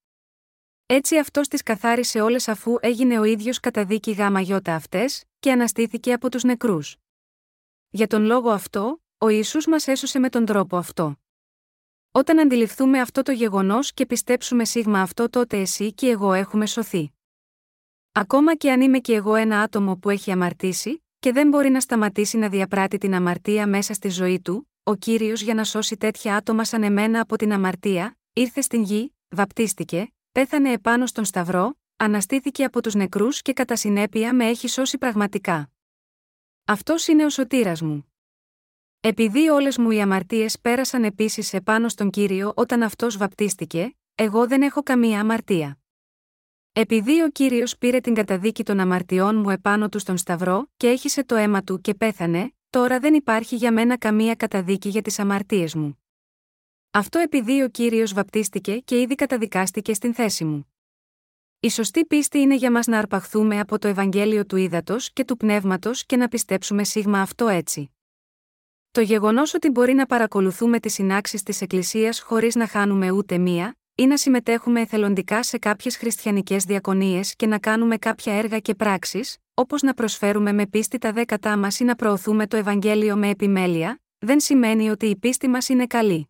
Έτσι 0.86 1.18
αυτός 1.18 1.48
τις 1.48 1.62
καθάρισε 1.62 2.20
όλες 2.20 2.48
αφού 2.48 2.76
έγινε 2.80 3.18
ο 3.18 3.24
ίδιος 3.24 3.60
κατά 3.60 3.84
δίκη 3.84 4.10
γάμα 4.10 4.40
γιώτα 4.40 4.74
αυτές, 4.74 5.24
και 5.38 5.52
αναστήθηκε 5.52 6.12
από 6.12 6.30
τους 6.30 6.42
νεκρούς. 6.42 6.96
Για 7.90 8.06
τον 8.06 8.24
λόγο 8.24 8.50
αυτό, 8.50 9.02
ο 9.18 9.28
Ιησούς 9.28 9.66
μας 9.66 9.86
έσωσε 9.86 10.18
με 10.18 10.28
τον 10.28 10.44
τρόπο 10.44 10.76
αυτό. 10.76 11.16
Όταν 12.12 12.38
αντιληφθούμε 12.38 13.00
αυτό 13.00 13.22
το 13.22 13.32
γεγονός 13.32 13.92
και 13.92 14.06
πιστέψουμε 14.06 14.64
σίγμα 14.64 15.00
αυτό, 15.00 15.28
τότε 15.28 15.60
εσύ 15.60 15.92
και 15.92 16.08
εγώ 16.08 16.32
έχουμε 16.32 16.66
σωθεί. 16.66 17.12
Ακόμα 18.14 18.54
και 18.54 18.70
αν 18.70 18.80
είμαι 18.80 18.98
και 18.98 19.14
εγώ 19.14 19.34
ένα 19.34 19.60
άτομο 19.60 19.96
που 19.96 20.10
έχει 20.10 20.30
αμαρτήσει, 20.30 21.04
και 21.18 21.32
δεν 21.32 21.48
μπορεί 21.48 21.70
να 21.70 21.80
σταματήσει 21.80 22.38
να 22.38 22.48
διαπράττει 22.48 22.98
την 22.98 23.14
αμαρτία 23.14 23.66
μέσα 23.66 23.94
στη 23.94 24.08
ζωή 24.08 24.40
του, 24.40 24.68
ο 24.82 24.94
κύριος 24.94 25.42
για 25.42 25.54
να 25.54 25.64
σώσει 25.64 25.96
τέτοια 25.96 26.36
άτομα 26.36 26.64
σαν 26.64 26.82
εμένα 26.82 27.20
από 27.20 27.36
την 27.36 27.52
αμαρτία, 27.52 28.18
ήρθε 28.32 28.60
στην 28.60 28.82
γη, 28.82 29.14
βαπτίστηκε, 29.28 30.12
πέθανε 30.32 30.72
επάνω 30.72 31.06
στον 31.06 31.24
Σταυρό, 31.24 31.74
αναστήθηκε 31.96 32.64
από 32.64 32.82
τους 32.82 32.94
νεκρούς 32.94 33.42
και 33.42 33.52
κατά 33.52 33.76
συνέπεια 33.76 34.34
με 34.34 34.44
έχει 34.46 34.68
σώσει 34.68 34.98
πραγματικά. 34.98 35.70
Αυτός 36.64 37.06
είναι 37.06 37.24
ο 37.24 37.30
σωτήρας 37.30 37.82
μου. 37.82 38.12
Επειδή 39.00 39.48
όλες 39.48 39.78
μου 39.78 39.90
οι 39.90 40.00
αμαρτίες 40.00 40.58
πέρασαν 40.60 41.04
επίσης 41.04 41.52
επάνω 41.52 41.88
στον 41.88 42.10
κύριο 42.10 42.52
όταν 42.56 42.82
αυτός 42.82 43.16
βαπτίστηκε, 43.16 43.96
εγώ 44.14 44.46
δεν 44.46 44.62
έχω 44.62 44.82
καμία 44.82 45.20
αμαρτία. 45.20 45.81
Επειδή 46.74 47.22
ο 47.22 47.30
κύριος 47.30 47.78
πήρε 47.78 48.00
την 48.00 48.14
καταδίκη 48.14 48.62
των 48.62 48.80
αμαρτιών 48.80 49.36
μου 49.36 49.50
επάνω 49.50 49.88
του 49.88 49.98
στον 49.98 50.16
Σταυρό 50.16 50.70
και 50.76 50.88
έχισε 50.88 51.24
το 51.24 51.34
αίμα 51.34 51.62
του 51.62 51.80
και 51.80 51.94
πέθανε, 51.94 52.54
τώρα 52.70 52.98
δεν 52.98 53.14
υπάρχει 53.14 53.56
για 53.56 53.72
μένα 53.72 53.98
καμία 53.98 54.34
καταδίκη 54.34 54.88
για 54.88 55.02
τις 55.02 55.18
αμαρτίες 55.18 55.74
μου. 55.74 56.02
Αυτό 56.90 57.18
επειδή 57.18 57.62
ο 57.62 57.68
κύριος 57.68 58.12
βαπτίστηκε 58.12 58.78
και 58.78 59.00
ήδη 59.00 59.14
καταδικάστηκε 59.14 59.94
στην 59.94 60.14
θέση 60.14 60.44
μου. 60.44 60.72
Η 61.60 61.70
σωστή 61.70 62.06
πίστη 62.06 62.38
είναι 62.38 62.54
για 62.54 62.70
μας 62.70 62.86
να 62.86 62.98
αρπαχθούμε 62.98 63.60
από 63.60 63.78
το 63.78 63.88
Ευαγγέλιο 63.88 64.46
του 64.46 64.56
Ήδατος 64.56 65.12
και 65.12 65.24
του 65.24 65.36
Πνεύματος 65.36 66.06
και 66.06 66.16
να 66.16 66.28
πιστέψουμε 66.28 66.84
σίγμα 66.84 67.20
αυτό 67.20 67.48
έτσι. 67.48 67.90
Το 68.90 69.00
γεγονός 69.00 69.54
ότι 69.54 69.70
μπορεί 69.70 69.92
να 69.92 70.06
παρακολουθούμε 70.06 70.80
τις 70.80 70.92
συνάξεις 70.92 71.42
της 71.42 71.60
Εκκλησίας 71.60 72.20
χωρίς 72.20 72.54
να 72.54 72.66
χάνουμε 72.66 73.10
ούτε 73.10 73.38
μία, 73.38 73.76
ή 73.94 74.06
να 74.06 74.16
συμμετέχουμε 74.16 74.80
εθελοντικά 74.80 75.42
σε 75.42 75.58
κάποιες 75.58 75.96
χριστιανικές 75.96 76.64
διακονίες 76.64 77.36
και 77.36 77.46
να 77.46 77.58
κάνουμε 77.58 77.96
κάποια 77.96 78.32
έργα 78.34 78.58
και 78.58 78.74
πράξεις, 78.74 79.36
όπως 79.54 79.82
να 79.82 79.94
προσφέρουμε 79.94 80.52
με 80.52 80.66
πίστη 80.66 80.98
τα 80.98 81.12
δέκατά 81.12 81.56
μας 81.56 81.80
ή 81.80 81.84
να 81.84 81.94
προωθούμε 81.94 82.46
το 82.46 82.56
Ευαγγέλιο 82.56 83.16
με 83.16 83.28
επιμέλεια, 83.28 84.00
δεν 84.18 84.40
σημαίνει 84.40 84.90
ότι 84.90 85.06
η 85.06 85.16
πίστη 85.16 85.48
μας 85.48 85.68
είναι 85.68 85.86
καλή. 85.86 86.28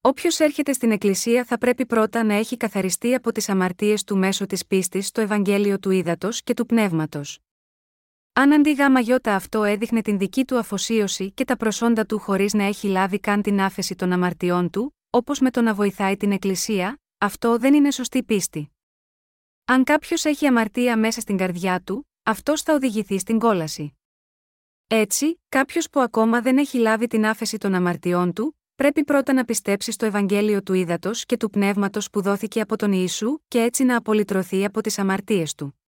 Όποιος 0.00 0.38
έρχεται 0.38 0.72
στην 0.72 0.90
Εκκλησία 0.90 1.44
θα 1.44 1.58
πρέπει 1.58 1.86
πρώτα 1.86 2.24
να 2.24 2.34
έχει 2.34 2.56
καθαριστεί 2.56 3.14
από 3.14 3.32
τις 3.32 3.48
αμαρτίες 3.48 4.04
του 4.04 4.16
μέσω 4.16 4.46
της 4.46 4.66
πίστης 4.66 5.06
στο 5.06 5.20
Ευαγγέλιο 5.20 5.78
του 5.78 5.90
Ήδατος 5.90 6.42
και 6.42 6.54
του 6.54 6.66
Πνεύματος. 6.66 7.38
Αν 8.32 8.52
αντί 8.52 8.72
γάμα 8.72 9.00
γιώτα 9.00 9.34
αυτό 9.34 9.64
έδειχνε 9.64 10.02
την 10.02 10.18
δική 10.18 10.44
του 10.44 10.58
αφοσίωση 10.58 11.32
και 11.32 11.44
τα 11.44 11.56
προσόντα 11.56 12.06
του 12.06 12.18
χωρίς 12.18 12.52
να 12.52 12.64
έχει 12.64 12.88
λάβει 12.88 13.20
καν 13.20 13.42
την 13.42 13.60
άφεση 13.60 13.94
των 13.94 14.12
αμαρτιών 14.12 14.70
του, 14.70 14.94
όπως 15.10 15.40
με 15.40 15.50
το 15.50 15.62
να 15.62 15.74
βοηθάει 15.74 16.16
την 16.16 16.32
Εκκλησία, 16.32 17.00
αυτό 17.18 17.58
δεν 17.58 17.74
είναι 17.74 17.90
σωστή 17.90 18.22
πίστη. 18.22 18.70
Αν 19.64 19.84
κάποιος 19.84 20.24
έχει 20.24 20.46
αμαρτία 20.46 20.96
μέσα 20.98 21.20
στην 21.20 21.36
καρδιά 21.36 21.80
του, 21.80 22.08
αυτός 22.22 22.62
θα 22.62 22.74
οδηγηθεί 22.74 23.18
στην 23.18 23.38
κόλαση. 23.38 23.94
Έτσι, 24.86 25.40
κάποιος 25.48 25.90
που 25.90 26.00
ακόμα 26.00 26.40
δεν 26.40 26.58
έχει 26.58 26.78
λάβει 26.78 27.06
την 27.06 27.26
άφεση 27.26 27.58
των 27.58 27.74
αμαρτιών 27.74 28.32
του, 28.32 28.58
πρέπει 28.74 29.04
πρώτα 29.04 29.32
να 29.32 29.44
πιστέψει 29.44 29.92
στο 29.92 30.06
Ευαγγέλιο 30.06 30.62
του 30.62 30.72
Ήδατος 30.74 31.26
και 31.26 31.36
του 31.36 31.50
Πνεύματος 31.50 32.10
που 32.10 32.22
δόθηκε 32.22 32.60
από 32.60 32.76
τον 32.76 32.92
Ιησού 32.92 33.38
και 33.48 33.62
έτσι 33.62 33.84
να 33.84 33.96
απολυτρωθεί 33.96 34.64
από 34.64 34.80
τις 34.80 34.98
αμαρτίες 34.98 35.54
του. 35.54 35.80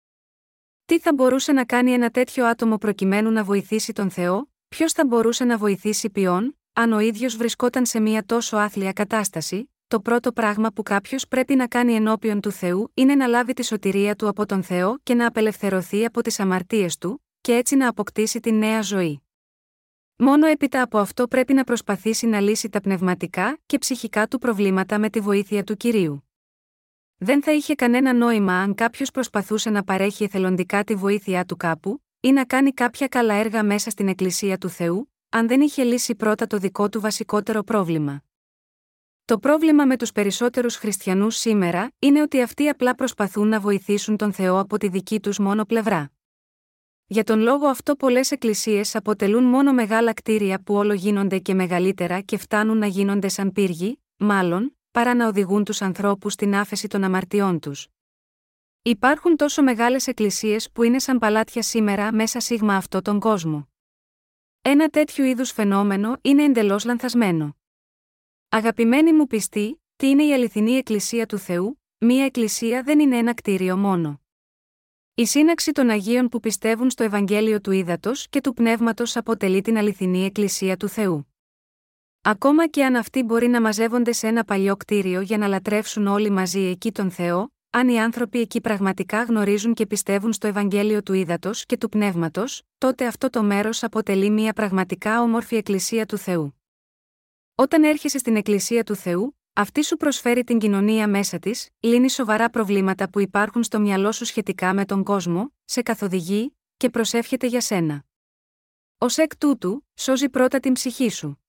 Τι 0.85 0.99
θα 0.99 1.13
μπορούσε 1.13 1.51
να 1.51 1.65
κάνει 1.65 1.91
ένα 1.91 2.09
τέτοιο 2.09 2.45
άτομο 2.45 2.77
προκειμένου 2.77 3.31
να 3.31 3.43
βοηθήσει 3.43 3.93
τον 3.93 4.09
Θεό, 4.09 4.51
ποιος 4.67 4.91
θα 4.91 5.05
μπορούσε 5.05 5.43
να 5.43 5.57
βοηθήσει 5.57 6.09
ποιον, 6.09 6.60
αν 6.73 6.91
ο 6.91 6.99
ίδιος 6.99 7.35
βρισκόταν 7.35 7.85
σε 7.85 7.99
μια 7.99 8.25
τόσο 8.25 8.57
άθλια 8.57 8.93
κατάσταση, 8.93 9.71
το 9.87 9.99
πρώτο 9.99 10.31
πράγμα 10.31 10.71
που 10.71 10.83
κάποιος 10.83 11.27
πρέπει 11.27 11.55
να 11.55 11.67
κάνει 11.67 11.93
ενώπιον 11.93 12.41
του 12.41 12.51
Θεού 12.51 12.91
είναι 12.93 13.15
να 13.15 13.27
λάβει 13.27 13.53
τη 13.53 13.65
σωτηρία 13.65 14.15
του 14.15 14.27
από 14.27 14.45
τον 14.45 14.63
Θεό 14.63 14.97
και 15.03 15.13
να 15.13 15.27
απελευθερωθεί 15.27 16.05
από 16.05 16.21
τις 16.21 16.39
αμαρτίες 16.39 16.97
του, 16.97 17.25
και 17.41 17.55
έτσι 17.55 17.75
να 17.75 17.87
αποκτήσει 17.87 18.39
την 18.39 18.57
νέα 18.57 18.81
ζωή. 18.81 19.21
Μόνο 20.15 20.47
έπειτα 20.47 20.81
από 20.81 20.97
αυτό 20.97 21.27
πρέπει 21.27 21.53
να 21.53 21.63
προσπαθήσει 21.63 22.27
να 22.27 22.39
λύσει 22.39 22.69
τα 22.69 22.81
πνευματικά 22.81 23.57
και 23.65 23.77
ψυχικά 23.77 24.27
του 24.27 24.39
προβλήματα 24.39 24.99
με 24.99 25.09
τη 25.09 25.19
βοήθεια 25.19 25.63
του 25.63 25.77
κυρίου. 25.77 26.29
Δεν 27.17 27.43
θα 27.43 27.51
είχε 27.51 27.75
κανένα 27.75 28.13
νόημα 28.13 28.61
αν 28.61 28.75
κάποιος 28.75 29.11
προσπαθούσε 29.11 29.69
να 29.69 29.83
παρέχει 29.83 30.23
εθελοντικά 30.23 30.83
τη 30.83 30.95
βοήθειά 30.95 31.45
του 31.45 31.57
κάπου, 31.57 32.03
ή 32.19 32.31
να 32.31 32.45
κάνει 32.45 32.71
κάποια 32.71 33.07
καλά 33.07 33.33
έργα 33.33 33.63
μέσα 33.63 33.89
στην 33.89 34.07
Εκκλησία 34.07 34.57
του 34.57 34.69
Θεού, 34.69 35.10
αν 35.33 35.47
δεν 35.47 35.61
είχε 35.61 35.83
λύσει 35.83 36.15
πρώτα 36.15 36.47
το 36.47 36.57
δικό 36.57 36.89
του 36.89 37.01
βασικότερο 37.01 37.63
πρόβλημα. 37.63 38.23
Το 39.25 39.39
πρόβλημα 39.39 39.85
με 39.85 39.97
τους 39.97 40.11
περισσότερους 40.11 40.75
χριστιανούς 40.75 41.35
σήμερα 41.35 41.91
είναι 41.99 42.21
ότι 42.21 42.41
αυτοί 42.41 42.67
απλά 42.67 42.95
προσπαθούν 42.95 43.47
να 43.47 43.59
βοηθήσουν 43.59 44.17
τον 44.17 44.33
Θεό 44.33 44.59
από 44.59 44.77
τη 44.77 44.87
δική 44.87 45.19
τους 45.19 45.39
μόνο 45.39 45.65
πλευρά. 45.65 46.11
Για 47.05 47.23
τον 47.23 47.39
λόγο 47.39 47.67
αυτό 47.67 47.95
πολλές 47.95 48.31
εκκλησίες 48.31 48.95
αποτελούν 48.95 49.43
μόνο 49.43 49.73
μεγάλα 49.73 50.13
κτίρια 50.13 50.61
που 50.63 50.75
όλο 50.75 50.93
γίνονται 50.93 51.39
και 51.39 51.53
μεγαλύτερα 51.53 52.21
και 52.21 52.37
φτάνουν 52.37 52.77
να 52.77 52.87
γίνονται 52.87 53.27
σαν 53.27 53.51
πύργοι, 53.51 54.01
μάλλον, 54.17 54.77
παρά 54.91 55.15
να 55.15 55.27
οδηγούν 55.27 55.63
τους 55.63 55.81
ανθρώπους 55.81 56.33
στην 56.33 56.55
άφεση 56.55 56.87
των 56.87 57.03
αμαρτιών 57.03 57.59
τους. 57.59 57.87
Υπάρχουν 58.81 59.35
τόσο 59.35 59.63
μεγάλες 59.63 60.07
εκκλησίες 60.07 60.71
που 60.71 60.83
είναι 60.83 60.99
σαν 60.99 61.19
παλάτια 61.19 61.61
σήμερα 61.61 62.13
μέσα 62.13 62.39
σίγμα 62.39 62.75
αυτό 62.75 63.01
τον 63.01 63.19
κόσμο. 63.19 63.70
Ένα 64.63 64.89
τέτοιο 64.89 65.25
είδους 65.25 65.51
φαινόμενο 65.51 66.17
είναι 66.21 66.43
εντελώς 66.43 66.85
λανθασμένο. 66.85 67.57
Αγαπημένοι 68.49 69.13
μου 69.13 69.27
πιστοί, 69.27 69.83
τι 69.95 70.09
είναι 70.09 70.23
η 70.23 70.33
αληθινή 70.33 70.71
Εκκλησία 70.71 71.25
του 71.25 71.37
Θεού, 71.37 71.81
μία 71.97 72.25
Εκκλησία 72.25 72.83
δεν 72.83 72.99
είναι 72.99 73.17
ένα 73.17 73.33
κτίριο 73.33 73.77
μόνο. 73.77 74.21
Η 75.15 75.25
σύναξη 75.25 75.71
των 75.71 75.89
Αγίων 75.89 76.29
που 76.29 76.39
πιστεύουν 76.39 76.89
στο 76.89 77.03
Ευαγγέλιο 77.03 77.61
του 77.61 77.71
Ήδατος 77.71 78.29
και 78.29 78.41
του 78.41 78.53
Πνεύματος 78.53 79.15
αποτελεί 79.15 79.61
την 79.61 79.77
αληθινή 79.77 80.25
Εκκλησία 80.25 80.77
του 80.77 80.87
Θεού. 80.87 81.33
Ακόμα 82.21 82.67
και 82.67 82.85
αν 82.85 82.95
αυτοί 82.95 83.23
μπορεί 83.23 83.47
να 83.47 83.61
μαζεύονται 83.61 84.11
σε 84.11 84.27
ένα 84.27 84.43
παλιό 84.43 84.77
κτίριο 84.77 85.21
για 85.21 85.37
να 85.37 85.47
λατρεύσουν 85.47 86.07
όλοι 86.07 86.29
μαζί 86.29 86.59
εκεί 86.59 86.91
τον 86.91 87.11
Θεό, 87.11 87.53
αν 87.73 87.89
οι 87.89 87.99
άνθρωποι 87.99 88.39
εκεί 88.39 88.61
πραγματικά 88.61 89.23
γνωρίζουν 89.23 89.73
και 89.73 89.85
πιστεύουν 89.85 90.33
στο 90.33 90.47
Ευαγγέλιο 90.47 91.03
του 91.03 91.13
Ήδατος 91.13 91.65
και 91.65 91.77
του 91.77 91.89
Πνεύματος, 91.89 92.63
τότε 92.77 93.05
αυτό 93.05 93.29
το 93.29 93.43
μέρος 93.43 93.83
αποτελεί 93.83 94.29
μια 94.29 94.53
πραγματικά 94.53 95.21
όμορφη 95.21 95.55
Εκκλησία 95.55 96.05
του 96.05 96.17
Θεού. 96.17 96.61
Όταν 97.55 97.83
έρχεσαι 97.83 98.17
στην 98.17 98.35
Εκκλησία 98.35 98.83
του 98.83 98.95
Θεού, 98.95 99.37
αυτή 99.53 99.83
σου 99.83 99.97
προσφέρει 99.97 100.43
την 100.43 100.59
κοινωνία 100.59 101.07
μέσα 101.07 101.39
της, 101.39 101.69
λύνει 101.79 102.09
σοβαρά 102.09 102.49
προβλήματα 102.49 103.09
που 103.09 103.19
υπάρχουν 103.19 103.63
στο 103.63 103.79
μυαλό 103.79 104.11
σου 104.11 104.25
σχετικά 104.25 104.73
με 104.73 104.85
τον 104.85 105.03
κόσμο, 105.03 105.53
σε 105.65 105.81
καθοδηγεί 105.81 106.57
και 106.77 106.89
προσεύχεται 106.89 107.47
για 107.47 107.61
σένα. 107.61 108.03
Ω 108.97 109.05
εκ 109.15 109.37
τούτου, 109.37 109.87
σώζει 109.95 110.29
πρώτα 110.29 110.59
την 110.59 110.73
ψυχή 110.73 111.09
σου. 111.09 111.40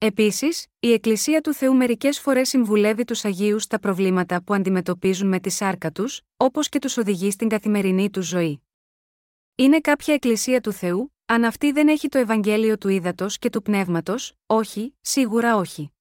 Επίσης, 0.00 0.66
η 0.80 0.92
Εκκλησία 0.92 1.40
του 1.40 1.52
Θεού 1.52 1.74
μερικές 1.74 2.20
φορές 2.20 2.48
συμβουλεύει 2.48 3.04
τους 3.04 3.24
Αγίους 3.24 3.62
στα 3.62 3.78
προβλήματα 3.78 4.42
που 4.42 4.54
αντιμετωπίζουν 4.54 5.28
με 5.28 5.40
τη 5.40 5.50
σάρκα 5.50 5.90
τους, 5.90 6.20
όπως 6.36 6.68
και 6.68 6.78
τους 6.78 6.96
οδηγεί 6.96 7.30
στην 7.30 7.48
καθημερινή 7.48 8.10
τους 8.10 8.26
ζωή. 8.26 8.62
Είναι 9.54 9.80
κάποια 9.80 10.14
Εκκλησία 10.14 10.60
του 10.60 10.72
Θεού, 10.72 11.14
αν 11.26 11.44
αυτή 11.44 11.72
δεν 11.72 11.88
έχει 11.88 12.08
το 12.08 12.18
Ευαγγέλιο 12.18 12.78
του 12.78 12.88
Ήδατος 12.88 13.38
και 13.38 13.50
του 13.50 13.62
Πνεύματος, 13.62 14.32
όχι, 14.46 14.94
σίγουρα 15.00 15.56
όχι. 15.56 15.92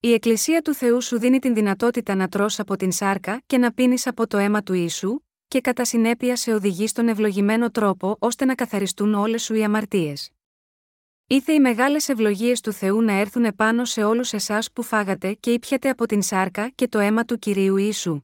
Η 0.00 0.12
Εκκλησία 0.12 0.62
του 0.62 0.74
Θεού 0.74 1.02
σου 1.02 1.18
δίνει 1.18 1.38
την 1.38 1.54
δυνατότητα 1.54 2.14
να 2.14 2.28
τρως 2.28 2.58
από 2.58 2.76
την 2.76 2.92
σάρκα 2.92 3.42
και 3.46 3.58
να 3.58 3.72
πίνεις 3.72 4.06
από 4.06 4.26
το 4.26 4.38
αίμα 4.38 4.62
του 4.62 4.72
Ιησού, 4.72 5.18
και 5.48 5.60
κατά 5.60 5.84
συνέπεια 5.84 6.36
σε 6.36 6.52
οδηγεί 6.52 6.86
στον 6.86 7.08
ευλογημένο 7.08 7.70
τρόπο 7.70 8.16
ώστε 8.18 8.44
να 8.44 8.54
καθαριστούν 8.54 9.14
όλες 9.14 9.42
σου 9.42 9.54
οι 9.54 9.64
αμαρτίες. 9.64 10.33
Ήθε 11.26 11.52
οι 11.52 11.60
μεγάλες 11.60 12.08
ευλογίες 12.08 12.60
του 12.60 12.72
Θεού 12.72 13.02
να 13.02 13.12
έρθουν 13.12 13.44
επάνω 13.44 13.84
σε 13.84 14.04
όλους 14.04 14.32
εσάς 14.32 14.72
που 14.72 14.82
φάγατε 14.82 15.32
και 15.32 15.50
ήπιατε 15.50 15.88
από 15.88 16.06
την 16.06 16.22
σάρκα 16.22 16.68
και 16.68 16.88
το 16.88 16.98
αίμα 16.98 17.24
του 17.24 17.38
κυρίου 17.38 17.76
Ιησού. 17.76 18.22